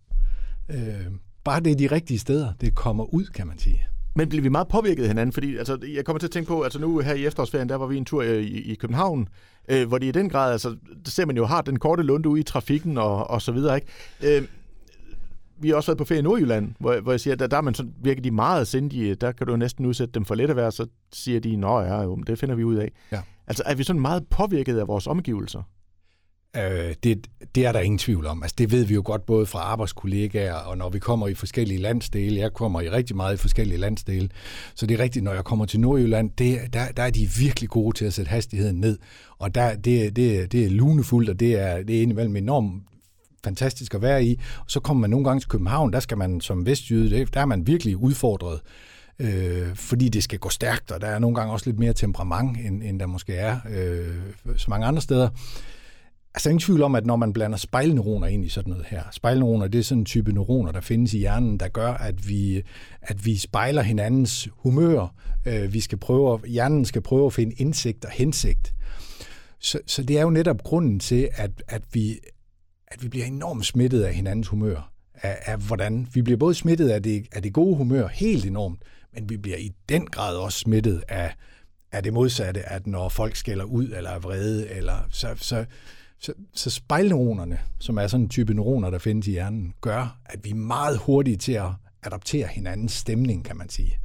Øh, 0.69 1.07
bare 1.43 1.59
det 1.59 1.71
er 1.71 1.75
de 1.75 1.87
rigtige 1.87 2.19
steder, 2.19 2.53
det 2.61 2.75
kommer 2.75 3.13
ud, 3.13 3.25
kan 3.25 3.47
man 3.47 3.59
sige. 3.59 3.87
Men 4.17 4.29
bliver 4.29 4.43
vi 4.43 4.49
meget 4.49 4.67
påvirket 4.67 5.03
af 5.03 5.07
hinanden? 5.07 5.33
Fordi 5.33 5.57
altså, 5.57 5.77
jeg 5.93 6.05
kommer 6.05 6.19
til 6.19 6.27
at 6.27 6.31
tænke 6.31 6.47
på, 6.47 6.61
altså 6.61 6.79
nu 6.79 6.99
her 6.99 7.13
i 7.13 7.25
efterårsferien, 7.25 7.69
der 7.69 7.75
var 7.75 7.85
vi 7.85 7.97
en 7.97 8.05
tur 8.05 8.23
i, 8.23 8.45
i 8.45 8.75
København, 8.75 9.27
øh, 9.69 9.87
hvor 9.87 9.97
de 9.97 10.07
i 10.07 10.11
den 10.11 10.29
grad, 10.29 10.51
altså, 10.51 10.75
det 11.05 11.13
ser 11.13 11.25
man 11.25 11.37
jo, 11.37 11.45
har 11.45 11.61
den 11.61 11.79
korte 11.79 12.03
lunde 12.03 12.29
ude 12.29 12.39
i 12.39 12.43
trafikken 12.43 12.97
og, 12.97 13.29
og 13.29 13.41
så 13.41 13.51
videre, 13.51 13.75
ikke? 13.75 14.37
Øh, 14.37 14.47
vi 15.59 15.69
har 15.69 15.75
også 15.75 15.91
været 15.91 15.97
på 15.97 16.05
ferie 16.05 16.19
i 16.19 16.23
Nordjylland, 16.23 16.73
hvor, 16.79 16.99
hvor 16.99 17.11
jeg 17.11 17.19
siger, 17.19 17.35
der, 17.35 17.47
der 17.47 17.57
er 17.57 17.61
man 17.61 17.73
sådan 17.73 17.93
virkelig 18.03 18.23
de 18.23 18.35
meget 18.35 18.67
sindige, 18.67 19.15
der 19.15 19.31
kan 19.31 19.47
du 19.47 19.53
jo 19.53 19.57
næsten 19.57 19.85
udsætte 19.85 20.11
dem 20.11 20.25
for 20.25 20.35
lidt 20.35 20.49
at 20.49 20.55
være, 20.55 20.71
så 20.71 20.87
siger 21.13 21.39
de, 21.39 21.55
nå 21.55 21.79
ja, 21.79 22.01
jo, 22.01 22.15
det 22.15 22.39
finder 22.39 22.55
vi 22.55 22.63
ud 22.63 22.75
af. 22.75 22.91
Ja. 23.11 23.21
Altså 23.47 23.63
er 23.65 23.75
vi 23.75 23.83
sådan 23.83 24.01
meget 24.01 24.27
påvirket 24.27 24.79
af 24.79 24.87
vores 24.87 25.07
omgivelser? 25.07 25.63
Øh, 26.57 26.95
det, 27.03 27.27
det 27.55 27.65
er 27.65 27.71
der 27.71 27.79
ingen 27.79 27.97
tvivl 27.97 28.25
om. 28.25 28.43
Altså, 28.43 28.55
det 28.57 28.71
ved 28.71 28.85
vi 28.85 28.93
jo 28.93 29.01
godt 29.05 29.25
både 29.25 29.45
fra 29.45 29.59
arbejdskollegaer, 29.59 30.53
og 30.53 30.77
når 30.77 30.89
vi 30.89 30.99
kommer 30.99 31.27
i 31.27 31.33
forskellige 31.33 31.81
landsdele. 31.81 32.39
Jeg 32.39 32.53
kommer 32.53 32.81
i 32.81 32.89
rigtig 32.89 33.15
meget 33.15 33.33
i 33.33 33.37
forskellige 33.37 33.77
landsdele. 33.77 34.29
Så 34.75 34.85
det 34.85 34.99
er 34.99 35.03
rigtigt, 35.03 35.23
når 35.23 35.33
jeg 35.33 35.43
kommer 35.43 35.65
til 35.65 35.79
Nordjylland, 35.79 36.31
det, 36.37 36.59
der, 36.73 36.91
der 36.91 37.03
er 37.03 37.09
de 37.09 37.29
virkelig 37.39 37.69
gode 37.69 37.97
til 37.97 38.05
at 38.05 38.13
sætte 38.13 38.29
hastigheden 38.29 38.79
ned. 38.79 38.97
Og 39.39 39.55
der, 39.55 39.75
det, 39.75 40.15
det, 40.15 40.51
det 40.51 40.65
er 40.65 40.69
lunefuldt, 40.69 41.29
og 41.29 41.39
det 41.39 41.59
er, 41.59 41.83
det 41.83 41.97
er 41.97 42.01
indimellem 42.01 42.35
enormt 42.35 42.83
fantastisk 43.43 43.93
at 43.93 44.01
være 44.01 44.25
i. 44.25 44.39
Og 44.59 44.65
så 44.67 44.79
kommer 44.79 45.01
man 45.01 45.09
nogle 45.09 45.25
gange 45.25 45.39
til 45.39 45.49
København, 45.49 45.93
der 45.93 45.99
skal 45.99 46.17
man 46.17 46.41
som 46.41 46.65
vestjyde, 46.65 47.25
der 47.33 47.41
er 47.41 47.45
man 47.45 47.67
virkelig 47.67 47.97
udfordret 47.97 48.59
øh, 49.19 49.75
fordi 49.75 50.09
det 50.09 50.23
skal 50.23 50.39
gå 50.39 50.49
stærkt, 50.49 50.91
og 50.91 51.01
der 51.01 51.07
er 51.07 51.19
nogle 51.19 51.35
gange 51.35 51.53
også 51.53 51.65
lidt 51.65 51.79
mere 51.79 51.93
temperament, 51.93 52.57
end, 52.57 52.83
end 52.83 52.99
der 52.99 53.05
måske 53.05 53.33
er 53.33 53.57
øh, 53.69 54.57
så 54.57 54.65
mange 54.69 54.87
andre 54.87 55.01
steder. 55.01 55.29
Altså 56.37 56.49
ingen 56.49 56.59
tvivl 56.59 56.83
om, 56.83 56.95
at 56.95 57.05
når 57.05 57.15
man 57.15 57.33
blander 57.33 57.57
spejlneuroner 57.57 58.27
ind 58.27 58.45
i 58.45 58.49
sådan 58.49 58.69
noget 58.69 58.85
her, 58.85 59.03
spejlneuroner, 59.11 59.67
det 59.67 59.79
er 59.79 59.83
sådan 59.83 60.01
en 60.01 60.05
type 60.05 60.31
neuroner, 60.31 60.71
der 60.71 60.81
findes 60.81 61.13
i 61.13 61.17
hjernen, 61.17 61.57
der 61.57 61.67
gør, 61.67 61.93
at 61.93 62.29
vi, 62.29 62.61
at 63.01 63.25
vi 63.25 63.37
spejler 63.37 63.81
hinandens 63.81 64.49
humør. 64.51 65.15
Øh, 65.45 65.73
vi 65.73 65.79
skal 65.79 65.97
prøve, 65.97 66.39
hjernen 66.47 66.85
skal 66.85 67.01
prøve 67.01 67.25
at 67.25 67.33
finde 67.33 67.55
indsigt 67.57 68.05
og 68.05 68.11
hensigt. 68.11 68.73
Så, 69.59 69.79
så 69.85 70.03
det 70.03 70.17
er 70.17 70.21
jo 70.21 70.29
netop 70.29 70.63
grunden 70.63 70.99
til, 70.99 71.29
at, 71.33 71.51
at, 71.67 71.81
vi, 71.93 72.19
at 72.87 73.03
vi 73.03 73.09
bliver 73.09 73.25
enormt 73.25 73.65
smittet 73.65 74.03
af 74.03 74.13
hinandens 74.13 74.47
humør. 74.47 74.91
Af, 75.13 75.37
af 75.45 75.57
hvordan 75.57 76.07
vi 76.13 76.21
bliver 76.21 76.37
både 76.37 76.53
smittet 76.53 76.89
af 76.89 77.03
det, 77.03 77.27
af 77.31 77.41
det 77.41 77.53
gode 77.53 77.75
humør 77.75 78.07
helt 78.07 78.45
enormt, 78.45 78.79
men 79.13 79.29
vi 79.29 79.37
bliver 79.37 79.57
i 79.57 79.71
den 79.89 80.05
grad 80.05 80.35
også 80.35 80.59
smittet 80.59 81.03
af, 81.07 81.33
af 81.91 82.03
det 82.03 82.13
modsatte, 82.13 82.69
at 82.69 82.87
når 82.87 83.09
folk 83.09 83.35
skælder 83.35 83.65
ud 83.65 83.89
eller 83.89 84.09
er 84.09 84.19
vrede, 84.19 84.69
eller 84.69 85.07
så, 85.11 85.35
så, 85.35 85.65
så, 86.19 86.33
så 86.53 86.69
spejlneuronerne, 86.69 87.59
som 87.79 87.97
er 87.97 88.07
sådan 88.07 88.23
en 88.23 88.29
type 88.29 88.53
neuroner, 88.53 88.89
der 88.89 88.97
findes 88.97 89.27
i 89.27 89.31
hjernen, 89.31 89.73
gør, 89.81 90.19
at 90.25 90.39
vi 90.43 90.49
er 90.49 90.55
meget 90.55 90.97
hurtige 90.97 91.37
til 91.37 91.51
at 91.51 91.69
adaptere 92.03 92.47
hinandens 92.47 92.91
stemning, 92.91 93.45
kan 93.45 93.57
man 93.57 93.69
sige. 93.69 93.99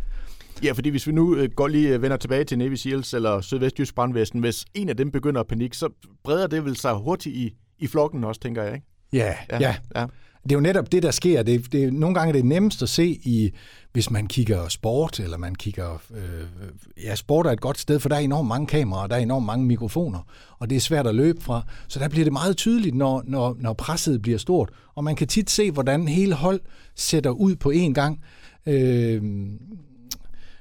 Ja, 0.65 0.73
fordi 0.73 0.89
hvis 0.89 1.07
vi 1.07 1.13
nu 1.13 1.37
øh, 1.37 1.51
går 1.51 1.69
lige 1.69 1.95
øh, 1.95 2.03
vender 2.03 2.17
tilbage 2.17 2.45
til 2.45 2.59
Navy 2.59 2.75
Seals 2.75 3.15
eller 3.15 3.41
Sydvestjysk 3.41 3.95
Brandvæsen, 3.95 4.41
hvis 4.41 4.65
en 4.75 4.89
af 4.89 4.97
dem 4.97 5.11
begynder 5.11 5.41
at 5.41 5.47
panik, 5.47 5.75
så 5.75 5.89
breder 6.25 6.47
det 6.47 6.65
vel 6.65 6.77
sig 6.77 6.95
hurtigt 6.95 7.37
i, 7.37 7.57
i 7.79 7.87
flokken 7.87 8.25
også, 8.25 8.41
tænker 8.41 8.63
jeg, 8.63 8.75
ikke? 8.75 8.87
Ja, 9.13 9.35
ja. 9.51 9.59
ja. 9.61 9.77
ja. 9.97 10.07
Det 10.45 10.53
er 10.53 10.57
jo 10.57 10.61
netop 10.61 10.93
det, 10.93 11.03
der 11.03 11.11
sker. 11.11 11.43
Det, 11.43 11.73
det, 11.73 11.93
nogle 11.93 12.15
gange 12.15 12.29
er 12.29 12.33
det 12.33 12.45
nemmest 12.45 12.83
at 12.83 12.89
se 12.89 13.07
i, 13.07 13.53
hvis 13.93 14.11
man 14.11 14.27
kigger 14.27 14.69
sport, 14.69 15.21
eller 15.21 15.37
man 15.37 15.55
kigger... 15.55 16.03
Øh, 16.15 17.05
ja, 17.05 17.15
sport 17.15 17.47
er 17.47 17.51
et 17.51 17.61
godt 17.61 17.79
sted, 17.79 18.01
for 18.01 18.09
der 18.09 18.17
er 18.17 18.21
enormt 18.21 18.49
mange 18.49 18.67
kameraer, 18.67 19.07
der 19.07 19.17
er 19.17 19.21
enormt 19.21 19.47
mange 19.47 19.67
mikrofoner, 19.67 20.19
og 20.59 20.71
det 20.71 20.77
er 20.77 20.81
svært 20.81 21.07
at 21.07 21.15
løbe 21.15 21.43
fra. 21.43 21.63
Så 21.89 21.99
der 21.99 22.09
bliver 22.09 22.25
det 22.25 22.33
meget 22.33 22.57
tydeligt, 22.57 22.95
når, 22.95 23.23
når, 23.27 23.57
når 23.61 23.73
presset 23.73 24.23
bliver 24.23 24.39
stort. 24.39 24.71
Og 24.95 25.05
man 25.05 25.17
kan 25.17 25.29
tit 25.29 25.51
se, 25.51 25.71
hvordan 25.71 26.09
hele 26.09 26.35
hold 26.35 26.61
sætter 26.95 27.31
ud 27.31 27.57
på 27.57 27.73
én 27.75 27.93
gang. 27.93 28.21
Øh, 28.67 29.23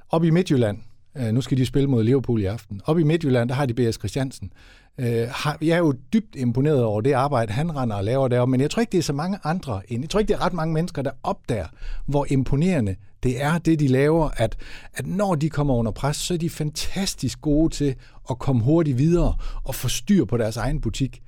op 0.10 0.24
i 0.24 0.30
Midtjylland, 0.30 0.78
øh, 1.18 1.34
nu 1.34 1.42
skal 1.42 1.58
de 1.58 1.66
spille 1.66 1.90
mod 1.90 2.04
Liverpool 2.04 2.42
i 2.42 2.46
aften. 2.46 2.82
Op 2.86 3.00
i 3.00 3.04
Midtjylland, 3.04 3.50
der 3.50 3.56
har 3.56 3.66
de 3.66 3.74
B.S. 3.74 3.96
Christiansen, 3.96 4.52
Øh, 4.98 5.28
jeg 5.62 5.70
er 5.70 5.78
jo 5.78 5.94
dybt 6.14 6.36
imponeret 6.36 6.84
over 6.84 7.02
det 7.02 7.12
arbejde, 7.12 7.54
han 7.54 7.76
render 7.76 7.96
og 7.96 8.04
laver 8.04 8.28
deroppe, 8.28 8.52
men 8.52 8.62
jeg 8.62 8.72
tror 8.72 8.80
ikke, 8.80 8.92
det 8.92 8.98
er 8.98 9.04
så 9.04 9.14
mange 9.14 9.40
andre 9.44 9.82
end. 9.88 10.04
Jeg 10.04 10.10
tror 10.10 10.20
ikke, 10.20 10.28
det 10.28 10.40
er 10.40 10.46
ret 10.46 10.54
mange 10.54 10.74
mennesker, 10.74 11.02
der 11.02 11.12
opdager, 11.24 11.68
hvor 12.06 12.26
imponerende 12.30 12.96
det 13.24 13.44
er, 13.44 13.58
det 13.58 13.80
de 13.80 13.88
laver, 13.88 14.30
at, 14.38 14.58
at 14.94 15.08
når 15.08 15.36
de 15.36 15.50
kommer 15.50 15.74
under 15.74 15.92
pres, 15.92 16.18
så 16.18 16.34
er 16.34 16.38
de 16.38 16.50
fantastisk 16.50 17.42
gode 17.42 17.74
til 17.74 17.96
at 18.30 18.40
komme 18.40 18.64
hurtigt 18.64 18.98
videre 18.98 19.36
og 19.64 19.76
få 19.76 19.88
styr 19.88 20.26
på 20.26 20.38
deres 20.38 20.58
egen 20.58 20.82
butik. 20.82 21.22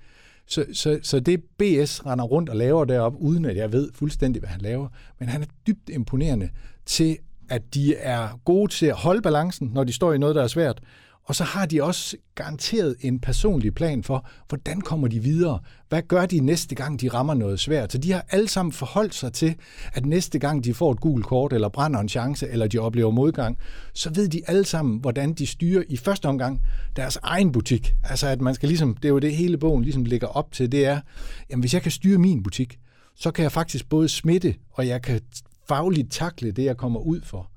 Så, 0.48 0.66
så, 0.74 1.00
så 1.04 1.20
det 1.20 1.44
BS 1.44 2.06
render 2.06 2.26
rundt 2.26 2.50
og 2.50 2.56
laver 2.56 2.86
deroppe, 2.86 3.22
uden 3.22 3.46
at 3.46 3.58
jeg 3.58 3.72
ved 3.72 3.90
fuldstændig, 3.94 4.40
hvad 4.40 4.50
han 4.50 4.62
laver, 4.62 4.88
men 5.20 5.30
han 5.30 5.42
er 5.42 5.46
dybt 5.68 5.90
imponerende 5.90 6.50
til, 6.86 7.18
at 7.50 7.62
de 7.74 7.96
er 7.96 8.40
gode 8.46 8.72
til 8.72 8.86
at 8.86 8.96
holde 8.96 9.22
balancen, 9.22 9.72
når 9.74 9.84
de 9.84 9.94
står 9.94 10.14
i 10.14 10.18
noget, 10.18 10.36
der 10.36 10.44
er 10.44 10.48
svært, 10.48 10.82
og 11.26 11.36
så 11.36 11.44
har 11.44 11.66
de 11.66 11.84
også 11.84 12.18
garanteret 12.36 12.96
en 13.02 13.20
personlig 13.20 13.74
plan 13.74 14.04
for, 14.04 14.28
hvordan 14.50 14.82
kommer 14.82 15.08
de 15.08 15.20
videre? 15.20 15.60
Hvad 15.90 16.02
gør 16.02 16.26
de 16.26 16.40
næste 16.40 16.76
gang, 16.76 17.02
de 17.02 17.10
rammer 17.10 17.34
noget 17.34 17.60
svært? 17.60 17.92
Så 17.92 17.98
de 17.98 18.12
har 18.12 18.26
alle 18.30 18.48
sammen 18.48 18.72
forholdt 18.72 19.16
sig 19.16 19.34
til, 19.34 19.56
at 19.94 20.06
næste 20.06 20.40
gang 20.40 20.64
de 20.64 20.74
får 20.74 20.92
et 20.92 21.00
gult 21.00 21.26
kort, 21.26 21.54
eller 21.54 21.70
brænder 21.70 22.00
en 22.00 22.10
chance, 22.10 22.50
eller 22.50 22.68
de 22.68 22.80
oplever 22.80 23.12
modgang, 23.12 23.58
så 23.94 24.10
ved 24.14 24.28
de 24.28 24.42
alle 24.48 24.66
sammen, 24.66 25.00
hvordan 25.00 25.34
de 25.34 25.48
styrer 25.48 25.84
i 25.90 25.98
første 25.98 26.26
omgang 26.26 26.62
deres 26.96 27.18
egen 27.24 27.52
butik. 27.52 27.96
Altså 28.04 28.28
at 28.28 28.42
man 28.42 28.56
skal 28.56 28.70
ligesom, 28.70 28.96
det 28.96 29.06
er 29.06 29.10
jo 29.10 29.20
det 29.20 29.36
hele 29.36 29.58
bogen 29.58 29.84
ligesom 29.84 30.06
ligger 30.06 30.28
op 30.28 30.52
til, 30.52 30.72
det 30.72 30.86
er, 30.86 31.02
jamen 31.50 31.62
hvis 31.62 31.74
jeg 31.74 31.82
kan 31.82 31.92
styre 31.92 32.18
min 32.18 32.44
butik, 32.44 32.80
så 33.16 33.32
kan 33.32 33.44
jeg 33.44 33.52
faktisk 33.52 33.90
både 33.90 34.10
smitte, 34.10 34.56
og 34.72 34.88
jeg 34.88 35.02
kan 35.02 35.22
fagligt 35.68 36.12
takle 36.12 36.52
det, 36.52 36.64
jeg 36.64 36.78
kommer 36.78 37.00
ud 37.00 37.22
for. 37.22 37.52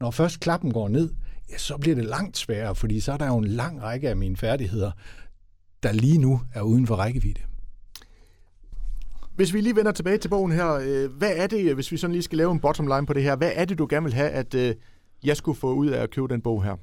Når 0.00 0.10
først 0.10 0.40
klappen 0.40 0.72
går 0.72 0.88
ned, 0.88 1.10
ja, 1.50 1.58
så 1.58 1.76
bliver 1.76 1.96
det 1.96 2.04
langt 2.04 2.36
sværere, 2.36 2.74
fordi 2.74 3.00
så 3.00 3.12
er 3.12 3.16
der 3.16 3.26
jo 3.26 3.38
en 3.38 3.44
lang 3.44 3.82
række 3.82 4.08
af 4.08 4.16
mine 4.16 4.36
færdigheder, 4.36 4.90
der 5.82 5.92
lige 5.92 6.18
nu 6.18 6.40
er 6.54 6.62
uden 6.62 6.86
for 6.86 6.94
rækkevidde. 6.94 7.40
Hvis 9.36 9.54
vi 9.54 9.60
lige 9.60 9.76
vender 9.76 9.92
tilbage 9.92 10.18
til 10.18 10.28
bogen 10.28 10.52
her, 10.52 10.72
øh, 10.72 11.10
hvad 11.10 11.32
er 11.36 11.46
det, 11.46 11.74
hvis 11.74 11.92
vi 11.92 11.96
sådan 11.96 12.12
lige 12.12 12.22
skal 12.22 12.38
lave 12.38 12.52
en 12.52 12.60
bottom 12.60 12.86
line 12.86 13.06
på 13.06 13.12
det 13.12 13.22
her, 13.22 13.36
hvad 13.36 13.52
er 13.54 13.64
det, 13.64 13.78
du 13.78 13.86
gerne 13.90 14.04
vil 14.04 14.14
have, 14.14 14.30
at 14.30 14.54
øh, 14.54 14.74
jeg 15.24 15.36
skulle 15.36 15.58
få 15.58 15.74
ud 15.74 15.86
af 15.86 16.02
at 16.02 16.10
købe 16.10 16.28
den 16.28 16.42
bog 16.42 16.64
her? 16.64 16.76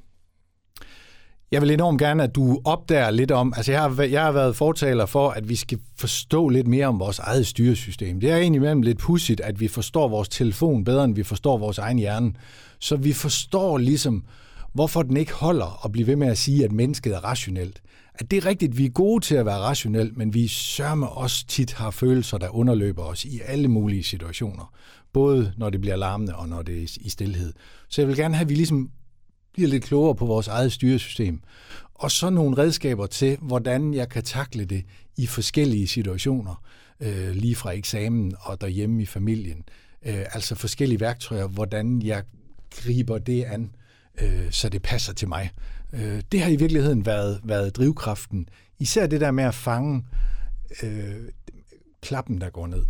Jeg 1.51 1.61
vil 1.61 1.71
enormt 1.71 1.99
gerne, 1.99 2.23
at 2.23 2.35
du 2.35 2.61
opdager 2.65 3.11
lidt 3.11 3.31
om, 3.31 3.53
altså 3.57 3.71
jeg 3.71 3.81
har, 3.81 4.03
jeg 4.03 4.23
har 4.23 4.31
været 4.31 4.55
fortaler 4.55 5.05
for, 5.05 5.29
at 5.29 5.49
vi 5.49 5.55
skal 5.55 5.79
forstå 5.95 6.49
lidt 6.49 6.67
mere 6.67 6.87
om 6.87 6.99
vores 6.99 7.19
eget 7.19 7.47
styresystem. 7.47 8.19
Det 8.19 8.31
er 8.31 8.37
egentlig 8.37 8.61
mellem 8.61 8.81
lidt 8.81 8.97
pudsigt, 8.97 9.41
at 9.41 9.59
vi 9.59 9.67
forstår 9.67 10.07
vores 10.07 10.29
telefon 10.29 10.83
bedre, 10.83 11.03
end 11.03 11.15
vi 11.15 11.23
forstår 11.23 11.57
vores 11.57 11.77
egen 11.77 11.99
hjerne. 11.99 12.33
Så 12.79 12.95
vi 12.95 13.13
forstår 13.13 13.77
ligesom, 13.77 14.23
hvorfor 14.73 15.03
den 15.03 15.17
ikke 15.17 15.33
holder 15.33 15.85
at 15.85 15.91
blive 15.91 16.07
ved 16.07 16.15
med 16.15 16.27
at 16.27 16.37
sige, 16.37 16.65
at 16.65 16.71
mennesket 16.71 17.15
er 17.15 17.19
rationelt. 17.19 17.81
At 18.15 18.31
det 18.31 18.37
er 18.37 18.45
rigtigt, 18.45 18.77
vi 18.77 18.85
er 18.85 18.89
gode 18.89 19.25
til 19.25 19.35
at 19.35 19.45
være 19.45 19.59
rationelt, 19.59 20.17
men 20.17 20.33
vi 20.33 20.47
sørger 20.47 21.05
også 21.05 21.45
tit 21.47 21.73
har 21.73 21.91
følelser, 21.91 22.37
der 22.37 22.55
underløber 22.55 23.03
os 23.03 23.25
i 23.25 23.39
alle 23.45 23.67
mulige 23.67 24.03
situationer. 24.03 24.73
Både 25.13 25.53
når 25.57 25.69
det 25.69 25.81
bliver 25.81 25.95
larmende 25.95 26.35
og 26.35 26.49
når 26.49 26.61
det 26.61 26.83
er 26.83 26.97
i 27.01 27.09
stillhed. 27.09 27.53
Så 27.89 28.01
jeg 28.01 28.07
vil 28.07 28.17
gerne 28.17 28.35
have, 28.35 28.43
at 28.43 28.49
vi 28.49 28.55
ligesom 28.55 28.89
bliver 29.57 29.69
lidt 29.69 29.83
klogere 29.83 30.15
på 30.15 30.25
vores 30.25 30.47
eget 30.47 30.71
styresystem. 30.71 31.41
Og 31.93 32.11
så 32.11 32.29
nogle 32.29 32.57
redskaber 32.57 33.05
til, 33.05 33.37
hvordan 33.41 33.93
jeg 33.93 34.09
kan 34.09 34.23
takle 34.23 34.65
det 34.65 34.85
i 35.17 35.25
forskellige 35.25 35.87
situationer, 35.87 36.63
øh, 36.99 37.29
lige 37.29 37.55
fra 37.55 37.71
eksamen 37.71 38.33
og 38.39 38.61
derhjemme 38.61 39.01
i 39.01 39.05
familien. 39.05 39.63
Øh, 40.05 40.25
altså 40.31 40.55
forskellige 40.55 40.99
værktøjer, 40.99 41.47
hvordan 41.47 42.01
jeg 42.01 42.23
griber 42.71 43.17
det 43.17 43.43
an, 43.43 43.75
øh, 44.21 44.51
så 44.51 44.69
det 44.69 44.81
passer 44.81 45.13
til 45.13 45.27
mig. 45.27 45.51
Øh, 45.93 46.21
det 46.31 46.41
har 46.41 46.49
i 46.49 46.55
virkeligheden 46.55 47.05
været, 47.05 47.41
været 47.43 47.75
drivkraften. 47.75 48.49
Især 48.79 49.07
det 49.07 49.21
der 49.21 49.31
med 49.31 49.43
at 49.43 49.55
fange 49.55 50.05
øh, 50.83 51.15
klappen, 52.01 52.41
der 52.41 52.49
går 52.49 52.67
ned. 52.67 52.85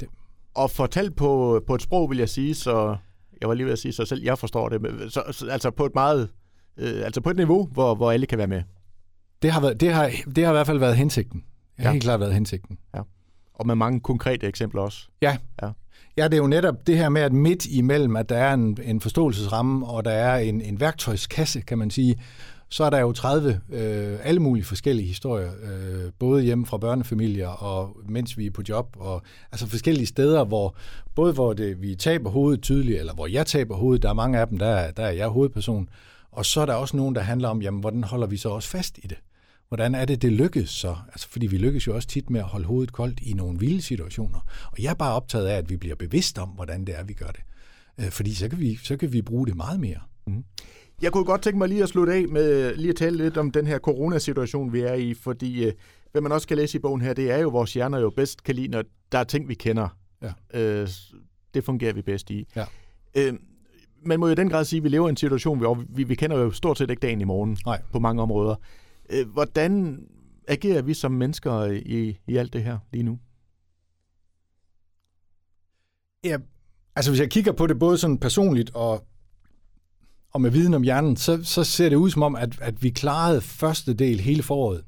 Det. 0.00 0.08
Og 0.54 0.70
fortalt 0.70 1.16
på, 1.16 1.62
på 1.66 1.74
et 1.74 1.82
sprog, 1.82 2.10
vil 2.10 2.18
jeg 2.18 2.28
sige, 2.28 2.54
så 2.54 2.96
jeg 3.40 3.48
var 3.48 3.54
lige 3.54 3.64
ved 3.66 3.72
at 3.72 3.78
sige, 3.78 3.92
så 3.92 4.04
selv 4.04 4.22
jeg 4.22 4.38
forstår 4.38 4.68
det, 4.68 5.12
så, 5.12 5.22
så, 5.30 5.48
altså 5.48 5.70
på 5.70 5.86
et 5.86 5.94
meget, 5.94 6.28
øh, 6.76 7.04
altså 7.04 7.20
på 7.20 7.30
et 7.30 7.36
niveau, 7.36 7.66
hvor, 7.72 7.94
hvor 7.94 8.12
alle 8.12 8.26
kan 8.26 8.38
være 8.38 8.46
med. 8.46 8.62
Det 9.42 9.52
har, 9.52 9.60
været, 9.60 9.80
det, 9.80 9.92
har, 9.92 10.10
det 10.36 10.44
har 10.44 10.52
i 10.52 10.54
hvert 10.54 10.66
fald 10.66 10.78
været 10.78 10.96
hensigten. 10.96 11.44
Det 11.76 11.84
har 11.84 11.88
ja. 11.88 11.92
helt 11.92 12.04
klart 12.04 12.20
været 12.20 12.34
hensigten. 12.34 12.78
Ja. 12.94 13.00
Og 13.54 13.66
med 13.66 13.74
mange 13.74 14.00
konkrete 14.00 14.46
eksempler 14.46 14.82
også. 14.82 15.08
Ja. 15.22 15.36
ja. 15.62 15.70
Ja, 16.16 16.24
det 16.24 16.34
er 16.34 16.38
jo 16.38 16.46
netop 16.46 16.86
det 16.86 16.98
her 16.98 17.08
med, 17.08 17.22
at 17.22 17.32
midt 17.32 17.66
imellem, 17.66 18.16
at 18.16 18.28
der 18.28 18.36
er 18.36 18.54
en, 18.54 18.78
en 18.82 19.00
forståelsesramme, 19.00 19.86
og 19.86 20.04
der 20.04 20.10
er 20.10 20.38
en, 20.38 20.60
en 20.60 20.80
værktøjskasse, 20.80 21.60
kan 21.60 21.78
man 21.78 21.90
sige, 21.90 22.16
så 22.68 22.84
er 22.84 22.90
der 22.90 22.98
jo 22.98 23.12
30 23.12 23.60
øh, 23.72 24.18
alle 24.22 24.40
mulige 24.40 24.64
forskellige 24.64 25.08
historier, 25.08 25.50
øh, 25.62 26.12
både 26.18 26.42
hjemme 26.42 26.66
fra 26.66 26.78
børnefamilier 26.78 27.48
og 27.48 27.96
mens 28.08 28.38
vi 28.38 28.46
er 28.46 28.50
på 28.50 28.62
job, 28.68 28.96
og 28.98 29.22
altså 29.52 29.66
forskellige 29.66 30.06
steder, 30.06 30.44
hvor 30.44 30.76
både 31.14 31.32
hvor 31.32 31.52
det, 31.52 31.82
vi 31.82 31.94
taber 31.94 32.30
hovedet 32.30 32.62
tydeligt, 32.62 32.98
eller 32.98 33.14
hvor 33.14 33.26
jeg 33.26 33.46
taber 33.46 33.76
hovedet, 33.76 34.02
der 34.02 34.08
er 34.08 34.14
mange 34.14 34.38
af 34.38 34.46
dem, 34.46 34.58
der, 34.58 34.90
der 34.90 35.02
er 35.02 35.10
jeg 35.10 35.28
hovedperson, 35.28 35.88
og 36.32 36.46
så 36.46 36.60
er 36.60 36.66
der 36.66 36.74
også 36.74 36.96
nogen, 36.96 37.14
der 37.14 37.20
handler 37.20 37.48
om, 37.48 37.62
jamen, 37.62 37.80
hvordan 37.80 38.04
holder 38.04 38.26
vi 38.26 38.36
så 38.36 38.48
også 38.48 38.68
fast 38.68 38.98
i 38.98 39.06
det? 39.06 39.18
Hvordan 39.68 39.94
er 39.94 40.04
det, 40.04 40.22
det 40.22 40.32
lykkes 40.32 40.70
så? 40.70 40.96
Altså, 41.12 41.28
fordi 41.28 41.46
vi 41.46 41.58
lykkes 41.58 41.86
jo 41.86 41.94
også 41.94 42.08
tit 42.08 42.30
med 42.30 42.40
at 42.40 42.46
holde 42.46 42.66
hovedet 42.66 42.92
koldt 42.92 43.20
i 43.20 43.32
nogle 43.32 43.58
vilde 43.58 43.82
situationer. 43.82 44.40
Og 44.72 44.82
jeg 44.82 44.90
er 44.90 44.94
bare 44.94 45.14
optaget 45.14 45.46
af, 45.46 45.56
at 45.56 45.70
vi 45.70 45.76
bliver 45.76 45.96
bevidst 45.96 46.38
om, 46.38 46.48
hvordan 46.48 46.84
det 46.84 46.98
er, 46.98 47.04
vi 47.04 47.12
gør 47.12 47.26
det. 47.26 47.40
Øh, 47.98 48.10
fordi 48.10 48.34
så 48.34 48.48
kan 48.48 48.60
vi, 48.60 48.78
så 48.84 48.96
kan 48.96 49.12
vi 49.12 49.22
bruge 49.22 49.46
det 49.46 49.56
meget 49.56 49.80
mere. 49.80 50.00
Mm. 50.26 50.44
Jeg 51.02 51.12
kunne 51.12 51.24
godt 51.24 51.42
tænke 51.42 51.58
mig 51.58 51.68
lige 51.68 51.82
at 51.82 51.88
slutte 51.88 52.12
af 52.12 52.28
med 52.28 52.76
lige 52.76 52.90
at 52.90 52.96
tale 52.96 53.16
lidt 53.16 53.36
om 53.36 53.50
den 53.50 53.66
her 53.66 53.78
coronasituation, 53.78 54.72
vi 54.72 54.80
er 54.80 54.94
i, 54.94 55.14
fordi 55.14 55.64
øh, 55.64 55.72
hvad 56.12 56.22
man 56.22 56.32
også 56.32 56.48
kan 56.48 56.56
læse 56.56 56.78
i 56.78 56.80
bogen 56.80 57.00
her, 57.00 57.12
det 57.12 57.30
er 57.30 57.38
jo, 57.38 57.48
vores 57.48 57.74
hjerner 57.74 57.98
jo 57.98 58.10
bedst 58.10 58.44
kan 58.44 58.54
lide, 58.54 58.68
når 58.68 58.82
der 59.12 59.18
er 59.18 59.24
ting, 59.24 59.48
vi 59.48 59.54
kender. 59.54 59.88
Ja. 60.22 60.32
Øh, 60.54 60.88
det 61.54 61.64
fungerer 61.64 61.92
vi 61.92 62.02
bedst 62.02 62.30
i. 62.30 62.46
Ja. 62.56 62.64
Øh, 63.16 63.34
man 64.04 64.20
må 64.20 64.26
jo 64.26 64.32
i 64.32 64.34
den 64.34 64.48
grad 64.48 64.64
sige, 64.64 64.78
at 64.78 64.84
vi 64.84 64.88
lever 64.88 65.08
i 65.08 65.10
en 65.10 65.16
situation, 65.16 65.58
hvor 65.58 65.84
vi, 65.88 66.04
vi 66.04 66.14
kender 66.14 66.38
jo 66.38 66.50
stort 66.50 66.78
set 66.78 66.90
ikke 66.90 67.00
dagen 67.00 67.20
i 67.20 67.24
morgen 67.24 67.58
Nej. 67.66 67.82
på 67.92 67.98
mange 67.98 68.22
områder. 68.22 68.54
Øh, 69.10 69.28
hvordan 69.28 70.02
agerer 70.48 70.82
vi 70.82 70.94
som 70.94 71.12
mennesker 71.12 71.64
i, 71.64 72.18
i 72.26 72.36
alt 72.36 72.52
det 72.52 72.62
her 72.62 72.78
lige 72.92 73.02
nu? 73.02 73.18
Ja, 76.24 76.38
altså 76.96 77.10
hvis 77.10 77.20
jeg 77.20 77.30
kigger 77.30 77.52
på 77.52 77.66
det 77.66 77.78
både 77.78 77.98
sådan 77.98 78.18
personligt 78.18 78.70
og, 78.74 79.06
og 80.36 80.42
med 80.42 80.50
viden 80.50 80.74
om 80.74 80.82
hjernen, 80.82 81.16
så, 81.16 81.40
så 81.42 81.64
ser 81.64 81.88
det 81.88 81.96
ud 81.96 82.10
som 82.10 82.22
om, 82.22 82.36
at, 82.36 82.58
at 82.60 82.82
vi 82.82 82.90
klarede 82.90 83.40
første 83.40 83.94
del 83.94 84.20
hele 84.20 84.42
foråret. 84.42 84.82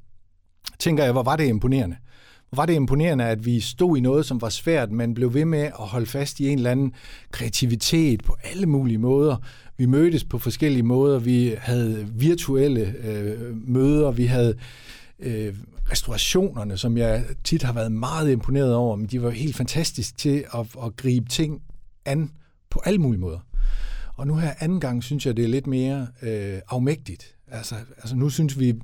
Tænker 0.79 1.05
jeg, 1.05 1.13
hvor 1.13 1.23
var 1.23 1.37
det 1.37 1.47
imponerende. 1.47 1.97
Hvor 2.51 2.57
var 2.57 2.67
det 2.67 2.75
imponerende, 2.75 3.25
at 3.25 3.47
vi 3.47 3.61
stod 3.61 3.97
i 3.97 4.01
noget, 4.01 4.27
som 4.27 4.41
var 4.41 4.49
svært, 4.49 4.93
men 4.93 5.15
blev 5.15 5.35
ved 5.35 5.45
med 5.45 5.59
at 5.59 5.73
holde 5.77 6.07
fast 6.07 6.41
i 6.41 6.49
en 6.49 6.59
eller 6.59 6.71
anden 6.71 6.93
kreativitet 7.31 8.25
på 8.25 8.37
alle 8.45 8.67
mulige 8.67 8.99
måder. 8.99 9.37
Vi 9.77 9.87
mødtes 9.87 10.25
på 10.25 10.39
forskellige 10.39 10.83
måder. 10.83 11.19
Vi 11.19 11.55
havde 11.59 12.09
virtuelle 12.13 12.95
øh, 13.05 13.57
møder. 13.69 14.11
Vi 14.11 14.27
havde 14.27 14.55
øh, 15.19 15.55
restaurationerne, 15.93 16.79
som 16.79 16.97
jeg 16.97 17.25
tit 17.45 17.63
har 17.63 17.73
været 17.73 17.93
meget 17.93 18.33
imponeret 18.33 18.75
over, 18.75 18.97
men 18.97 19.07
de 19.07 19.23
var 19.23 19.31
helt 19.31 19.57
fantastiske 19.57 20.17
til 20.17 20.45
at, 20.55 20.67
at 20.85 20.97
gribe 20.97 21.29
ting 21.29 21.63
an 22.05 22.31
på 22.71 22.83
alle 22.85 22.99
mulige 22.99 23.21
måder. 23.21 23.39
Og 24.19 24.27
nu 24.27 24.37
her 24.37 24.55
anden 24.61 24.81
gang 24.81 25.05
synes 25.05 25.27
jeg, 25.27 25.37
det 25.37 25.45
er 25.45 25.49
lidt 25.49 25.67
mere 25.67 26.07
øh, 26.23 26.61
afmægtigt. 26.69 27.37
Altså, 27.49 27.75
altså 27.97 28.17
nu 28.17 28.31
synes 28.31 28.59
vi, 28.59 28.75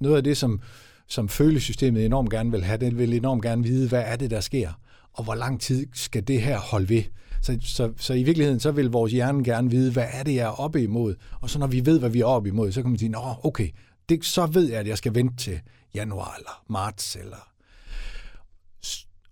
noget 0.00 0.16
af 0.16 0.24
det, 0.24 0.36
som, 0.36 0.60
som 1.06 1.28
følesystemet 1.28 2.04
enormt 2.04 2.30
gerne 2.30 2.50
vil 2.50 2.64
have, 2.64 2.78
det 2.78 2.98
vil 2.98 3.14
enormt 3.14 3.42
gerne 3.42 3.62
vide, 3.62 3.88
hvad 3.88 4.02
er 4.06 4.16
det, 4.16 4.30
der 4.30 4.40
sker, 4.40 4.72
og 5.12 5.24
hvor 5.24 5.34
lang 5.34 5.60
tid 5.60 5.86
skal 5.94 6.28
det 6.28 6.42
her 6.42 6.58
holde 6.58 6.88
ved. 6.88 7.02
Så, 7.42 7.58
så, 7.60 7.92
så 7.96 8.14
i 8.14 8.22
virkeligheden, 8.22 8.60
så 8.60 8.70
vil 8.70 8.86
vores 8.86 9.12
hjerne 9.12 9.44
gerne 9.44 9.70
vide, 9.70 9.92
hvad 9.92 10.06
er 10.12 10.22
det, 10.22 10.34
jeg 10.34 10.42
er 10.42 10.60
oppe 10.60 10.82
imod. 10.82 11.14
Og 11.40 11.50
så 11.50 11.58
når 11.58 11.66
vi 11.66 11.86
ved, 11.86 11.98
hvad 11.98 12.10
vi 12.10 12.20
er 12.20 12.24
oppe 12.24 12.48
imod, 12.48 12.72
så 12.72 12.82
kan 12.82 12.90
man 12.90 12.98
sige, 12.98 13.08
nå, 13.08 13.34
okay, 13.42 13.68
det, 14.08 14.24
så 14.24 14.46
ved 14.46 14.70
jeg, 14.70 14.80
at 14.80 14.86
jeg 14.86 14.98
skal 14.98 15.14
vente 15.14 15.36
til 15.36 15.60
januar 15.94 16.34
eller 16.38 16.64
marts. 16.68 17.16
Eller... 17.16 17.48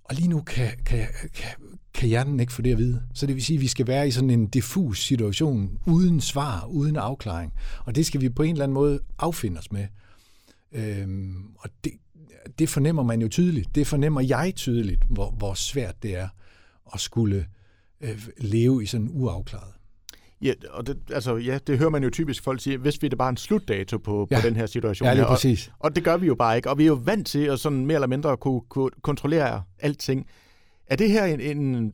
Og 0.05 0.15
lige 0.15 0.29
nu 0.29 0.41
kan, 0.41 0.71
kan, 0.87 1.07
kan, 1.35 1.51
kan 1.95 2.09
hjernen 2.09 2.41
ikke 2.41 2.53
få 2.53 2.63
det 2.63 2.73
at 2.73 2.79
vide. 2.79 3.03
Så 3.15 3.27
det 3.27 3.35
vil 3.35 3.45
sige, 3.45 3.57
at 3.57 3.61
vi 3.61 3.67
skal 3.67 3.87
være 3.87 4.09
i 4.09 4.11
sådan 4.11 4.31
en 4.31 4.47
diffus 4.47 5.05
situation, 5.05 5.79
uden 5.87 6.21
svar, 6.21 6.65
uden 6.67 6.97
afklaring. 6.97 7.53
Og 7.85 7.95
det 7.95 8.07
skal 8.07 8.21
vi 8.21 8.29
på 8.29 8.43
en 8.43 8.53
eller 8.53 8.65
anden 8.65 8.75
måde 8.75 9.01
affinde 9.19 9.59
os 9.59 9.73
med. 9.73 9.87
Øhm, 10.73 11.45
og 11.59 11.71
det, 11.85 11.93
det 12.59 12.69
fornemmer 12.69 13.03
man 13.03 13.23
jo 13.23 13.29
tydeligt. 13.29 13.75
Det 13.75 13.87
fornemmer 13.87 14.21
jeg 14.21 14.53
tydeligt, 14.57 15.01
hvor, 15.11 15.31
hvor 15.31 15.55
svært 15.55 16.03
det 16.03 16.17
er 16.17 16.29
at 16.95 17.01
skulle 17.01 17.47
øh, 18.01 18.27
leve 18.39 18.83
i 18.83 18.87
sådan 18.87 19.09
uafklaret. 19.13 19.73
Ja, 20.43 20.53
og 20.71 20.87
det, 20.87 20.99
altså, 21.13 21.37
ja, 21.37 21.59
det 21.67 21.79
hører 21.79 21.91
man 21.91 22.03
jo 22.03 22.11
typisk 22.11 22.43
folk 22.45 22.61
sige, 22.63 22.77
hvis 22.77 23.03
vi 23.03 23.09
det 23.09 23.19
bare 23.19 23.29
en 23.29 23.37
slutdato 23.37 23.99
på, 23.99 24.29
Ja. 24.31 24.41
på 24.41 24.47
den 24.47 24.57
her 24.57 24.67
situation. 24.67 25.07
Ja, 25.07 25.13
lige 25.15 25.21
her. 25.23 25.27
og, 25.29 25.35
præcis. 25.35 25.73
og 25.79 25.97
det 25.97 26.05
gør 26.05 26.17
vi 26.17 26.27
jo 26.27 26.35
bare 26.35 26.57
ikke, 26.57 26.71
og 26.71 26.79
vi 26.79 26.83
er 26.83 26.87
jo 26.87 26.95
vant 27.05 27.27
til 27.27 27.39
at 27.39 27.61
sådan 27.61 27.87
mere 27.87 27.95
eller 27.95 28.07
mindre 28.09 28.37
kunne, 28.37 28.61
kunne 28.69 28.91
kontrollere 29.03 29.63
alting. 29.79 30.27
Er 30.91 30.97
det 30.97 31.11
her 31.11 31.25
en, 31.25 31.41
en, 31.59 31.93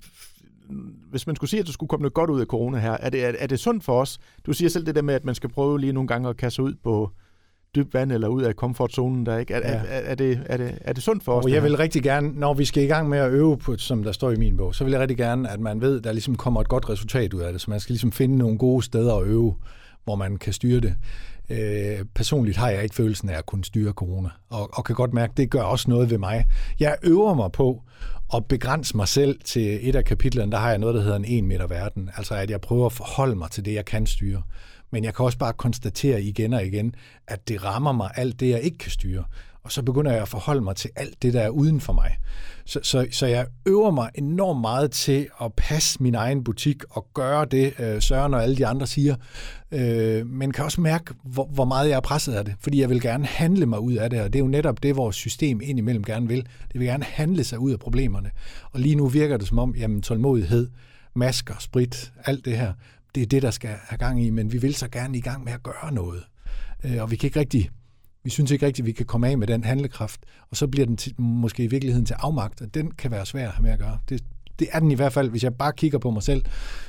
hvis 1.10 1.26
man 1.26 1.36
skulle 1.36 1.50
sige, 1.50 1.60
at 1.60 1.66
der 1.66 1.72
skulle 1.72 1.88
komme 1.88 2.02
noget 2.02 2.14
godt 2.14 2.30
ud 2.30 2.40
af 2.40 2.46
corona 2.46 2.78
her, 2.78 2.92
er 2.92 3.10
det, 3.10 3.24
er, 3.24 3.32
er 3.38 3.46
det 3.46 3.60
sundt 3.60 3.84
for 3.84 4.00
os? 4.00 4.18
Du 4.46 4.52
siger 4.52 4.68
selv 4.68 4.86
det 4.86 4.94
der 4.94 5.02
med, 5.02 5.14
at 5.14 5.24
man 5.24 5.34
skal 5.34 5.50
prøve 5.50 5.80
lige 5.80 5.92
nogle 5.92 6.08
gange 6.08 6.28
at 6.28 6.36
kaste 6.36 6.62
ud 6.62 6.74
på 6.84 7.10
dybt 7.74 7.94
vand 7.94 8.12
eller 8.12 8.28
ud 8.28 8.42
af 8.42 8.56
komfortzonen 8.56 9.26
der, 9.26 9.38
ikke? 9.38 9.54
Er, 9.54 9.58
Ja. 9.58 9.74
er, 9.74 9.80
er, 9.80 10.00
er, 10.00 10.14
det, 10.14 10.40
er, 10.46 10.56
det, 10.56 10.78
er 10.80 10.92
det 10.92 11.02
sundt 11.02 11.24
for 11.24 11.32
os? 11.32 11.44
Og 11.44 11.50
jeg 11.52 11.62
vil 11.62 11.76
rigtig 11.76 12.02
gerne, 12.02 12.32
når 12.34 12.54
vi 12.54 12.64
skal 12.64 12.82
i 12.82 12.86
gang 12.86 13.08
med 13.08 13.18
at 13.18 13.30
øve 13.32 13.58
på, 13.58 13.76
som 13.76 14.02
der 14.02 14.12
står 14.12 14.30
i 14.30 14.36
min 14.36 14.56
bog, 14.56 14.74
så 14.74 14.84
vil 14.84 14.90
jeg 14.90 15.00
rigtig 15.00 15.16
gerne, 15.16 15.50
at 15.50 15.60
man 15.60 15.80
ved, 15.80 15.98
at 15.98 16.04
der 16.04 16.12
ligesom 16.12 16.36
kommer 16.36 16.60
et 16.60 16.68
godt 16.68 16.88
resultat 16.88 17.34
ud 17.34 17.40
af 17.40 17.52
det. 17.52 17.60
Så 17.60 17.70
man 17.70 17.80
skal 17.80 17.92
ligesom 17.92 18.12
finde 18.12 18.36
nogle 18.36 18.58
gode 18.58 18.82
steder 18.82 19.14
at 19.14 19.26
øve, 19.26 19.54
hvor 20.04 20.14
man 20.16 20.36
kan 20.36 20.52
styre 20.52 20.80
det. 20.80 20.94
Øh, 21.50 22.04
personligt 22.14 22.56
har 22.56 22.70
jeg 22.70 22.82
ikke 22.82 22.94
følelsen 22.94 23.28
af 23.28 23.38
at 23.38 23.46
kunne 23.46 23.64
styre 23.64 23.92
corona, 23.92 24.28
og, 24.50 24.70
og 24.72 24.84
kan 24.84 24.94
godt 24.94 25.14
mærke, 25.14 25.30
at 25.30 25.36
det 25.36 25.50
gør 25.50 25.62
også 25.62 25.90
noget 25.90 26.10
ved 26.10 26.18
mig. 26.18 26.44
Jeg 26.80 26.96
øver 27.02 27.34
mig 27.34 27.52
på 27.52 27.82
at 28.34 28.46
begrænse 28.46 28.96
mig 28.96 29.08
selv 29.08 29.40
til 29.44 29.88
et 29.88 29.96
af 29.96 30.04
kapitlerne, 30.04 30.52
der 30.52 30.58
har 30.58 30.68
jeg 30.68 30.78
noget, 30.78 30.94
der 30.94 31.02
hedder 31.02 31.16
en 31.16 31.24
1 31.24 31.44
meter 31.44 31.66
verden. 31.66 32.10
Altså 32.16 32.34
at 32.34 32.50
jeg 32.50 32.60
prøver 32.60 32.86
at 32.86 32.92
forholde 32.92 33.36
mig 33.36 33.50
til 33.50 33.64
det, 33.64 33.74
jeg 33.74 33.84
kan 33.84 34.06
styre. 34.06 34.42
Men 34.90 35.04
jeg 35.04 35.14
kan 35.14 35.24
også 35.24 35.38
bare 35.38 35.52
konstatere 35.52 36.22
igen 36.22 36.52
og 36.52 36.66
igen, 36.66 36.94
at 37.26 37.48
det 37.48 37.64
rammer 37.64 37.92
mig 37.92 38.10
alt 38.14 38.40
det, 38.40 38.48
jeg 38.48 38.60
ikke 38.60 38.78
kan 38.78 38.90
styre. 38.90 39.24
Og 39.66 39.72
så 39.72 39.82
begynder 39.82 40.12
jeg 40.12 40.22
at 40.22 40.28
forholde 40.28 40.60
mig 40.60 40.76
til 40.76 40.90
alt 40.96 41.22
det, 41.22 41.34
der 41.34 41.40
er 41.40 41.48
uden 41.48 41.80
for 41.80 41.92
mig. 41.92 42.16
Så, 42.64 42.80
så, 42.82 43.06
så 43.10 43.26
jeg 43.26 43.46
øver 43.66 43.90
mig 43.90 44.10
enormt 44.14 44.60
meget 44.60 44.90
til 44.90 45.28
at 45.42 45.52
passe 45.56 46.02
min 46.02 46.14
egen 46.14 46.44
butik 46.44 46.76
og 46.90 47.06
gøre 47.14 47.44
det, 47.44 47.80
øh, 47.80 48.02
Søren 48.02 48.34
og 48.34 48.42
alle 48.42 48.56
de 48.56 48.66
andre 48.66 48.86
siger. 48.86 49.16
Øh, 49.72 50.26
men 50.26 50.52
kan 50.52 50.64
også 50.64 50.80
mærke, 50.80 51.14
hvor, 51.24 51.46
hvor 51.46 51.64
meget 51.64 51.88
jeg 51.88 51.96
er 51.96 52.00
presset 52.00 52.32
af 52.32 52.44
det. 52.44 52.54
Fordi 52.60 52.80
jeg 52.80 52.90
vil 52.90 53.00
gerne 53.00 53.26
handle 53.26 53.66
mig 53.66 53.80
ud 53.80 53.92
af 53.92 54.10
det, 54.10 54.20
og 54.20 54.32
det 54.32 54.38
er 54.38 54.44
jo 54.44 54.48
netop 54.48 54.82
det, 54.82 54.96
vores 54.96 55.16
system 55.16 55.60
indimellem 55.62 56.04
gerne 56.04 56.28
vil. 56.28 56.46
Det 56.72 56.80
vil 56.80 56.88
gerne 56.88 57.04
handle 57.04 57.44
sig 57.44 57.58
ud 57.58 57.72
af 57.72 57.78
problemerne. 57.78 58.30
Og 58.72 58.80
lige 58.80 58.94
nu 58.94 59.08
virker 59.08 59.36
det 59.36 59.48
som 59.48 59.58
om, 59.58 59.74
jamen 59.76 60.02
tålmodighed, 60.02 60.68
masker, 61.14 61.54
sprit, 61.58 62.12
alt 62.24 62.44
det 62.44 62.56
her, 62.58 62.72
det 63.14 63.22
er 63.22 63.26
det, 63.26 63.42
der 63.42 63.50
skal 63.50 63.70
have 63.88 63.98
gang 63.98 64.24
i, 64.24 64.30
men 64.30 64.52
vi 64.52 64.58
vil 64.58 64.74
så 64.74 64.88
gerne 64.88 65.18
i 65.18 65.20
gang 65.20 65.44
med 65.44 65.52
at 65.52 65.62
gøre 65.62 65.92
noget. 65.92 66.22
Øh, 66.84 67.02
og 67.02 67.10
vi 67.10 67.16
kan 67.16 67.26
ikke 67.26 67.40
rigtig, 67.40 67.70
vi 68.26 68.30
synes 68.30 68.50
ikke 68.50 68.66
rigtigt, 68.66 68.84
at 68.84 68.86
vi 68.86 68.92
kan 68.92 69.06
komme 69.06 69.28
af 69.28 69.38
med 69.38 69.46
den 69.46 69.64
handlekraft, 69.64 70.20
og 70.50 70.56
så 70.56 70.66
bliver 70.66 70.86
den 70.86 70.96
til, 70.96 71.14
måske 71.18 71.64
i 71.64 71.66
virkeligheden 71.66 72.06
til 72.06 72.14
afmagt, 72.18 72.60
og 72.60 72.74
den 72.74 72.90
kan 72.90 73.10
være 73.10 73.26
svær 73.26 73.46
at 73.48 73.54
have 73.54 73.62
med 73.62 73.70
at 73.70 73.78
gøre. 73.78 73.98
Det, 74.08 74.24
det 74.58 74.68
er 74.72 74.80
den 74.80 74.90
i 74.90 74.94
hvert 74.94 75.12
fald, 75.12 75.30
hvis 75.30 75.44
jeg 75.44 75.54
bare 75.54 75.72
kigger 75.76 75.98
på 75.98 76.10
mig 76.10 76.22
selv, 76.22 76.44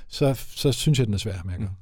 så, 0.08 0.34
så 0.34 0.72
synes 0.72 1.00
jeg, 1.00 1.08
den 1.08 1.14
er 1.14 1.18
svær 1.18 1.32
at 1.32 1.38
have 1.38 1.46
med 1.46 1.54
at 1.54 1.60
gøre. 1.60 1.74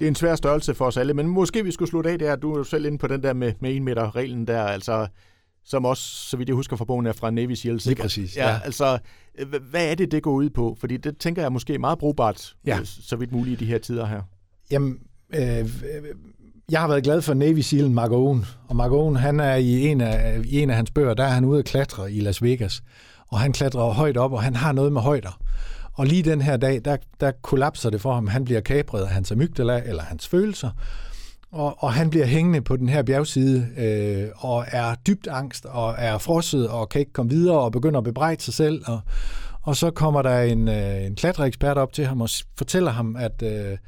Det 0.00 0.06
er 0.06 0.08
en 0.08 0.14
svær 0.14 0.36
størrelse 0.36 0.74
for 0.74 0.84
os 0.84 0.96
alle, 0.96 1.14
men 1.14 1.28
måske 1.28 1.64
vi 1.64 1.70
skulle 1.72 1.88
slutte 1.88 2.10
af 2.10 2.18
der. 2.18 2.36
Du 2.36 2.52
er 2.52 2.58
jo 2.58 2.64
selv 2.64 2.86
inde 2.86 2.98
på 2.98 3.06
den 3.06 3.22
der 3.22 3.32
med, 3.32 3.52
med 3.60 3.70
1 3.70 3.82
meter 3.82 4.16
reglen 4.16 4.46
der, 4.46 4.62
altså 4.62 5.06
som 5.64 5.84
også, 5.84 6.02
så 6.02 6.36
vidt 6.36 6.48
jeg 6.48 6.56
husker 6.56 6.76
fra 6.76 6.84
bogen, 6.84 7.06
er 7.06 7.12
fra 7.12 7.30
Navy 7.30 7.52
SEALs. 7.54 7.86
Lige 7.86 8.02
præcis, 8.02 8.36
Ja, 8.36 8.48
ja. 8.50 8.60
altså, 8.64 8.98
hvad 9.70 9.90
er 9.90 9.94
det, 9.94 10.10
det 10.10 10.22
går 10.22 10.32
ud 10.32 10.50
på? 10.50 10.76
Fordi 10.80 10.96
det 10.96 11.18
tænker 11.18 11.42
jeg 11.42 11.52
måske 11.52 11.74
er 11.74 11.78
meget 11.78 11.98
brugbart, 11.98 12.54
Ja. 12.66 12.78
øh, 12.78 12.86
så 12.86 13.16
vidt 13.16 13.32
muligt 13.32 13.62
i 13.62 13.64
de 13.64 13.70
her 13.70 13.78
tider 13.78 14.06
her. 14.06 14.22
Jamen, 14.70 14.98
øh, 15.34 15.68
jeg 16.70 16.80
har 16.80 16.88
været 16.88 17.04
glad 17.04 17.22
for 17.22 17.34
Navy 17.34 17.60
SEAL'en 17.62 17.92
Mark 17.92 18.10
Owen, 18.10 18.46
og 18.68 18.76
Mark 18.76 18.90
Owen, 18.92 19.16
han 19.16 19.40
er 19.40 19.54
i 19.54 19.86
en, 19.86 20.00
af, 20.00 20.40
i 20.44 20.60
en 20.60 20.70
af 20.70 20.76
hans 20.76 20.90
bøger, 20.90 21.14
der 21.14 21.24
er 21.24 21.28
han 21.28 21.44
ude 21.44 21.58
at 21.58 21.64
klatre 21.64 22.12
i 22.12 22.20
Las 22.20 22.42
Vegas, 22.42 22.82
og 23.28 23.40
han 23.40 23.52
klatrer 23.52 23.92
højt 23.92 24.16
op, 24.16 24.32
og 24.32 24.42
han 24.42 24.56
har 24.56 24.72
noget 24.72 24.92
med 24.92 25.00
højder. 25.00 25.38
Og 25.92 26.06
lige 26.06 26.22
den 26.22 26.40
her 26.40 26.56
dag, 26.56 26.80
der, 26.84 26.96
der 27.20 27.32
kollapser 27.42 27.90
det 27.90 28.00
for 28.00 28.14
ham. 28.14 28.26
Han 28.26 28.44
bliver 28.44 28.60
kapret 28.60 29.02
af 29.02 29.08
hans 29.08 29.32
amygdala, 29.32 29.82
eller 29.86 30.02
hans 30.02 30.28
følelser, 30.28 30.70
og, 31.52 31.82
og 31.82 31.92
han 31.92 32.10
bliver 32.10 32.26
hængende 32.26 32.60
på 32.60 32.76
den 32.76 32.88
her 32.88 33.02
bjergside, 33.02 33.68
øh, 33.78 34.28
og 34.36 34.64
er 34.68 34.94
dybt 35.06 35.26
angst, 35.26 35.66
og 35.66 35.94
er 35.98 36.18
frosset, 36.18 36.68
og 36.68 36.88
kan 36.88 37.00
ikke 37.00 37.12
komme 37.12 37.30
videre, 37.30 37.58
og 37.58 37.72
begynder 37.72 37.98
at 37.98 38.04
bebrejde 38.04 38.42
sig 38.42 38.54
selv. 38.54 38.82
Og, 38.86 39.00
og 39.62 39.76
så 39.76 39.90
kommer 39.90 40.22
der 40.22 40.40
en, 40.40 40.68
øh, 40.68 41.06
en 41.06 41.14
klatreekspert 41.14 41.78
op 41.78 41.92
til 41.92 42.06
ham 42.06 42.20
og 42.20 42.28
fortæller 42.58 42.90
ham, 42.90 43.16
at, 43.16 43.42
øh, 43.42 43.78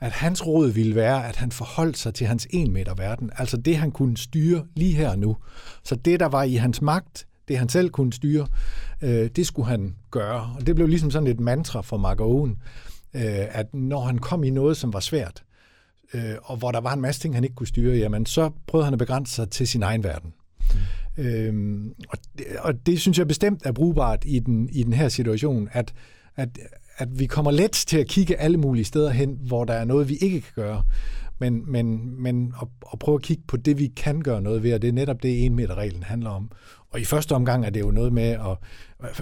at 0.00 0.12
hans 0.12 0.46
råd 0.46 0.70
ville 0.70 0.94
være, 0.94 1.28
at 1.28 1.36
han 1.36 1.52
forholdt 1.52 1.98
sig 1.98 2.14
til 2.14 2.26
hans 2.26 2.46
1 2.50 2.70
meter 2.70 2.94
verden. 2.94 3.30
Altså 3.38 3.56
det, 3.56 3.76
han 3.76 3.90
kunne 3.90 4.16
styre 4.16 4.66
lige 4.76 4.94
her 4.94 5.10
og 5.10 5.18
nu. 5.18 5.36
Så 5.84 5.94
det, 5.94 6.20
der 6.20 6.26
var 6.26 6.42
i 6.42 6.54
hans 6.54 6.82
magt, 6.82 7.26
det 7.48 7.58
han 7.58 7.68
selv 7.68 7.90
kunne 7.90 8.12
styre, 8.12 8.46
øh, 9.02 9.30
det 9.36 9.46
skulle 9.46 9.68
han 9.68 9.96
gøre. 10.10 10.54
Og 10.56 10.66
det 10.66 10.74
blev 10.74 10.86
ligesom 10.86 11.10
sådan 11.10 11.26
et 11.26 11.40
mantra 11.40 11.80
for 11.80 11.96
Mark 11.96 12.20
Owen, 12.20 12.50
øh, 13.14 13.22
at 13.50 13.74
når 13.74 14.00
han 14.00 14.18
kom 14.18 14.44
i 14.44 14.50
noget, 14.50 14.76
som 14.76 14.92
var 14.92 15.00
svært, 15.00 15.42
øh, 16.14 16.34
og 16.42 16.56
hvor 16.56 16.72
der 16.72 16.80
var 16.80 16.92
en 16.92 17.00
masse 17.00 17.20
ting, 17.20 17.34
han 17.34 17.44
ikke 17.44 17.56
kunne 17.56 17.66
styre, 17.66 17.96
jamen 17.96 18.26
så 18.26 18.50
prøvede 18.66 18.84
han 18.84 18.94
at 18.94 18.98
begrænse 18.98 19.34
sig 19.34 19.50
til 19.50 19.68
sin 19.68 19.82
egen 19.82 20.04
verden. 20.04 20.32
Mm. 21.16 21.24
Øhm, 21.24 21.94
og, 22.08 22.18
det, 22.38 22.46
og 22.58 22.86
det 22.86 23.00
synes 23.00 23.18
jeg 23.18 23.28
bestemt 23.28 23.66
er 23.66 23.72
brugbart 23.72 24.22
i 24.26 24.38
den, 24.38 24.68
i 24.72 24.82
den 24.82 24.92
her 24.92 25.08
situation, 25.08 25.68
at, 25.72 25.94
at, 26.36 26.58
at 27.00 27.18
vi 27.18 27.26
kommer 27.26 27.50
let 27.50 27.70
til 27.70 27.98
at 27.98 28.06
kigge 28.06 28.36
alle 28.36 28.56
mulige 28.56 28.84
steder 28.84 29.10
hen, 29.10 29.38
hvor 29.46 29.64
der 29.64 29.74
er 29.74 29.84
noget, 29.84 30.08
vi 30.08 30.14
ikke 30.14 30.40
kan 30.40 30.52
gøre. 30.54 30.82
Men, 31.38 31.72
men, 31.72 32.14
men 32.22 32.54
at, 32.62 32.68
at 32.92 32.98
prøve 32.98 33.14
at 33.14 33.22
kigge 33.22 33.42
på 33.48 33.56
det, 33.56 33.78
vi 33.78 33.86
kan 33.96 34.20
gøre 34.20 34.42
noget 34.42 34.62
ved, 34.62 34.74
og 34.74 34.82
det 34.82 34.88
er 34.88 34.92
netop 34.92 35.22
det, 35.22 35.44
en 35.44 35.56
meter 35.56 35.74
reglen 35.74 36.02
handler 36.02 36.30
om. 36.30 36.50
Og 36.90 37.00
i 37.00 37.04
første 37.04 37.32
omgang 37.34 37.66
er 37.66 37.70
det 37.70 37.80
jo 37.80 37.90
noget 37.90 38.12
med 38.12 38.22
at 38.22 38.56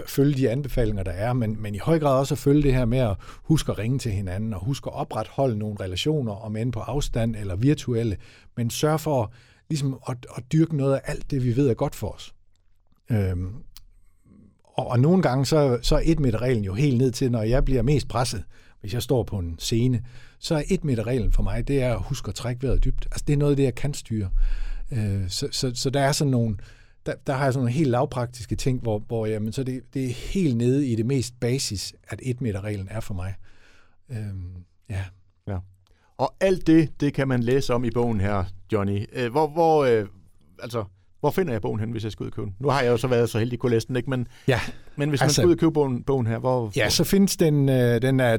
følge 0.06 0.34
de 0.34 0.50
anbefalinger, 0.50 1.02
der 1.02 1.10
er, 1.10 1.32
men, 1.32 1.62
men 1.62 1.74
i 1.74 1.78
høj 1.78 1.98
grad 1.98 2.18
også 2.18 2.34
at 2.34 2.38
følge 2.38 2.62
det 2.62 2.74
her 2.74 2.84
med 2.84 2.98
at 2.98 3.16
huske 3.42 3.72
at 3.72 3.78
ringe 3.78 3.98
til 3.98 4.12
hinanden, 4.12 4.54
og 4.54 4.64
huske 4.64 4.90
at 4.90 4.94
opretholde 4.94 5.58
nogle 5.58 5.76
relationer, 5.80 6.32
om 6.32 6.56
end 6.56 6.72
på 6.72 6.80
afstand 6.80 7.36
eller 7.36 7.56
virtuelle, 7.56 8.16
men 8.56 8.70
sørge 8.70 8.98
for 8.98 9.32
ligesom 9.70 9.98
at, 10.08 10.26
at 10.36 10.42
dyrke 10.52 10.76
noget 10.76 10.94
af 10.94 11.00
alt 11.04 11.30
det, 11.30 11.44
vi 11.44 11.56
ved 11.56 11.68
er 11.68 11.74
godt 11.74 11.94
for 11.94 12.08
os. 12.08 12.34
Øhm, 13.10 13.54
og, 14.78 14.86
og 14.86 15.00
nogle 15.00 15.22
gange, 15.22 15.46
så, 15.46 15.78
så 15.82 15.96
er 15.96 16.00
et 16.04 16.20
meter 16.20 16.42
reglen 16.42 16.64
jo 16.64 16.74
helt 16.74 16.98
ned 16.98 17.10
til, 17.10 17.30
når 17.30 17.42
jeg 17.42 17.64
bliver 17.64 17.82
mest 17.82 18.08
presset, 18.08 18.44
hvis 18.80 18.94
jeg 18.94 19.02
står 19.02 19.22
på 19.22 19.38
en 19.38 19.58
scene, 19.58 20.02
så 20.38 20.54
er 20.54 20.62
et 20.68 20.84
meter 20.84 21.06
reglen 21.06 21.32
for 21.32 21.42
mig, 21.42 21.68
det 21.68 21.82
er 21.82 21.94
at 21.94 22.02
huske 22.02 22.28
at 22.28 22.34
trække 22.34 22.62
vejret 22.62 22.84
dybt. 22.84 23.06
Altså 23.10 23.24
det 23.26 23.32
er 23.32 23.36
noget 23.36 23.52
af 23.52 23.56
det, 23.56 23.64
jeg 23.64 23.74
kan 23.74 23.94
styre. 23.94 24.30
Øh, 24.92 25.28
så, 25.28 25.48
så, 25.50 25.72
så 25.74 25.90
der 25.90 26.00
er 26.00 26.12
sådan 26.12 26.30
nogle, 26.30 26.56
der, 27.06 27.14
der 27.26 27.32
har 27.32 27.44
jeg 27.44 27.52
sådan 27.52 27.62
nogle 27.62 27.72
helt 27.72 27.90
lavpraktiske 27.90 28.56
ting, 28.56 28.80
hvor, 28.82 28.98
hvor 28.98 29.26
jamen, 29.26 29.52
så 29.52 29.64
det, 29.64 29.82
det 29.94 30.04
er 30.04 30.12
helt 30.12 30.56
nede 30.56 30.86
i 30.86 30.94
det 30.94 31.06
mest 31.06 31.40
basis, 31.40 31.94
at 32.08 32.20
et 32.22 32.40
meter 32.40 32.64
reglen 32.64 32.88
er 32.90 33.00
for 33.00 33.14
mig. 33.14 33.34
Øhm, 34.10 34.64
ja. 34.90 35.04
Og 36.18 36.34
alt 36.40 36.66
det, 36.66 37.00
det 37.00 37.14
kan 37.14 37.28
man 37.28 37.42
læse 37.42 37.74
om 37.74 37.84
i 37.84 37.90
bogen 37.90 38.20
her, 38.20 38.44
Johnny. 38.72 39.06
Øh, 39.12 39.30
hvor, 39.30 39.46
hvor, 39.46 39.84
øh, 39.84 40.06
altså, 40.62 40.84
hvor 41.20 41.30
finder 41.30 41.52
jeg 41.52 41.60
bogen 41.62 41.80
hen, 41.80 41.90
hvis 41.90 42.04
jeg 42.04 42.12
skal 42.12 42.24
ud 42.24 42.28
og 42.30 42.34
købe 42.34 42.46
den? 42.46 42.54
Nu 42.60 42.68
har 42.68 42.80
jeg 42.82 42.90
jo 42.90 42.96
så 42.96 43.06
været 43.08 43.30
så 43.30 43.38
heldig 43.38 43.56
at 43.56 43.60
kunne 43.60 43.70
læse 43.72 43.88
den, 43.88 43.96
ikke? 43.96 44.10
Men, 44.10 44.26
Ja, 44.48 44.60
men 44.96 45.08
hvis 45.08 45.22
altså- 45.22 45.40
man 45.40 45.44
skal 45.44 45.46
ud 45.46 45.52
og 45.52 45.58
købe 45.58 45.72
bogen, 45.72 46.02
bogen 46.02 46.26
her, 46.26 46.38
hvor... 46.38 46.72
ja 46.76 46.90
så 46.90 47.04
findes 47.04 47.36
den, 47.36 47.68
øh, 47.68 48.02
den 48.02 48.20
er, 48.20 48.36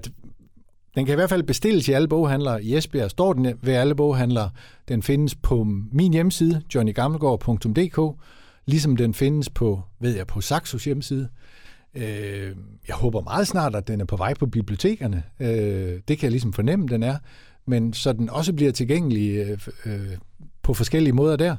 den 0.95 1.05
kan 1.05 1.13
i 1.13 1.15
hvert 1.15 1.29
fald 1.29 1.43
bestilles 1.43 1.87
i 1.87 1.91
alle 1.91 2.07
boghandlere. 2.07 2.63
I 2.63 2.77
Esbjerg 2.77 3.11
står 3.11 3.33
den 3.33 3.53
ved 3.61 3.73
alle 3.73 3.95
boghandlere. 3.95 4.49
Den 4.87 5.03
findes 5.03 5.35
på 5.35 5.63
min 5.91 6.13
hjemmeside, 6.13 6.61
johnnygammelgaard.dk, 6.75 8.19
ligesom 8.65 8.95
den 8.95 9.13
findes 9.13 9.49
på, 9.49 9.81
ved 9.99 10.15
jeg, 10.15 10.27
på 10.27 10.41
Saxos 10.41 10.85
hjemmeside. 10.85 11.29
Øh, 11.95 12.55
jeg 12.87 12.95
håber 12.95 13.21
meget 13.21 13.47
snart, 13.47 13.75
at 13.75 13.87
den 13.87 14.01
er 14.01 14.05
på 14.05 14.15
vej 14.15 14.33
på 14.33 14.45
bibliotekerne. 14.45 15.23
Øh, 15.39 15.47
det 16.07 16.17
kan 16.17 16.23
jeg 16.23 16.31
ligesom 16.31 16.53
fornemme, 16.53 16.87
den 16.87 17.03
er. 17.03 17.15
Men 17.67 17.93
så 17.93 18.13
den 18.13 18.29
også 18.29 18.53
bliver 18.53 18.71
tilgængelig 18.71 19.29
øh, 19.37 19.57
øh, 19.85 19.99
på 20.63 20.73
forskellige 20.73 21.13
måder 21.13 21.35
der. 21.35 21.55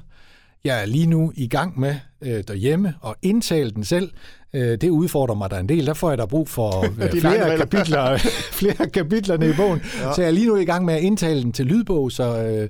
Jeg 0.64 0.82
er 0.82 0.86
lige 0.86 1.06
nu 1.06 1.32
i 1.34 1.48
gang 1.48 1.80
med 1.80 1.94
øh, 2.20 2.44
derhjemme 2.48 2.94
at 3.06 3.14
indtale 3.22 3.70
den 3.70 3.84
selv. 3.84 4.12
Øh, 4.52 4.80
det 4.80 4.88
udfordrer 4.88 5.34
mig 5.34 5.50
der 5.50 5.58
en 5.58 5.68
del. 5.68 5.86
Der 5.86 5.94
får 5.94 6.08
jeg 6.08 6.18
da 6.18 6.24
brug 6.24 6.48
for 6.48 6.84
øh, 7.04 7.20
flere, 7.20 7.58
kapitler, 7.58 8.16
flere 8.60 8.90
kapitlerne 8.90 9.50
i 9.50 9.52
bogen. 9.52 9.80
Ja. 9.98 10.08
Ja. 10.08 10.14
Så 10.14 10.22
jeg 10.22 10.28
er 10.28 10.32
lige 10.32 10.46
nu 10.46 10.56
i 10.56 10.64
gang 10.64 10.84
med 10.84 10.94
at 10.94 11.02
indtale 11.02 11.42
den 11.42 11.52
til 11.52 11.66
lydbog, 11.66 12.12
så, 12.12 12.42
øh, 12.42 12.68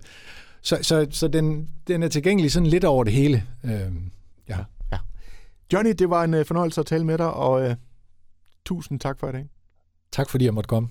så, 0.63 0.79
så, 0.83 1.07
så 1.11 1.29
den, 1.29 1.69
den 1.89 2.03
er 2.03 2.09
tilgængelig 2.09 2.53
sådan 2.53 2.67
lidt 2.67 2.85
over 2.85 3.05
det 3.05 3.13
hele. 3.13 3.45
Øh, 3.65 3.93
ja. 4.49 4.57
Johnny, 5.73 5.91
det 5.99 6.11
var 6.11 6.25
en 6.25 6.35
øh, 6.35 6.47
fornøjelse 6.47 6.81
at 6.81 6.87
tale 6.87 7.05
med 7.05 7.19
dig, 7.19 7.33
og 7.33 7.63
øh, 7.63 7.75
tusind 8.65 9.01
tak 9.01 9.21
for 9.21 9.29
i 9.29 9.33
dag. 9.33 9.49
Tak 10.13 10.31
fordi 10.31 10.45
jeg 10.45 10.55
måtte 10.55 10.69
komme. 10.69 10.89